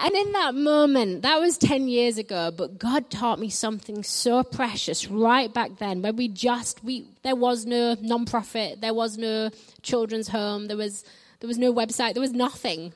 And 0.00 0.14
in 0.14 0.32
that 0.32 0.54
moment, 0.54 1.22
that 1.22 1.40
was 1.40 1.58
10 1.58 1.88
years 1.88 2.18
ago, 2.18 2.52
but 2.56 2.78
God 2.78 3.10
taught 3.10 3.40
me 3.40 3.50
something 3.50 4.04
so 4.04 4.44
precious 4.44 5.08
right 5.08 5.52
back 5.52 5.78
then 5.78 6.02
when 6.02 6.14
we 6.14 6.28
just, 6.28 6.84
we, 6.84 7.04
there 7.24 7.34
was 7.34 7.66
no 7.66 7.96
non-profit, 8.00 8.80
there 8.80 8.94
was 8.94 9.18
no 9.18 9.50
children's 9.82 10.28
home, 10.28 10.68
there 10.68 10.76
was, 10.76 11.04
there 11.40 11.48
was 11.48 11.58
no 11.58 11.74
website, 11.74 12.14
there 12.14 12.20
was 12.20 12.32
nothing. 12.32 12.92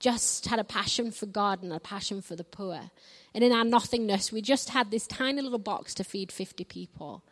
Just 0.00 0.46
had 0.46 0.58
a 0.58 0.64
passion 0.64 1.12
for 1.12 1.26
God 1.26 1.62
and 1.62 1.72
a 1.72 1.78
passion 1.78 2.20
for 2.22 2.34
the 2.34 2.42
poor. 2.42 2.90
And 3.34 3.44
in 3.44 3.52
our 3.52 3.64
nothingness, 3.64 4.32
we 4.32 4.42
just 4.42 4.70
had 4.70 4.90
this 4.90 5.06
tiny 5.06 5.40
little 5.40 5.58
box 5.58 5.94
to 5.94 6.04
feed 6.04 6.32
50 6.32 6.64
people. 6.64 7.22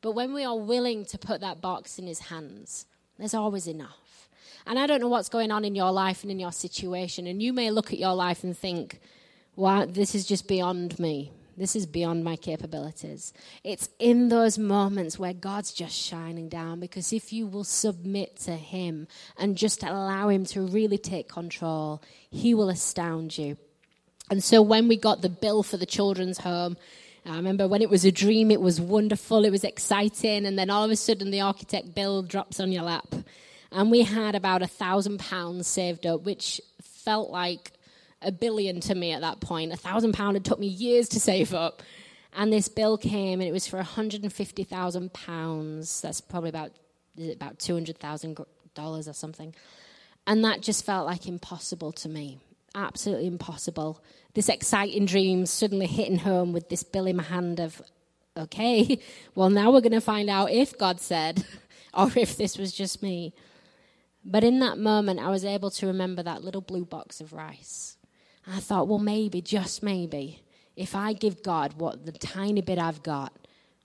But 0.00 0.12
when 0.12 0.32
we 0.32 0.44
are 0.44 0.56
willing 0.56 1.04
to 1.06 1.18
put 1.18 1.40
that 1.40 1.60
box 1.60 1.98
in 1.98 2.06
his 2.06 2.20
hands, 2.20 2.86
there's 3.18 3.34
always 3.34 3.66
enough. 3.66 4.28
And 4.66 4.78
I 4.78 4.86
don't 4.86 5.00
know 5.00 5.08
what's 5.08 5.28
going 5.28 5.50
on 5.50 5.64
in 5.64 5.74
your 5.74 5.92
life 5.92 6.22
and 6.22 6.30
in 6.30 6.38
your 6.38 6.52
situation. 6.52 7.26
And 7.26 7.42
you 7.42 7.52
may 7.52 7.70
look 7.70 7.92
at 7.92 7.98
your 7.98 8.14
life 8.14 8.44
and 8.44 8.56
think, 8.56 9.00
wow, 9.56 9.84
this 9.84 10.14
is 10.14 10.24
just 10.24 10.48
beyond 10.48 10.98
me. 10.98 11.32
This 11.56 11.76
is 11.76 11.86
beyond 11.86 12.24
my 12.24 12.36
capabilities. 12.36 13.32
It's 13.62 13.88
in 13.98 14.28
those 14.28 14.58
moments 14.58 15.18
where 15.18 15.32
God's 15.32 15.72
just 15.72 15.94
shining 15.94 16.48
down 16.48 16.80
because 16.80 17.12
if 17.12 17.32
you 17.32 17.46
will 17.46 17.64
submit 17.64 18.36
to 18.40 18.56
Him 18.56 19.06
and 19.38 19.56
just 19.56 19.82
allow 19.82 20.28
Him 20.28 20.44
to 20.46 20.62
really 20.62 20.98
take 20.98 21.28
control, 21.28 22.02
He 22.30 22.54
will 22.54 22.68
astound 22.68 23.38
you. 23.38 23.56
And 24.30 24.42
so 24.42 24.62
when 24.62 24.88
we 24.88 24.96
got 24.96 25.22
the 25.22 25.28
bill 25.28 25.62
for 25.62 25.76
the 25.76 25.86
children's 25.86 26.38
home, 26.38 26.76
I 27.26 27.36
remember 27.36 27.66
when 27.68 27.82
it 27.82 27.88
was 27.88 28.04
a 28.04 28.12
dream, 28.12 28.50
it 28.50 28.60
was 28.60 28.80
wonderful, 28.80 29.44
it 29.44 29.50
was 29.50 29.64
exciting, 29.64 30.44
and 30.44 30.58
then 30.58 30.70
all 30.70 30.84
of 30.84 30.90
a 30.90 30.96
sudden 30.96 31.30
the 31.30 31.40
architect 31.40 31.94
bill 31.94 32.22
drops 32.22 32.60
on 32.60 32.70
your 32.70 32.82
lap. 32.82 33.14
And 33.72 33.90
we 33.90 34.02
had 34.02 34.34
about 34.34 34.62
a 34.62 34.66
thousand 34.66 35.18
pounds 35.18 35.66
saved 35.66 36.06
up, 36.06 36.22
which 36.22 36.60
felt 36.82 37.30
like 37.30 37.72
a 38.24 38.32
billion 38.32 38.80
to 38.80 38.94
me 38.94 39.12
at 39.12 39.20
that 39.20 39.40
point. 39.40 39.72
A 39.72 39.76
thousand 39.76 40.12
pound 40.12 40.36
had 40.36 40.44
took 40.44 40.58
me 40.58 40.66
years 40.66 41.08
to 41.10 41.20
save 41.20 41.54
up. 41.54 41.82
And 42.36 42.52
this 42.52 42.68
bill 42.68 42.98
came 42.98 43.40
and 43.40 43.48
it 43.48 43.52
was 43.52 43.66
for 43.66 43.80
£150,000. 43.80 46.00
That's 46.00 46.20
probably 46.20 46.48
about, 46.48 46.72
about 47.32 47.58
$200,000 47.58 49.08
or 49.08 49.12
something. 49.12 49.54
And 50.26 50.44
that 50.44 50.60
just 50.60 50.84
felt 50.84 51.06
like 51.06 51.28
impossible 51.28 51.92
to 51.92 52.08
me. 52.08 52.40
Absolutely 52.74 53.28
impossible. 53.28 54.02
This 54.34 54.48
exciting 54.48 55.06
dream 55.06 55.46
suddenly 55.46 55.86
hitting 55.86 56.18
home 56.18 56.52
with 56.52 56.70
this 56.70 56.82
bill 56.82 57.06
in 57.06 57.14
my 57.16 57.22
hand 57.22 57.60
of, 57.60 57.80
okay, 58.36 58.98
well, 59.36 59.50
now 59.50 59.70
we're 59.70 59.80
going 59.80 59.92
to 59.92 60.00
find 60.00 60.28
out 60.28 60.50
if 60.50 60.76
God 60.76 61.00
said 61.00 61.44
or 61.94 62.10
if 62.16 62.36
this 62.36 62.58
was 62.58 62.72
just 62.72 63.00
me. 63.02 63.32
But 64.24 64.42
in 64.42 64.58
that 64.60 64.78
moment, 64.78 65.20
I 65.20 65.28
was 65.28 65.44
able 65.44 65.70
to 65.72 65.86
remember 65.86 66.22
that 66.22 66.42
little 66.42 66.62
blue 66.62 66.84
box 66.84 67.20
of 67.20 67.32
rice. 67.32 67.96
I 68.46 68.60
thought, 68.60 68.88
well, 68.88 68.98
maybe, 68.98 69.40
just 69.40 69.82
maybe, 69.82 70.42
if 70.76 70.94
I 70.94 71.12
give 71.12 71.42
God 71.42 71.74
what 71.78 72.04
the 72.04 72.12
tiny 72.12 72.60
bit 72.60 72.78
I've 72.78 73.02
got, 73.02 73.32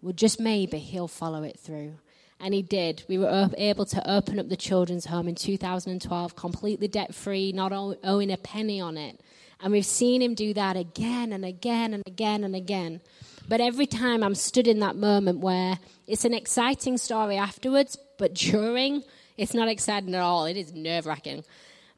well, 0.02 0.14
just 0.14 0.40
maybe 0.40 0.80
He'll 0.80 1.08
follow 1.08 1.44
it 1.44 1.60
through. 1.60 1.94
And 2.40 2.54
He 2.54 2.62
did. 2.62 3.04
We 3.08 3.18
were 3.18 3.50
able 3.58 3.86
to 3.86 4.10
open 4.10 4.40
up 4.40 4.50
the 4.50 4.58
children's 4.58 5.06
home 5.06 5.28
in 5.28 5.36
2012, 5.36 6.36
completely 6.36 6.88
debt 6.88 7.14
free, 7.14 7.52
not 7.52 7.72
owing 7.72 8.32
a 8.32 8.38
penny 8.38 8.80
on 8.82 8.98
it. 8.98 9.20
And 9.62 9.72
we've 9.72 9.86
seen 9.86 10.22
Him 10.22 10.36
do 10.36 10.54
that 10.54 10.78
again 10.78 11.34
and 11.34 11.46
again 11.46 11.94
and 11.94 12.04
again 12.06 12.44
and 12.44 12.56
again. 12.56 13.02
But 13.48 13.62
every 13.62 13.88
time 13.88 14.24
I'm 14.24 14.36
stood 14.36 14.68
in 14.68 14.80
that 14.80 14.96
moment 14.96 15.40
where 15.40 15.80
it's 16.06 16.24
an 16.24 16.34
exciting 16.34 16.98
story 16.98 17.36
afterwards, 17.36 17.98
but 18.18 18.34
during, 18.36 19.04
it's 19.38 19.54
not 19.54 19.68
exciting 19.68 20.14
at 20.14 20.22
all. 20.22 20.46
It 20.46 20.56
is 20.56 20.74
nerve 20.74 21.06
wracking. 21.06 21.44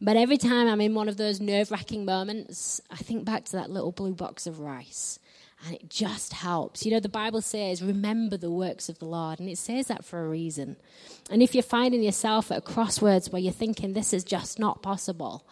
But 0.04 0.18
every 0.18 0.38
time 0.38 0.68
I'm 0.68 0.82
in 0.82 0.96
one 0.96 1.08
of 1.08 1.18
those 1.18 1.40
nerve 1.40 1.70
wracking 1.70 2.06
moments, 2.06 2.82
I 2.90 2.98
think 2.98 3.24
back 3.24 3.46
to 3.46 3.52
that 3.54 3.70
little 3.70 3.92
blue 3.92 4.14
box 4.14 4.48
of 4.48 4.60
rice. 4.60 5.20
And 5.64 5.76
it 5.76 5.92
just 5.92 6.34
helps. 6.34 6.84
You 6.84 6.92
know, 6.92 7.00
the 7.00 7.08
Bible 7.08 7.42
says, 7.42 7.84
remember 7.84 8.36
the 8.36 8.50
works 8.50 8.90
of 8.90 8.98
the 8.98 9.06
Lord. 9.06 9.40
And 9.40 9.48
it 9.48 9.60
says 9.60 9.88
that 9.88 10.04
for 10.04 10.26
a 10.26 10.28
reason. 10.28 10.76
And 11.30 11.44
if 11.44 11.54
you're 11.54 11.62
finding 11.62 12.02
yourself 12.02 12.52
at 12.52 12.58
a 12.58 12.62
crossroads 12.62 13.30
where 13.30 13.42
you're 13.42 13.54
thinking, 13.54 13.94
this 13.94 14.12
is 14.12 14.24
just 14.24 14.58
not 14.58 14.82
possible, 14.82 15.46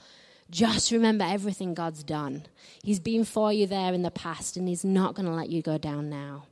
just 0.50 0.92
remember 0.92 1.26
everything 1.26 1.76
God's 1.76 2.04
done. 2.04 2.48
He's 2.84 3.00
been 3.00 3.24
for 3.24 3.54
you 3.54 3.68
there 3.68 3.94
in 3.94 4.02
the 4.02 4.10
past, 4.10 4.58
and 4.58 4.68
He's 4.68 4.84
not 4.84 5.14
going 5.14 5.28
to 5.28 5.32
let 5.32 5.50
you 5.50 5.62
go 5.62 5.78
down 5.78 6.10
now. 6.10 6.46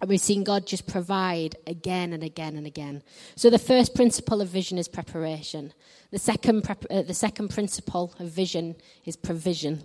And 0.00 0.10
we've 0.10 0.20
seen 0.20 0.44
God 0.44 0.66
just 0.66 0.86
provide 0.86 1.56
again 1.66 2.12
and 2.12 2.22
again 2.22 2.56
and 2.56 2.66
again. 2.66 3.02
So 3.36 3.48
the 3.48 3.58
first 3.58 3.94
principle 3.94 4.40
of 4.40 4.48
vision 4.48 4.76
is 4.76 4.88
preparation. 4.88 5.72
The 6.10 6.18
second, 6.18 6.68
uh, 6.90 7.02
the 7.02 7.14
second 7.14 7.48
principle 7.48 8.12
of 8.18 8.28
vision 8.28 8.76
is 9.04 9.16
provision. 9.16 9.82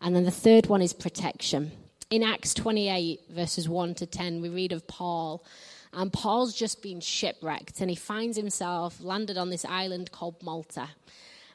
And 0.00 0.16
then 0.16 0.24
the 0.24 0.30
third 0.30 0.66
one 0.66 0.82
is 0.82 0.92
protection. 0.92 1.70
In 2.10 2.22
Acts 2.22 2.54
28, 2.54 3.20
verses 3.30 3.68
1 3.68 3.94
to 3.96 4.06
10, 4.06 4.42
we 4.42 4.48
read 4.48 4.72
of 4.72 4.86
Paul. 4.86 5.44
And 5.92 6.12
Paul's 6.12 6.54
just 6.54 6.82
been 6.82 7.00
shipwrecked, 7.00 7.80
and 7.80 7.90
he 7.90 7.96
finds 7.96 8.36
himself 8.36 9.00
landed 9.00 9.36
on 9.36 9.50
this 9.50 9.64
island 9.64 10.10
called 10.10 10.42
Malta. 10.42 10.88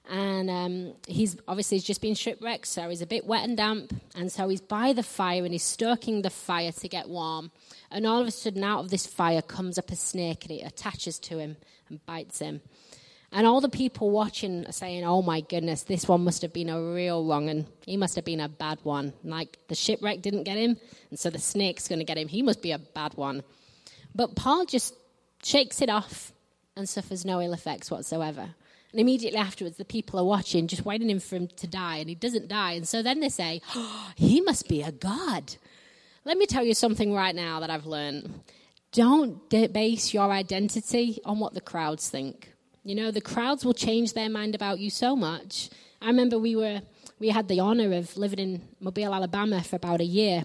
And 0.09 0.49
um, 0.49 0.93
he's 1.07 1.37
obviously 1.47 1.79
just 1.79 2.01
been 2.01 2.15
shipwrecked, 2.15 2.67
so 2.67 2.89
he's 2.89 3.01
a 3.01 3.05
bit 3.05 3.25
wet 3.25 3.43
and 3.43 3.57
damp. 3.57 3.93
And 4.15 4.31
so 4.31 4.47
he's 4.47 4.61
by 4.61 4.93
the 4.93 5.03
fire 5.03 5.43
and 5.43 5.51
he's 5.51 5.63
stoking 5.63 6.21
the 6.21 6.29
fire 6.29 6.71
to 6.71 6.87
get 6.87 7.09
warm. 7.09 7.51
And 7.91 8.07
all 8.07 8.21
of 8.21 8.27
a 8.27 8.31
sudden, 8.31 8.63
out 8.63 8.79
of 8.79 8.89
this 8.89 9.05
fire 9.05 9.41
comes 9.41 9.77
up 9.77 9.91
a 9.91 9.95
snake 9.95 10.45
and 10.45 10.59
it 10.59 10.65
attaches 10.65 11.19
to 11.19 11.39
him 11.39 11.57
and 11.89 12.05
bites 12.05 12.39
him. 12.39 12.61
And 13.31 13.45
all 13.45 13.59
the 13.59 13.69
people 13.69 14.09
watching 14.09 14.65
are 14.65 14.71
saying, 14.71 15.03
Oh 15.03 15.21
my 15.21 15.41
goodness, 15.41 15.83
this 15.83 16.07
one 16.07 16.23
must 16.23 16.41
have 16.41 16.53
been 16.53 16.69
a 16.69 16.81
real 16.81 17.25
wrong 17.25 17.49
and 17.49 17.65
he 17.85 17.97
must 17.97 18.15
have 18.15 18.23
been 18.23 18.39
a 18.39 18.47
bad 18.47 18.79
one. 18.83 19.11
Like 19.23 19.57
the 19.67 19.75
shipwreck 19.75 20.21
didn't 20.21 20.43
get 20.43 20.57
him, 20.57 20.77
and 21.09 21.19
so 21.19 21.29
the 21.29 21.39
snake's 21.39 21.87
going 21.87 21.99
to 21.99 22.05
get 22.05 22.17
him. 22.17 22.29
He 22.29 22.41
must 22.41 22.61
be 22.61 22.71
a 22.71 22.79
bad 22.79 23.15
one. 23.15 23.43
But 24.15 24.35
Paul 24.35 24.65
just 24.65 24.95
shakes 25.43 25.81
it 25.81 25.89
off 25.89 26.31
and 26.77 26.87
suffers 26.87 27.25
no 27.25 27.41
ill 27.41 27.53
effects 27.53 27.91
whatsoever. 27.91 28.55
And 28.97 29.01
immediately 29.03 29.37
afterwards, 29.37 29.77
the 29.77 29.85
people 29.85 30.19
are 30.19 30.23
watching, 30.23 30.65
just 30.65 30.83
waiting 30.83 31.19
for 31.19 31.35
him 31.35 31.49
to 31.57 31.67
die, 31.67 31.97
and 31.97 32.09
he 32.09 32.15
doesn't 32.15 32.47
die. 32.47 32.71
And 32.71 32.87
so 32.87 33.03
then 33.03 33.19
they 33.19 33.29
say, 33.29 33.61
oh, 33.75 34.11
He 34.15 34.41
must 34.41 34.67
be 34.67 34.81
a 34.81 34.91
god. 34.91 35.55
Let 36.25 36.39
me 36.39 36.47
tell 36.47 36.63
you 36.63 36.73
something 36.73 37.13
right 37.13 37.35
now 37.35 37.59
that 37.59 37.69
I've 37.69 37.85
learned. 37.85 38.41
Don't 38.91 39.47
base 39.51 40.15
your 40.15 40.31
identity 40.31 41.19
on 41.25 41.37
what 41.37 41.53
the 41.53 41.61
crowds 41.61 42.09
think. 42.09 42.53
You 42.83 42.95
know, 42.95 43.11
the 43.11 43.21
crowds 43.21 43.63
will 43.63 43.75
change 43.75 44.13
their 44.13 44.31
mind 44.31 44.55
about 44.55 44.79
you 44.79 44.89
so 44.89 45.15
much. 45.15 45.69
I 46.01 46.07
remember 46.07 46.39
we 46.39 46.55
were 46.55 46.81
we 47.19 47.29
had 47.29 47.49
the 47.49 47.59
honor 47.59 47.93
of 47.93 48.17
living 48.17 48.39
in 48.39 48.61
Mobile, 48.79 49.13
Alabama 49.13 49.61
for 49.61 49.75
about 49.75 50.01
a 50.01 50.05
year. 50.05 50.43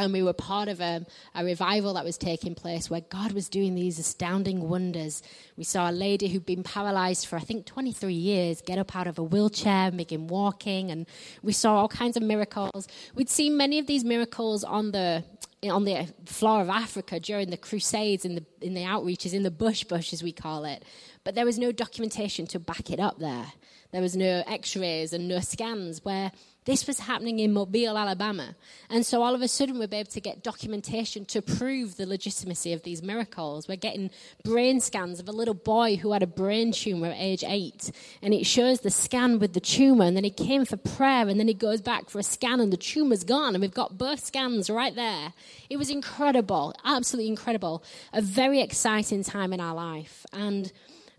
And 0.00 0.14
we 0.14 0.22
were 0.22 0.32
part 0.32 0.68
of 0.68 0.80
a, 0.80 1.04
a 1.34 1.44
revival 1.44 1.92
that 1.92 2.04
was 2.04 2.16
taking 2.16 2.54
place 2.54 2.88
where 2.88 3.02
God 3.02 3.32
was 3.32 3.50
doing 3.50 3.74
these 3.74 3.98
astounding 3.98 4.66
wonders. 4.66 5.22
We 5.58 5.64
saw 5.64 5.90
a 5.90 5.92
lady 5.92 6.28
who'd 6.28 6.46
been 6.46 6.62
paralyzed 6.62 7.26
for, 7.26 7.36
I 7.36 7.40
think, 7.40 7.66
23 7.66 8.14
years 8.14 8.62
get 8.62 8.78
up 8.78 8.96
out 8.96 9.06
of 9.06 9.18
a 9.18 9.22
wheelchair, 9.22 9.90
begin 9.90 10.26
walking. 10.26 10.90
And 10.90 11.06
we 11.42 11.52
saw 11.52 11.74
all 11.74 11.88
kinds 11.88 12.16
of 12.16 12.22
miracles. 12.22 12.88
We'd 13.14 13.28
seen 13.28 13.58
many 13.58 13.78
of 13.78 13.86
these 13.86 14.02
miracles 14.02 14.64
on 14.64 14.92
the 14.92 15.22
on 15.68 15.84
the 15.84 16.08
floor 16.24 16.62
of 16.62 16.70
Africa 16.70 17.20
during 17.20 17.50
the 17.50 17.58
Crusades 17.58 18.24
in 18.24 18.36
the 18.36 18.44
in 18.62 18.72
the 18.72 18.80
outreaches 18.80 19.34
in 19.34 19.42
the 19.42 19.50
bush 19.50 19.84
bush 19.84 20.14
as 20.14 20.22
we 20.22 20.32
call 20.32 20.64
it, 20.64 20.82
but 21.22 21.34
there 21.34 21.44
was 21.44 21.58
no 21.58 21.70
documentation 21.70 22.46
to 22.46 22.58
back 22.58 22.90
it 22.90 22.98
up 22.98 23.18
there. 23.18 23.52
There 23.92 24.00
was 24.00 24.16
no 24.16 24.42
x 24.46 24.76
rays 24.76 25.12
and 25.12 25.28
no 25.28 25.40
scans 25.40 26.02
where 26.02 26.32
this 26.66 26.86
was 26.86 27.00
happening 27.00 27.38
in 27.38 27.54
Mobile, 27.54 27.96
Alabama. 27.96 28.54
And 28.90 29.04
so 29.06 29.22
all 29.22 29.34
of 29.34 29.40
a 29.40 29.48
sudden, 29.48 29.78
we're 29.78 29.84
able 29.84 30.10
to 30.10 30.20
get 30.20 30.42
documentation 30.42 31.24
to 31.26 31.40
prove 31.40 31.96
the 31.96 32.06
legitimacy 32.06 32.72
of 32.74 32.82
these 32.82 33.02
miracles. 33.02 33.66
We're 33.66 33.76
getting 33.76 34.10
brain 34.44 34.80
scans 34.80 35.20
of 35.20 35.28
a 35.28 35.32
little 35.32 35.54
boy 35.54 35.96
who 35.96 36.12
had 36.12 36.22
a 36.22 36.26
brain 36.26 36.72
tumor 36.72 37.08
at 37.08 37.16
age 37.18 37.44
eight. 37.46 37.90
And 38.20 38.34
it 38.34 38.44
shows 38.44 38.80
the 38.80 38.90
scan 38.90 39.38
with 39.38 39.54
the 39.54 39.60
tumor. 39.60 40.04
And 40.04 40.16
then 40.16 40.24
he 40.24 40.30
came 40.30 40.66
for 40.66 40.76
prayer. 40.76 41.28
And 41.28 41.40
then 41.40 41.48
he 41.48 41.54
goes 41.54 41.80
back 41.80 42.10
for 42.10 42.18
a 42.18 42.22
scan, 42.22 42.60
and 42.60 42.72
the 42.72 42.76
tumor's 42.76 43.24
gone. 43.24 43.54
And 43.54 43.62
we've 43.62 43.72
got 43.72 43.96
both 43.96 44.24
scans 44.24 44.68
right 44.68 44.94
there. 44.94 45.32
It 45.70 45.78
was 45.78 45.88
incredible, 45.88 46.74
absolutely 46.84 47.30
incredible. 47.30 47.82
A 48.12 48.20
very 48.20 48.60
exciting 48.60 49.24
time 49.24 49.54
in 49.54 49.60
our 49.60 49.74
life. 49.74 50.26
And 50.32 50.70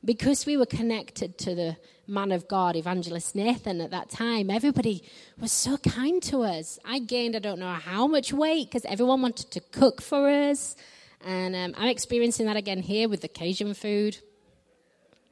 because 0.06 0.46
we 0.46 0.58
were 0.58 0.66
connected 0.66 1.38
to 1.40 1.56
the 1.56 1.78
man 2.12 2.32
of 2.32 2.48
God, 2.48 2.76
Evangelist 2.76 3.36
Nathan, 3.36 3.82
at 3.82 3.92
that 3.92 4.10
time, 4.10 4.50
everybody 4.50 5.02
was 5.40 5.52
so 5.52 5.78
kind 5.78 6.22
to 6.24 6.44
us. 6.44 6.78
I 6.86 7.00
gained, 7.00 7.36
I 7.36 7.40
don't 7.40 7.60
know 7.60 7.74
how 7.74 8.06
much 8.06 8.34
weight 8.34 8.70
because 8.70 8.86
everyone 8.86 9.22
wanted 9.22 9.50
to 9.52 9.62
cook 9.62 10.02
for 10.02 10.30
us. 10.30 10.76
And 11.26 11.56
um, 11.56 11.74
I'm 11.78 11.88
experiencing 11.88 12.48
that 12.48 12.58
again 12.58 12.82
here 12.82 13.08
with 13.08 13.22
the 13.22 13.28
Cajun 13.28 13.74
food. 13.74 14.18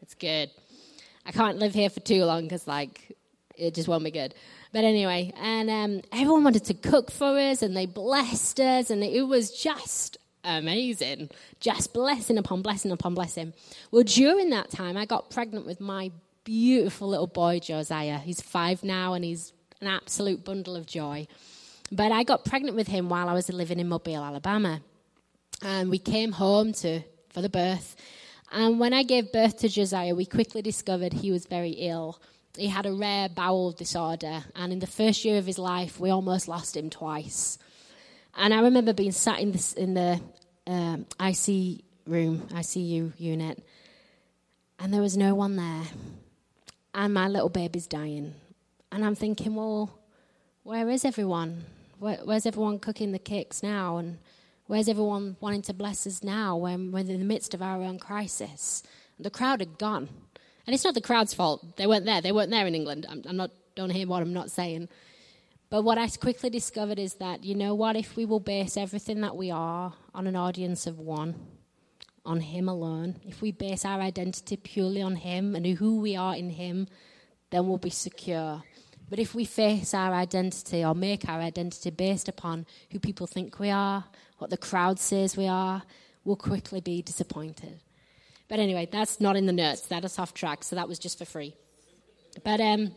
It's 0.01 0.15
good. 0.15 0.49
I 1.25 1.31
can't 1.31 1.59
live 1.59 1.73
here 1.73 1.89
for 1.89 1.99
too 1.99 2.23
long 2.25 2.43
because, 2.43 2.65
like, 2.65 3.15
it 3.55 3.73
just 3.73 3.87
won't 3.87 4.03
be 4.03 4.11
good. 4.11 4.33
But 4.71 4.83
anyway, 4.85 5.33
and 5.37 5.69
um, 5.69 6.01
everyone 6.13 6.43
wanted 6.43 6.65
to 6.65 6.73
cook 6.73 7.11
for 7.11 7.37
us 7.37 7.61
and 7.61 7.75
they 7.75 7.87
blessed 7.87 8.59
us, 8.59 8.89
and 8.89 9.03
it 9.03 9.23
was 9.23 9.51
just 9.51 10.17
amazing. 10.43 11.29
Just 11.59 11.93
blessing 11.93 12.37
upon 12.37 12.61
blessing 12.61 12.91
upon 12.91 13.15
blessing. 13.15 13.53
Well, 13.91 14.03
during 14.03 14.51
that 14.51 14.69
time, 14.69 14.95
I 14.95 15.05
got 15.05 15.29
pregnant 15.29 15.65
with 15.65 15.81
my 15.81 16.11
beautiful 16.49 17.07
little 17.07 17.27
boy, 17.27 17.59
Josiah. 17.59 18.17
He's 18.17 18.41
five 18.41 18.83
now 18.83 19.13
and 19.13 19.23
he's 19.23 19.53
an 19.81 19.87
absolute 19.87 20.43
bundle 20.43 20.75
of 20.75 20.87
joy. 20.87 21.27
But 21.91 22.11
I 22.11 22.23
got 22.23 22.43
pregnant 22.43 22.75
with 22.75 22.87
him 22.87 23.07
while 23.07 23.29
I 23.29 23.35
was 23.35 23.49
living 23.49 23.79
in 23.79 23.87
Mobile, 23.87 24.23
Alabama. 24.23 24.81
And 25.61 25.91
we 25.91 25.99
came 25.99 26.31
home 26.31 26.73
to 26.81 27.01
for 27.29 27.43
the 27.43 27.49
birth. 27.49 27.95
And 28.51 28.79
when 28.79 28.95
I 28.95 29.03
gave 29.03 29.31
birth 29.31 29.59
to 29.59 29.69
Josiah, 29.69 30.15
we 30.15 30.25
quickly 30.25 30.63
discovered 30.63 31.13
he 31.13 31.31
was 31.31 31.45
very 31.45 31.69
ill. 31.69 32.19
He 32.57 32.65
had 32.65 32.87
a 32.87 32.93
rare 32.93 33.29
bowel 33.29 33.71
disorder, 33.71 34.43
and 34.55 34.73
in 34.73 34.79
the 34.79 34.87
first 34.87 35.23
year 35.23 35.37
of 35.37 35.45
his 35.45 35.59
life, 35.59 35.99
we 35.99 36.09
almost 36.09 36.47
lost 36.47 36.75
him 36.75 36.89
twice. 36.89 37.59
And 38.35 38.55
I 38.55 38.61
remember 38.61 38.91
being 38.91 39.11
sat 39.11 39.39
in, 39.39 39.53
in 39.77 39.93
the 39.93 40.19
um, 40.65 41.05
IC 41.21 41.83
room, 42.07 42.47
ICU 42.49 43.13
unit, 43.19 43.63
and 44.79 44.91
there 44.91 45.01
was 45.01 45.15
no 45.15 45.35
one 45.35 45.55
there. 45.55 45.83
And 46.99 47.13
my 47.13 47.29
little 47.29 47.47
baby's 47.47 47.87
dying. 47.87 48.33
And 48.91 49.05
I'm 49.05 49.15
thinking, 49.15 49.55
well, 49.55 49.89
where 50.63 50.89
is 50.89 51.05
everyone? 51.05 51.63
Where, 51.97 52.17
where's 52.25 52.45
everyone 52.45 52.79
cooking 52.79 53.13
the 53.13 53.19
cakes 53.19 53.63
now? 53.63 53.95
And 53.95 54.17
where's 54.65 54.89
everyone 54.89 55.37
wanting 55.39 55.61
to 55.61 55.73
bless 55.73 56.05
us 56.05 56.25
now 56.25 56.57
when 56.57 56.91
we're 56.91 56.99
in 56.99 57.19
the 57.19 57.23
midst 57.23 57.53
of 57.53 57.61
our 57.61 57.81
own 57.81 57.99
crisis? 57.99 58.83
The 59.17 59.29
crowd 59.29 59.61
had 59.61 59.77
gone. 59.77 60.09
And 60.67 60.73
it's 60.73 60.83
not 60.83 60.93
the 60.93 60.99
crowd's 60.99 61.33
fault. 61.33 61.77
They 61.77 61.87
weren't 61.87 62.03
there. 62.03 62.19
They 62.19 62.33
weren't 62.33 62.51
there 62.51 62.67
in 62.67 62.75
England. 62.75 63.05
I'm, 63.09 63.23
I'm 63.25 63.37
not, 63.37 63.51
don't 63.75 63.91
hear 63.91 64.05
what 64.05 64.21
I'm 64.21 64.33
not 64.33 64.51
saying. 64.51 64.89
But 65.69 65.83
what 65.83 65.97
I 65.97 66.09
quickly 66.09 66.49
discovered 66.49 66.99
is 66.99 67.13
that, 67.13 67.45
you 67.45 67.55
know 67.55 67.75
what, 67.75 67.95
if 67.95 68.17
we 68.17 68.25
will 68.25 68.41
base 68.41 68.75
everything 68.75 69.21
that 69.21 69.37
we 69.37 69.51
are 69.51 69.93
on 70.13 70.27
an 70.27 70.35
audience 70.35 70.85
of 70.85 70.99
one, 70.99 71.35
on 72.25 72.41
Him 72.41 72.69
alone, 72.69 73.19
if 73.25 73.41
we 73.41 73.51
base 73.51 73.85
our 73.85 73.99
identity 73.99 74.57
purely 74.57 75.01
on 75.01 75.15
Him 75.15 75.55
and 75.55 75.65
who 75.65 75.99
we 75.99 76.15
are 76.15 76.35
in 76.35 76.49
Him, 76.49 76.87
then 77.49 77.67
we'll 77.67 77.77
be 77.77 77.89
secure. 77.89 78.63
But 79.09 79.19
if 79.19 79.33
we 79.33 79.45
face 79.45 79.93
our 79.93 80.13
identity 80.13 80.85
or 80.85 80.93
make 80.93 81.27
our 81.27 81.39
identity 81.39 81.89
based 81.89 82.29
upon 82.29 82.65
who 82.91 82.99
people 82.99 83.25
think 83.25 83.59
we 83.59 83.71
are, 83.71 84.05
what 84.37 84.51
the 84.51 84.57
crowd 84.57 84.99
says 84.99 85.35
we 85.35 85.47
are, 85.47 85.81
we'll 86.23 86.35
quickly 86.35 86.79
be 86.79 87.01
disappointed. 87.01 87.79
But 88.47 88.59
anyway, 88.59 88.87
that's 88.91 89.19
not 89.19 89.35
in 89.35 89.45
the 89.45 89.53
notes. 89.53 89.81
That 89.87 90.05
is 90.05 90.19
off 90.19 90.33
track, 90.33 90.63
so 90.63 90.75
that 90.75 90.87
was 90.87 90.99
just 90.99 91.17
for 91.17 91.25
free. 91.25 91.55
But 92.43 92.61
um, 92.61 92.91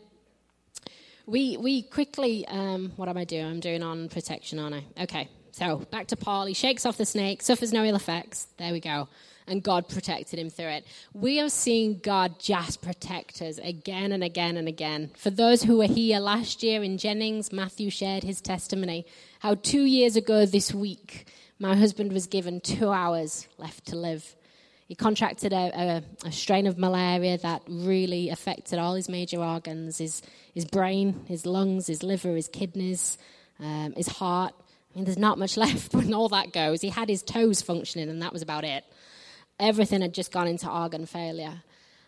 we 1.25 1.57
we 1.57 1.83
quickly 1.83 2.45
um, 2.47 2.91
what 2.95 3.09
am 3.09 3.17
I 3.17 3.23
doing? 3.23 3.45
I'm 3.45 3.59
doing 3.59 3.83
on 3.83 4.09
protection, 4.09 4.59
aren't 4.59 4.75
I? 4.75 5.03
Okay. 5.03 5.29
So 5.53 5.77
back 5.91 6.07
to 6.07 6.17
Paul. 6.17 6.47
He 6.47 6.55
shakes 6.55 6.83
off 6.83 6.97
the 6.97 7.05
snake, 7.05 7.43
suffers 7.43 7.71
no 7.71 7.83
ill 7.83 7.95
effects. 7.95 8.47
There 8.57 8.73
we 8.73 8.79
go. 8.79 9.07
And 9.45 9.61
God 9.61 9.87
protected 9.87 10.39
him 10.39 10.49
through 10.49 10.69
it. 10.69 10.85
We 11.13 11.37
have 11.37 11.51
seen 11.51 11.99
God 11.99 12.39
just 12.39 12.81
protect 12.81 13.39
us 13.39 13.59
again 13.59 14.11
and 14.11 14.23
again 14.23 14.57
and 14.57 14.67
again. 14.67 15.11
For 15.15 15.29
those 15.29 15.61
who 15.61 15.77
were 15.77 15.85
here 15.85 16.19
last 16.19 16.63
year 16.63 16.81
in 16.81 16.97
Jennings, 16.97 17.53
Matthew 17.53 17.91
shared 17.91 18.23
his 18.23 18.41
testimony 18.41 19.05
how 19.41 19.53
two 19.55 19.83
years 19.83 20.15
ago 20.15 20.47
this 20.47 20.73
week, 20.73 21.27
my 21.59 21.75
husband 21.75 22.13
was 22.13 22.25
given 22.25 22.59
two 22.59 22.89
hours 22.89 23.47
left 23.59 23.85
to 23.87 23.95
live. 23.95 24.35
He 24.87 24.95
contracted 24.95 25.53
a, 25.53 26.01
a, 26.23 26.27
a, 26.27 26.31
strain 26.31 26.65
of 26.65 26.79
malaria 26.79 27.37
that 27.37 27.61
really 27.67 28.29
affected 28.29 28.79
all 28.79 28.95
his 28.95 29.07
major 29.07 29.37
organs 29.37 29.99
his, 29.99 30.23
his 30.53 30.65
brain, 30.65 31.25
his 31.27 31.45
lungs, 31.45 31.87
his 31.87 32.01
liver, 32.01 32.35
his 32.35 32.47
kidneys, 32.47 33.17
um, 33.59 33.93
his 33.95 34.07
heart. 34.07 34.53
I 34.93 34.97
mean, 34.97 35.05
there's 35.05 35.17
not 35.17 35.39
much 35.39 35.57
left 35.65 35.93
when 35.93 36.13
all 36.13 36.29
that 36.29 36.53
goes. 36.53 36.81
He 36.81 36.89
had 36.89 37.09
his 37.09 37.23
toes 37.23 37.61
functioning, 37.61 38.09
and 38.09 38.21
that 38.21 38.33
was 38.33 38.41
about 38.41 38.63
it. 38.63 38.83
Everything 39.59 40.01
had 40.01 40.13
just 40.13 40.31
gone 40.31 40.47
into 40.47 40.69
organ 40.69 41.05
failure. 41.05 41.63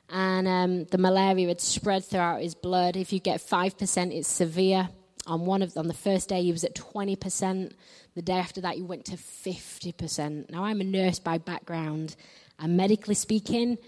And 0.10 0.48
um, 0.48 0.86
the 0.86 0.98
malaria 0.98 1.48
had 1.48 1.62
spread 1.62 2.06
throughout 2.06 2.42
his 2.42 2.54
blood. 2.54 2.96
If 2.96 3.12
you 3.12 3.20
get 3.20 3.40
5%, 3.40 4.16
it's 4.16 4.28
severe. 4.28 4.90
On, 5.28 5.46
one 5.46 5.64
of, 5.64 5.76
on 5.76 5.88
the 5.88 5.94
first 5.94 6.30
day, 6.30 6.44
he 6.44 6.52
was 6.52 6.64
at 6.64 6.76
20%. 6.76 7.74
The 8.14 8.22
day 8.22 8.34
after 8.34 8.62
that, 8.62 8.76
he 8.76 8.84
went 8.84 9.06
to 9.06 9.18
50%. 9.18 10.52
Now, 10.52 10.64
I'm 10.64 10.82
a 10.82 10.84
nurse 10.84 11.18
by 11.18 11.40
background, 11.40 12.16
and 12.60 12.78
medically 12.78 13.16
speaking, 13.16 13.80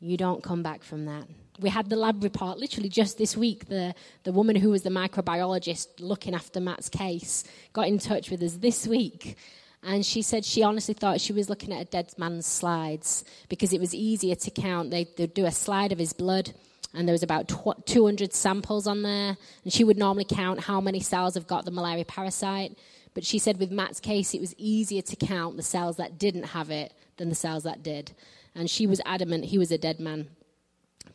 you 0.00 0.18
don't 0.18 0.42
come 0.42 0.62
back 0.62 0.82
from 0.82 1.06
that. 1.06 1.24
We 1.60 1.68
had 1.68 1.88
the 1.88 1.96
lab 1.96 2.22
report 2.22 2.58
literally 2.58 2.88
just 2.88 3.16
this 3.16 3.36
week. 3.36 3.68
The, 3.68 3.94
the 4.24 4.32
woman 4.32 4.56
who 4.56 4.70
was 4.70 4.82
the 4.82 4.90
microbiologist 4.90 5.86
looking 6.00 6.34
after 6.34 6.60
Matt's 6.60 6.88
case 6.88 7.44
got 7.72 7.86
in 7.86 7.98
touch 7.98 8.30
with 8.30 8.42
us 8.42 8.54
this 8.54 8.86
week. 8.86 9.36
And 9.84 10.04
she 10.04 10.22
said 10.22 10.44
she 10.44 10.62
honestly 10.62 10.94
thought 10.94 11.20
she 11.20 11.32
was 11.32 11.50
looking 11.50 11.72
at 11.72 11.82
a 11.82 11.84
dead 11.84 12.12
man's 12.16 12.46
slides 12.46 13.24
because 13.48 13.72
it 13.72 13.80
was 13.80 13.94
easier 13.94 14.34
to 14.34 14.50
count. 14.50 14.90
They, 14.90 15.04
they'd 15.16 15.34
do 15.34 15.44
a 15.44 15.52
slide 15.52 15.92
of 15.92 15.98
his 15.98 16.14
blood, 16.14 16.54
and 16.94 17.06
there 17.06 17.12
was 17.12 17.22
about 17.22 17.48
tw- 17.48 17.86
200 17.86 18.32
samples 18.32 18.86
on 18.86 19.02
there. 19.02 19.36
And 19.62 19.72
she 19.72 19.84
would 19.84 19.98
normally 19.98 20.24
count 20.24 20.60
how 20.60 20.80
many 20.80 21.00
cells 21.00 21.34
have 21.34 21.46
got 21.46 21.66
the 21.66 21.70
malaria 21.70 22.04
parasite. 22.04 22.78
But 23.12 23.24
she 23.24 23.38
said 23.38 23.58
with 23.58 23.70
Matt's 23.70 24.00
case, 24.00 24.34
it 24.34 24.40
was 24.40 24.54
easier 24.56 25.02
to 25.02 25.16
count 25.16 25.56
the 25.56 25.62
cells 25.62 25.96
that 25.96 26.18
didn't 26.18 26.44
have 26.44 26.70
it 26.70 26.92
than 27.16 27.28
the 27.28 27.34
cells 27.34 27.64
that 27.64 27.82
did. 27.82 28.12
And 28.54 28.70
she 28.70 28.86
was 28.86 29.00
adamant 29.04 29.46
he 29.46 29.58
was 29.58 29.70
a 29.70 29.78
dead 29.78 30.00
man. 30.00 30.28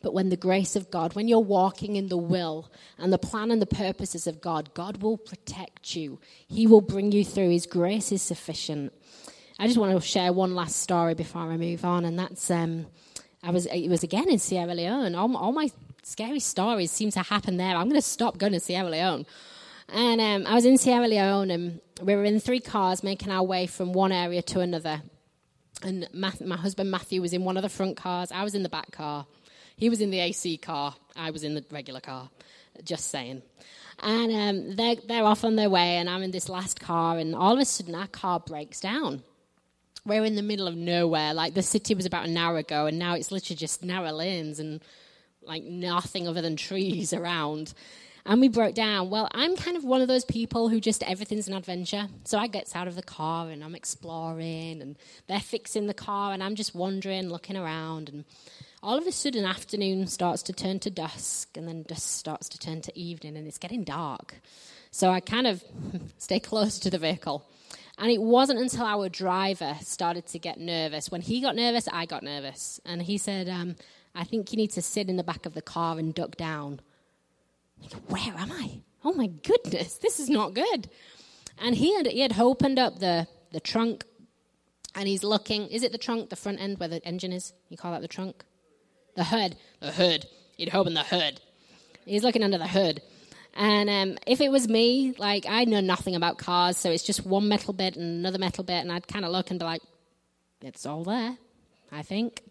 But 0.02 0.14
when 0.14 0.30
the 0.30 0.36
grace 0.36 0.76
of 0.76 0.90
God, 0.90 1.14
when 1.14 1.28
you're 1.28 1.40
walking 1.40 1.96
in 1.96 2.08
the 2.08 2.16
will 2.16 2.70
and 2.98 3.12
the 3.12 3.18
plan 3.18 3.50
and 3.50 3.60
the 3.60 3.66
purposes 3.66 4.26
of 4.26 4.40
God, 4.40 4.72
God 4.72 5.02
will 5.02 5.18
protect 5.18 5.94
you. 5.94 6.18
He 6.48 6.66
will 6.66 6.80
bring 6.80 7.12
you 7.12 7.24
through. 7.24 7.50
His 7.50 7.66
grace 7.66 8.10
is 8.10 8.22
sufficient. 8.22 8.92
I 9.58 9.66
just 9.66 9.78
want 9.78 9.92
to 9.92 10.06
share 10.06 10.32
one 10.32 10.54
last 10.54 10.76
story 10.76 11.14
before 11.14 11.42
I 11.42 11.56
move 11.58 11.84
on, 11.84 12.06
and 12.06 12.18
that's 12.18 12.50
um, 12.50 12.86
I 13.42 13.50
was 13.50 13.66
it 13.66 13.88
was 13.88 14.02
again 14.02 14.30
in 14.30 14.38
Sierra 14.38 14.74
Leone. 14.74 15.14
All, 15.14 15.36
all 15.36 15.52
my 15.52 15.70
scary 16.02 16.40
stories 16.40 16.90
seem 16.90 17.10
to 17.10 17.20
happen 17.20 17.58
there. 17.58 17.76
I'm 17.76 17.88
going 17.88 18.00
to 18.00 18.02
stop 18.02 18.38
going 18.38 18.54
to 18.54 18.60
Sierra 18.60 18.88
Leone. 18.88 19.26
And 19.92 20.20
um, 20.20 20.46
I 20.50 20.54
was 20.54 20.64
in 20.64 20.78
Sierra 20.78 21.08
Leone, 21.08 21.50
and 21.50 21.80
we 22.00 22.14
were 22.14 22.24
in 22.24 22.40
three 22.40 22.60
cars 22.60 23.02
making 23.02 23.30
our 23.30 23.42
way 23.42 23.66
from 23.66 23.92
one 23.92 24.12
area 24.12 24.40
to 24.42 24.60
another. 24.60 25.02
And 25.82 26.08
my 26.12 26.56
husband 26.56 26.90
Matthew 26.90 27.20
was 27.20 27.32
in 27.32 27.44
one 27.44 27.56
of 27.56 27.62
the 27.62 27.68
front 27.68 27.96
cars. 27.96 28.30
I 28.32 28.44
was 28.44 28.54
in 28.54 28.62
the 28.62 28.68
back 28.68 28.92
car. 28.92 29.26
He 29.80 29.88
was 29.88 30.02
in 30.02 30.10
the 30.10 30.20
AC 30.20 30.58
car. 30.58 30.94
I 31.16 31.30
was 31.30 31.42
in 31.42 31.54
the 31.54 31.64
regular 31.70 32.00
car. 32.00 32.28
Just 32.84 33.10
saying. 33.10 33.40
And 34.02 34.30
um, 34.30 34.76
they're, 34.76 34.96
they're 34.96 35.24
off 35.24 35.42
on 35.42 35.56
their 35.56 35.70
way, 35.70 35.96
and 35.96 36.08
I'm 36.08 36.22
in 36.22 36.32
this 36.32 36.50
last 36.50 36.78
car, 36.78 37.16
and 37.16 37.34
all 37.34 37.54
of 37.54 37.58
a 37.58 37.64
sudden 37.64 37.94
our 37.94 38.06
car 38.06 38.40
breaks 38.40 38.80
down. 38.80 39.22
We're 40.04 40.24
in 40.26 40.36
the 40.36 40.42
middle 40.42 40.66
of 40.66 40.76
nowhere. 40.76 41.32
Like 41.32 41.54
the 41.54 41.62
city 41.62 41.94
was 41.94 42.04
about 42.04 42.26
an 42.26 42.36
hour 42.36 42.58
ago, 42.58 42.86
and 42.86 42.98
now 42.98 43.14
it's 43.14 43.32
literally 43.32 43.56
just 43.56 43.82
narrow 43.82 44.12
lanes 44.12 44.60
and 44.60 44.82
like 45.42 45.62
nothing 45.62 46.28
other 46.28 46.42
than 46.42 46.56
trees 46.56 47.12
around. 47.14 47.72
And 48.26 48.38
we 48.38 48.48
broke 48.48 48.74
down. 48.74 49.08
Well, 49.08 49.30
I'm 49.32 49.56
kind 49.56 49.78
of 49.78 49.84
one 49.84 50.02
of 50.02 50.08
those 50.08 50.26
people 50.26 50.68
who 50.68 50.78
just 50.78 51.02
everything's 51.04 51.48
an 51.48 51.54
adventure. 51.54 52.08
So 52.24 52.38
I 52.38 52.48
get 52.48 52.70
out 52.76 52.86
of 52.86 52.96
the 52.96 53.02
car 53.02 53.48
and 53.48 53.64
I'm 53.64 53.74
exploring, 53.74 54.82
and 54.82 54.98
they're 55.26 55.40
fixing 55.40 55.86
the 55.86 55.94
car, 55.94 56.34
and 56.34 56.42
I'm 56.42 56.54
just 56.54 56.74
wandering, 56.74 57.30
looking 57.30 57.56
around. 57.56 58.10
And 58.10 58.24
all 58.82 58.96
of 58.96 59.06
a 59.06 59.12
sudden, 59.12 59.44
afternoon 59.44 60.06
starts 60.06 60.42
to 60.44 60.52
turn 60.52 60.78
to 60.80 60.90
dusk, 60.90 61.56
and 61.56 61.68
then 61.68 61.82
dusk 61.82 62.08
starts 62.18 62.48
to 62.50 62.58
turn 62.58 62.80
to 62.82 62.98
evening, 62.98 63.36
and 63.36 63.46
it's 63.46 63.58
getting 63.58 63.84
dark. 63.84 64.36
So 64.90 65.10
I 65.10 65.20
kind 65.20 65.46
of 65.46 65.62
stay 66.18 66.40
close 66.40 66.78
to 66.80 66.90
the 66.90 66.98
vehicle. 66.98 67.46
And 67.98 68.10
it 68.10 68.22
wasn't 68.22 68.60
until 68.60 68.86
our 68.86 69.10
driver 69.10 69.76
started 69.82 70.26
to 70.28 70.38
get 70.38 70.58
nervous. 70.58 71.10
When 71.10 71.20
he 71.20 71.42
got 71.42 71.54
nervous, 71.54 71.86
I 71.92 72.06
got 72.06 72.22
nervous. 72.22 72.80
And 72.86 73.02
he 73.02 73.18
said, 73.18 73.48
um, 73.48 73.76
I 74.14 74.24
think 74.24 74.52
you 74.52 74.56
need 74.56 74.70
to 74.72 74.82
sit 74.82 75.10
in 75.10 75.16
the 75.16 75.22
back 75.22 75.44
of 75.44 75.52
the 75.52 75.60
car 75.60 75.98
and 75.98 76.14
duck 76.14 76.36
down. 76.36 76.80
Where 78.08 78.34
am 78.36 78.52
I? 78.52 78.80
Oh 79.04 79.12
my 79.12 79.26
goodness, 79.26 79.94
this 79.94 80.18
is 80.18 80.30
not 80.30 80.54
good. 80.54 80.88
And 81.58 81.74
he 81.74 81.94
had, 81.94 82.06
he 82.06 82.20
had 82.20 82.38
opened 82.38 82.78
up 82.78 82.98
the, 82.98 83.26
the 83.52 83.60
trunk 83.60 84.04
and 84.94 85.06
he's 85.06 85.22
looking. 85.22 85.68
Is 85.68 85.82
it 85.82 85.92
the 85.92 85.98
trunk, 85.98 86.30
the 86.30 86.36
front 86.36 86.60
end 86.60 86.78
where 86.78 86.88
the 86.88 87.04
engine 87.06 87.32
is? 87.32 87.52
You 87.68 87.76
call 87.76 87.92
that 87.92 88.00
the 88.00 88.08
trunk? 88.08 88.44
The 89.16 89.24
hood. 89.24 89.56
The 89.80 89.92
hood. 89.92 90.26
He'd 90.56 90.74
opened 90.74 90.96
the 90.96 91.02
hood. 91.02 91.40
He's 92.04 92.22
looking 92.22 92.42
under 92.42 92.58
the 92.58 92.66
hood. 92.66 93.02
And 93.54 93.90
um, 93.90 94.18
if 94.26 94.40
it 94.40 94.50
was 94.50 94.68
me, 94.68 95.14
like, 95.18 95.44
I 95.48 95.64
know 95.64 95.80
nothing 95.80 96.14
about 96.14 96.38
cars, 96.38 96.76
so 96.76 96.90
it's 96.90 97.02
just 97.02 97.26
one 97.26 97.48
metal 97.48 97.72
bit 97.72 97.96
and 97.96 98.20
another 98.20 98.38
metal 98.38 98.62
bit, 98.62 98.80
and 98.80 98.92
I'd 98.92 99.08
kind 99.08 99.24
of 99.24 99.32
look 99.32 99.50
and 99.50 99.58
be 99.58 99.64
like, 99.64 99.82
it's 100.62 100.86
all 100.86 101.04
there, 101.04 101.36
I 101.90 102.02
think. 102.02 102.42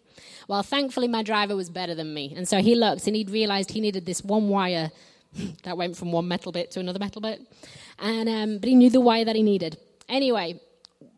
Well, 0.48 0.62
thankfully, 0.62 1.08
my 1.08 1.22
driver 1.22 1.56
was 1.56 1.70
better 1.70 1.94
than 1.94 2.12
me. 2.12 2.34
And 2.36 2.46
so 2.46 2.58
he 2.58 2.74
looked 2.74 3.06
and 3.06 3.16
he'd 3.16 3.30
realized 3.30 3.70
he 3.70 3.80
needed 3.80 4.04
this 4.04 4.22
one 4.22 4.48
wire 4.48 4.90
that 5.62 5.76
went 5.76 5.96
from 5.96 6.12
one 6.12 6.28
metal 6.28 6.52
bit 6.52 6.70
to 6.72 6.80
another 6.80 6.98
metal 6.98 7.22
bit. 7.22 7.40
And, 7.98 8.28
um, 8.28 8.58
but 8.58 8.68
he 8.68 8.74
knew 8.74 8.90
the 8.90 9.00
wire 9.00 9.24
that 9.24 9.36
he 9.36 9.42
needed. 9.42 9.78
Anyway, 10.08 10.60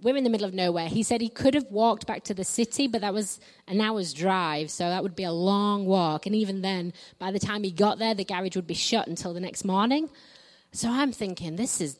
we're 0.02 0.16
in 0.16 0.24
the 0.24 0.30
middle 0.30 0.46
of 0.46 0.54
nowhere. 0.54 0.88
He 0.88 1.02
said 1.02 1.20
he 1.20 1.28
could 1.28 1.54
have 1.54 1.66
walked 1.70 2.06
back 2.06 2.24
to 2.24 2.34
the 2.34 2.44
city, 2.44 2.86
but 2.86 3.00
that 3.00 3.14
was 3.14 3.40
an 3.68 3.80
hour's 3.80 4.12
drive, 4.12 4.70
so 4.70 4.88
that 4.88 5.02
would 5.02 5.16
be 5.16 5.24
a 5.24 5.32
long 5.32 5.86
walk. 5.86 6.26
And 6.26 6.34
even 6.34 6.62
then, 6.62 6.92
by 7.18 7.30
the 7.30 7.38
time 7.38 7.62
he 7.62 7.70
got 7.70 7.98
there, 7.98 8.14
the 8.14 8.24
garage 8.24 8.56
would 8.56 8.66
be 8.66 8.74
shut 8.74 9.08
until 9.08 9.32
the 9.32 9.40
next 9.40 9.64
morning. 9.64 10.08
So 10.72 10.88
I'm 10.88 11.12
thinking, 11.12 11.56
this 11.56 11.80
is 11.80 11.98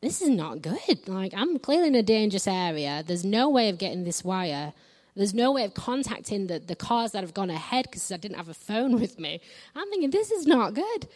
this 0.00 0.20
is 0.20 0.28
not 0.28 0.62
good. 0.62 1.08
Like 1.08 1.32
I'm 1.34 1.58
clearly 1.58 1.88
in 1.88 1.94
a 1.94 2.02
dangerous 2.02 2.46
area. 2.46 3.02
There's 3.06 3.24
no 3.24 3.48
way 3.48 3.68
of 3.68 3.78
getting 3.78 4.04
this 4.04 4.22
wire. 4.22 4.72
There's 5.16 5.34
no 5.34 5.52
way 5.52 5.64
of 5.64 5.74
contacting 5.74 6.48
the, 6.48 6.58
the 6.58 6.74
cars 6.74 7.12
that 7.12 7.22
have 7.22 7.34
gone 7.34 7.50
ahead 7.50 7.86
because 7.88 8.10
I 8.10 8.16
didn't 8.16 8.36
have 8.36 8.48
a 8.48 8.54
phone 8.54 9.00
with 9.00 9.18
me. 9.18 9.40
I'm 9.74 9.88
thinking 9.90 10.10
this 10.10 10.30
is 10.30 10.46
not 10.46 10.74
good. 10.74 11.08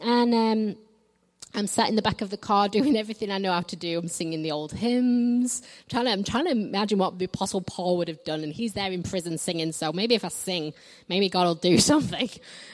And 0.00 0.34
um, 0.34 0.76
I'm 1.54 1.66
sat 1.66 1.88
in 1.88 1.96
the 1.96 2.02
back 2.02 2.20
of 2.20 2.30
the 2.30 2.36
car 2.36 2.68
doing 2.68 2.96
everything 2.96 3.30
I 3.30 3.38
know 3.38 3.52
how 3.52 3.62
to 3.62 3.76
do. 3.76 3.98
I'm 3.98 4.08
singing 4.08 4.42
the 4.42 4.52
old 4.52 4.72
hymns. 4.72 5.62
I'm 5.64 5.88
trying 5.88 6.04
to, 6.04 6.10
I'm 6.12 6.24
trying 6.24 6.44
to 6.44 6.50
imagine 6.50 6.98
what 6.98 7.18
the 7.18 7.24
Apostle 7.24 7.62
Paul 7.62 7.96
would 7.98 8.08
have 8.08 8.22
done, 8.24 8.42
and 8.44 8.52
he's 8.52 8.74
there 8.74 8.92
in 8.92 9.02
prison 9.02 9.38
singing. 9.38 9.72
So 9.72 9.92
maybe 9.92 10.14
if 10.14 10.24
I 10.24 10.28
sing, 10.28 10.74
maybe 11.08 11.28
God 11.28 11.44
will 11.44 11.54
do 11.54 11.78
something. 11.92 12.28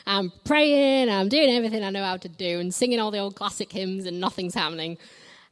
I'm 0.07 0.33
praying, 0.45 1.09
I'm 1.09 1.29
doing 1.29 1.51
everything 1.51 1.85
I 1.85 1.91
know 1.91 2.05
how 2.05 2.16
to 2.16 2.29
do, 2.29 2.59
and 2.59 2.75
singing 2.75 3.01
all 3.01 3.11
the 3.11 3.18
old 3.18 3.37
classic 3.37 3.72
hymns, 3.72 4.07
and 4.07 4.20
nothing's 4.20 4.55
happening. 4.55 4.99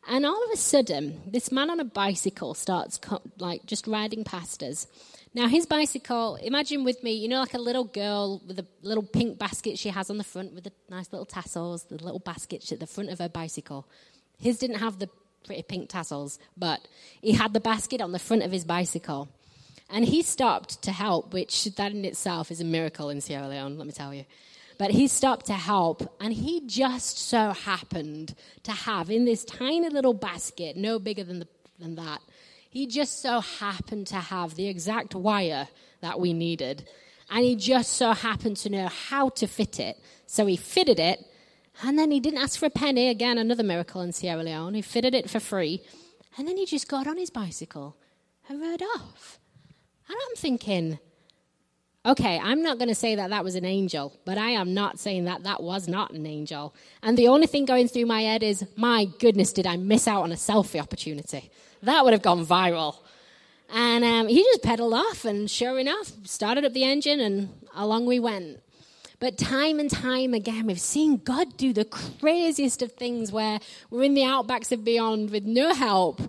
And 0.09 0.27
all 0.27 0.45
of 0.45 0.51
a 0.53 0.57
sudden, 0.57 1.20
this 1.27 1.53
man 1.53 1.70
on 1.70 1.79
a 1.79 1.85
bicycle 1.85 2.55
starts 2.55 2.99
co- 2.99 3.23
like 3.39 3.66
just 3.66 3.87
riding 3.87 4.25
past 4.25 4.62
us. 4.62 4.89
Now 5.35 5.49
his 5.49 5.64
bicycle, 5.64 6.37
imagine 6.37 6.85
with 6.85 7.03
me, 7.03 7.12
you 7.12 7.26
know, 7.26 7.41
like 7.41 7.55
a 7.55 7.59
little 7.59 7.85
girl 7.85 8.43
with 8.47 8.59
a 8.59 8.66
little 8.83 9.03
pink 9.03 9.39
basket 9.39 9.78
she 9.78 9.89
has 9.89 10.11
on 10.11 10.18
the 10.18 10.24
front 10.24 10.53
with 10.53 10.64
the 10.64 10.72
nice 10.91 11.11
little 11.11 11.24
tassels, 11.24 11.85
the 11.85 11.97
little 11.97 12.18
basket 12.18 12.70
at 12.70 12.80
the 12.80 12.87
front 12.87 13.09
of 13.09 13.18
her 13.18 13.30
bicycle. 13.30 13.89
His 14.39 14.59
didn't 14.59 14.80
have 14.80 14.99
the 14.99 15.09
pretty 15.47 15.62
pink 15.62 15.89
tassels, 15.89 16.39
but 16.57 16.87
he 17.22 17.33
had 17.33 17.55
the 17.55 17.61
basket 17.61 18.03
on 18.03 18.12
the 18.12 18.18
front 18.18 18.43
of 18.43 18.53
his 18.53 18.64
bicycle. 18.64 19.30
And 19.89 20.05
he 20.05 20.22
stopped 20.22 20.83
to 20.83 20.93
help, 20.93 21.33
which 21.33 21.64
that 21.64 21.93
in 21.93 22.05
itself 22.05 22.51
is 22.51 22.61
a 22.61 22.64
miracle 22.64 23.09
in 23.09 23.20
Sierra 23.20 23.49
Leone, 23.49 23.78
let 23.78 23.87
me 23.87 23.93
tell 23.93 24.12
you. 24.12 24.24
But 24.78 24.91
he 24.91 25.07
stopped 25.07 25.47
to 25.47 25.55
help, 25.55 26.14
and 26.20 26.33
he 26.33 26.66
just 26.66 27.18
so 27.18 27.53
happened 27.53 28.35
to 28.64 28.72
have 28.72 29.11
in 29.11 29.24
this 29.24 29.45
tiny 29.45 29.89
little 29.89 30.14
basket, 30.14 30.76
no 30.76 30.99
bigger 30.99 31.24
than, 31.24 31.41
the, 31.41 31.49
than 31.78 31.95
that, 31.97 32.20
he 32.73 32.87
just 32.87 33.20
so 33.20 33.41
happened 33.41 34.07
to 34.07 34.16
have 34.16 34.55
the 34.55 34.66
exact 34.66 35.14
wire 35.14 35.68
that 36.01 36.18
we 36.18 36.33
needed. 36.33 36.89
And 37.29 37.45
he 37.45 37.55
just 37.55 37.93
so 37.93 38.12
happened 38.12 38.57
to 38.59 38.70
know 38.70 38.89
how 38.89 39.29
to 39.29 39.47
fit 39.47 39.79
it. 39.79 40.01
So 40.25 40.47
he 40.47 40.57
fitted 40.57 40.99
it, 40.99 41.23
and 41.83 41.99
then 41.99 42.11
he 42.11 42.18
didn't 42.18 42.41
ask 42.41 42.59
for 42.59 42.64
a 42.64 42.70
penny. 42.70 43.11
Again, 43.11 43.37
another 43.37 43.62
miracle 43.62 44.01
in 44.01 44.12
Sierra 44.12 44.43
Leone. 44.43 44.73
He 44.73 44.81
fitted 44.81 45.14
it 45.14 45.29
for 45.29 45.39
free, 45.39 45.83
and 46.39 46.49
then 46.49 46.57
he 46.57 46.64
just 46.64 46.89
got 46.89 47.07
on 47.07 47.18
his 47.18 47.29
bicycle 47.29 47.95
and 48.49 48.59
rode 48.59 48.83
off. 48.97 49.39
And 50.09 50.16
I'm 50.16 50.37
thinking, 50.37 50.99
Okay, 52.07 52.41
I'm 52.43 52.62
not 52.62 52.79
going 52.79 52.89
to 52.89 52.95
say 52.95 53.16
that 53.16 53.29
that 53.31 53.45
was 53.45 53.55
an 53.55 53.66
angel, 53.66 54.18
but 54.25 54.39
I 54.39 54.53
am 54.53 54.73
not 54.73 54.99
saying 54.99 55.27
that 55.27 55.45
that 55.45 55.62
was 55.62 55.87
not 55.87 56.12
an 56.12 56.25
angel. 56.25 56.75
And 57.03 57.18
the 57.18 57.29
only 57.29 57.47
thing 57.47 57.66
going 57.66 57.87
through 57.87 58.07
my 58.07 58.23
head 58.23 58.43
is, 58.43 58.66
my 58.77 59.05
goodness, 59.20 59.53
did 59.53 59.66
I 59.68 59.77
miss 59.77 60.09
out 60.09 60.23
on 60.23 60.33
a 60.33 60.37
selfie 60.37 60.81
opportunity? 60.81 61.51
That 61.83 62.05
would 62.05 62.12
have 62.12 62.22
gone 62.22 62.47
viral. 62.47 62.97
And 63.74 64.05
um, 64.05 64.28
he 64.28 64.43
just 64.43 64.62
pedaled 64.62 64.95
off, 64.95 65.24
and 65.24 65.51
sure 65.51 65.78
enough, 65.78 66.12
started 66.24 66.64
up 66.64 66.72
the 66.72 66.85
engine, 66.85 67.20
and 67.20 67.49
along 67.74 68.07
we 68.07 68.20
went. 68.20 68.61
But 69.18 69.39
time 69.39 69.78
and 69.78 69.91
time 69.91 70.35
again, 70.35 70.66
we've 70.66 70.80
seen 70.80 71.18
God 71.18 71.57
do 71.57 71.72
the 71.72 71.85
craziest 71.85 72.83
of 72.83 72.93
things 72.93 73.33
where 73.33 73.61
we're 73.89 74.03
in 74.03 74.14
the 74.14 74.22
outbacks 74.22 74.72
of 74.72 74.85
beyond 74.85 75.30
with 75.30 75.45
no 75.45 75.72
help, 75.72 76.20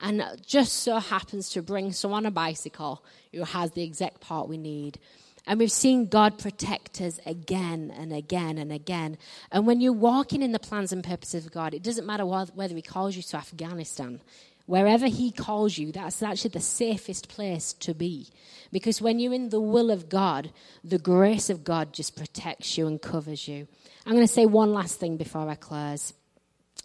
and 0.00 0.22
just 0.46 0.74
so 0.74 0.98
happens 0.98 1.48
to 1.50 1.62
bring 1.62 1.92
someone 1.92 2.26
a 2.26 2.30
bicycle 2.30 3.04
who 3.32 3.44
has 3.44 3.72
the 3.72 3.82
exact 3.82 4.20
part 4.20 4.48
we 4.48 4.58
need. 4.58 4.98
And 5.46 5.58
we've 5.58 5.72
seen 5.72 6.06
God 6.06 6.38
protect 6.38 7.00
us 7.00 7.18
again 7.26 7.92
and 7.96 8.12
again 8.12 8.58
and 8.58 8.70
again. 8.70 9.18
And 9.50 9.66
when 9.66 9.80
you're 9.80 9.92
walking 9.92 10.40
in 10.40 10.52
the 10.52 10.60
plans 10.60 10.92
and 10.92 11.02
purposes 11.02 11.46
of 11.46 11.52
God, 11.52 11.74
it 11.74 11.82
doesn't 11.82 12.06
matter 12.06 12.24
whether 12.24 12.74
He 12.74 12.82
calls 12.82 13.16
you 13.16 13.22
to 13.22 13.36
Afghanistan. 13.38 14.20
Wherever 14.66 15.06
He 15.06 15.30
calls 15.30 15.78
you, 15.78 15.92
that's 15.92 16.22
actually 16.22 16.50
the 16.50 16.60
safest 16.60 17.28
place 17.28 17.72
to 17.74 17.94
be. 17.94 18.28
Because 18.70 19.02
when 19.02 19.18
you're 19.18 19.34
in 19.34 19.50
the 19.50 19.60
will 19.60 19.90
of 19.90 20.08
God, 20.08 20.50
the 20.82 20.98
grace 20.98 21.50
of 21.50 21.64
God 21.64 21.92
just 21.92 22.16
protects 22.16 22.78
you 22.78 22.86
and 22.86 23.00
covers 23.00 23.46
you. 23.46 23.68
I'm 24.06 24.14
going 24.14 24.26
to 24.26 24.32
say 24.32 24.46
one 24.46 24.72
last 24.72 24.98
thing 24.98 25.16
before 25.16 25.48
I 25.48 25.54
close. 25.54 26.14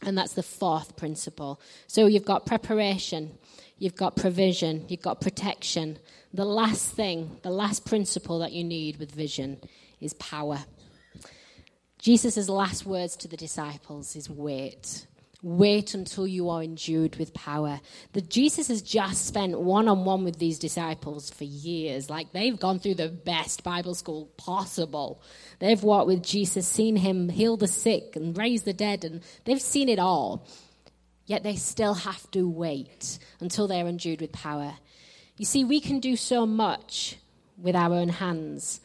And 0.03 0.17
that's 0.17 0.34
the 0.34 0.43
fourth 0.43 0.95
principle. 0.95 1.59
So 1.88 2.05
you've 2.05 2.25
got 2.25 2.45
preparation, 2.45 3.38
you've 3.80 3.95
got 3.95 4.15
provision, 4.15 4.86
you've 4.89 5.01
got 5.01 5.21
protection. 5.21 5.97
The 6.34 6.45
last 6.45 6.91
thing, 6.91 7.38
the 7.41 7.49
last 7.49 7.86
principle 7.86 8.39
that 8.39 8.51
you 8.51 8.63
need 8.63 8.97
with 8.97 9.11
vision 9.11 9.59
is 9.99 10.13
power. 10.13 10.65
Jesus' 11.97 12.47
last 12.47 12.86
words 12.86 13.15
to 13.17 13.28
the 13.28 13.38
disciples 13.38 14.15
is 14.15 14.30
wait. 14.30 15.07
Wait 15.43 15.93
until 15.93 16.25
you 16.25 16.49
are 16.49 16.63
endued 16.63 17.15
with 17.17 17.33
power. 17.33 17.79
The 18.13 18.21
Jesus 18.21 18.69
has 18.69 18.81
just 18.81 19.27
spent 19.27 19.59
one 19.59 19.88
on 19.88 20.03
one 20.03 20.23
with 20.23 20.39
these 20.39 20.57
disciples 20.57 21.29
for 21.29 21.43
years. 21.43 22.09
Like 22.09 22.31
they've 22.31 22.59
gone 22.59 22.79
through 22.79 22.95
the 22.95 23.09
best 23.09 23.63
Bible 23.63 23.93
school 23.93 24.31
possible. 24.38 25.21
They've 25.59 25.81
walked 25.81 26.07
with 26.07 26.23
Jesus, 26.23 26.67
seen 26.67 26.95
him 26.95 27.29
heal 27.29 27.55
the 27.55 27.67
sick 27.67 28.15
and 28.15 28.35
raise 28.35 28.63
the 28.63 28.73
dead, 28.73 29.05
and 29.05 29.21
they've 29.45 29.61
seen 29.61 29.89
it 29.89 29.99
all. 29.99 30.47
Yet 31.27 31.43
they 31.43 31.55
still 31.55 31.93
have 31.93 32.29
to 32.31 32.49
wait 32.49 33.19
until 33.39 33.67
they're 33.67 33.88
endued 33.88 34.21
with 34.21 34.31
power. 34.31 34.73
You 35.38 35.45
see, 35.45 35.63
we 35.63 35.79
can 35.81 35.99
do 35.99 36.15
so 36.15 36.47
much 36.47 37.17
with 37.57 37.75
our 37.75 37.93
own 37.93 38.09
hands. 38.09 38.81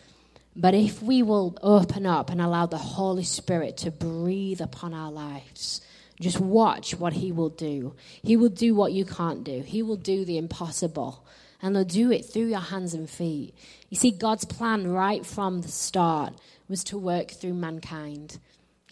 But 0.55 0.74
if 0.74 1.03
we 1.03 1.22
will 1.22 1.57
open 1.62 2.05
up 2.05 2.28
and 2.28 2.42
allow 2.42 2.66
the 2.66 2.76
Holy 2.76 3.24
Spirit 3.24 3.78
to 3.78 3.90
breathe 3.90 4.61
upon 4.61 4.92
our 4.92 5.11
lives, 5.11 5.80
just 6.23 6.41
watch 6.41 6.95
what 6.95 7.12
He 7.14 7.33
will 7.33 7.51
do. 7.51 7.95
He 8.23 8.37
will 8.37 8.49
do 8.49 8.75
what 8.75 8.93
you 8.93 9.05
can't 9.05 9.45
do, 9.45 9.62
He 9.62 9.83
will 9.83 9.97
do 9.97 10.25
the 10.25 10.39
impossible. 10.39 11.25
And 11.61 11.77
He'll 11.77 11.85
do 11.85 12.11
it 12.11 12.25
through 12.25 12.47
your 12.47 12.61
hands 12.61 12.95
and 12.95 13.09
feet. 13.09 13.55
You 13.89 13.97
see, 13.97 14.11
God's 14.11 14.45
plan 14.45 14.89
right 14.89 15.25
from 15.25 15.61
the 15.61 15.68
start 15.68 16.35
was 16.68 16.83
to 16.85 16.99
work 16.99 17.31
through 17.31 17.55
mankind. 17.55 18.39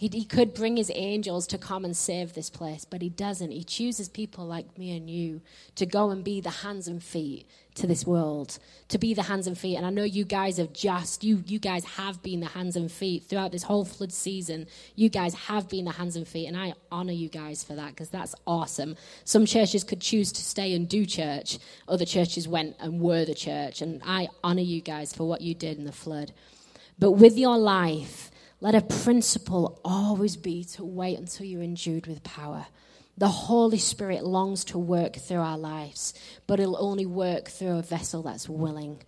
He, 0.01 0.09
he 0.09 0.25
could 0.25 0.55
bring 0.55 0.79
his 0.79 0.91
angels 0.95 1.47
to 1.49 1.59
come 1.59 1.85
and 1.85 1.95
save 1.95 2.33
this 2.33 2.49
place, 2.49 2.87
but 2.87 3.03
he 3.03 3.11
doesn't. 3.11 3.51
He 3.51 3.63
chooses 3.63 4.09
people 4.09 4.47
like 4.47 4.79
me 4.79 4.97
and 4.97 5.11
you 5.11 5.43
to 5.75 5.85
go 5.85 6.09
and 6.09 6.25
be 6.25 6.41
the 6.41 6.49
hands 6.49 6.89
and 6.89 7.03
feet 7.03 7.47
to 7.75 7.87
this 7.87 8.07
world, 8.07 8.59
to 8.89 8.97
be 8.97 9.13
the 9.13 9.25
hands 9.25 9.47
and 9.47 9.59
feet. 9.59 9.77
And 9.77 9.85
I 9.85 9.91
know 9.91 10.03
you 10.03 10.25
guys 10.25 10.57
have 10.57 10.73
just, 10.73 11.23
you, 11.23 11.45
you 11.47 11.59
guys 11.59 11.85
have 11.85 12.23
been 12.23 12.41
the 12.41 12.47
hands 12.47 12.77
and 12.77 12.91
feet 12.91 13.25
throughout 13.25 13.53
this 13.53 13.65
whole 13.65 13.85
flood 13.85 14.11
season. 14.11 14.69
You 14.97 15.11
guys 15.11 15.35
have 15.35 15.69
been 15.69 15.85
the 15.85 15.93
hands 15.93 16.17
and 16.17 16.27
feet, 16.27 16.47
and 16.47 16.57
I 16.57 16.73
honor 16.91 17.13
you 17.13 17.29
guys 17.29 17.63
for 17.63 17.75
that 17.75 17.91
because 17.91 18.09
that's 18.09 18.35
awesome. 18.47 18.97
Some 19.27 19.45
churches 19.45 19.85
could 19.85 20.01
choose 20.01 20.33
to 20.33 20.43
stay 20.43 20.73
and 20.73 20.89
do 20.89 21.05
church, 21.05 21.59
other 21.87 22.07
churches 22.07 22.49
went 22.49 22.75
and 22.81 23.03
were 23.03 23.27
the 23.27 23.35
church. 23.35 23.83
And 23.83 24.01
I 24.07 24.29
honor 24.43 24.63
you 24.63 24.81
guys 24.81 25.13
for 25.13 25.29
what 25.29 25.43
you 25.43 25.53
did 25.55 25.77
in 25.77 25.85
the 25.85 25.93
flood. 25.93 26.33
But 26.99 27.13
with 27.13 27.37
your 27.37 27.59
life, 27.59 28.30
let 28.61 28.75
a 28.75 28.83
principle 28.83 29.81
always 29.85 30.37
be 30.37 30.65
to 30.65 30.85
wait 30.85 31.19
until 31.19 31.47
you're 31.47 31.63
endued 31.63 32.07
with 32.07 32.23
power. 32.23 32.67
The 33.17 33.29
Holy 33.29 33.79
Spirit 33.79 34.25
longs 34.25 34.65
to 34.67 34.79
work 34.79 35.17
through 35.17 35.41
our 35.41 35.59
lives, 35.59 36.15
but 36.47 36.61
it'll 36.61 36.83
only 36.83 37.07
work 37.07 37.49
through 37.49 37.79
a 37.79 37.83
vessel 37.83 38.23
that's 38.23 38.49
willing. 38.49 39.03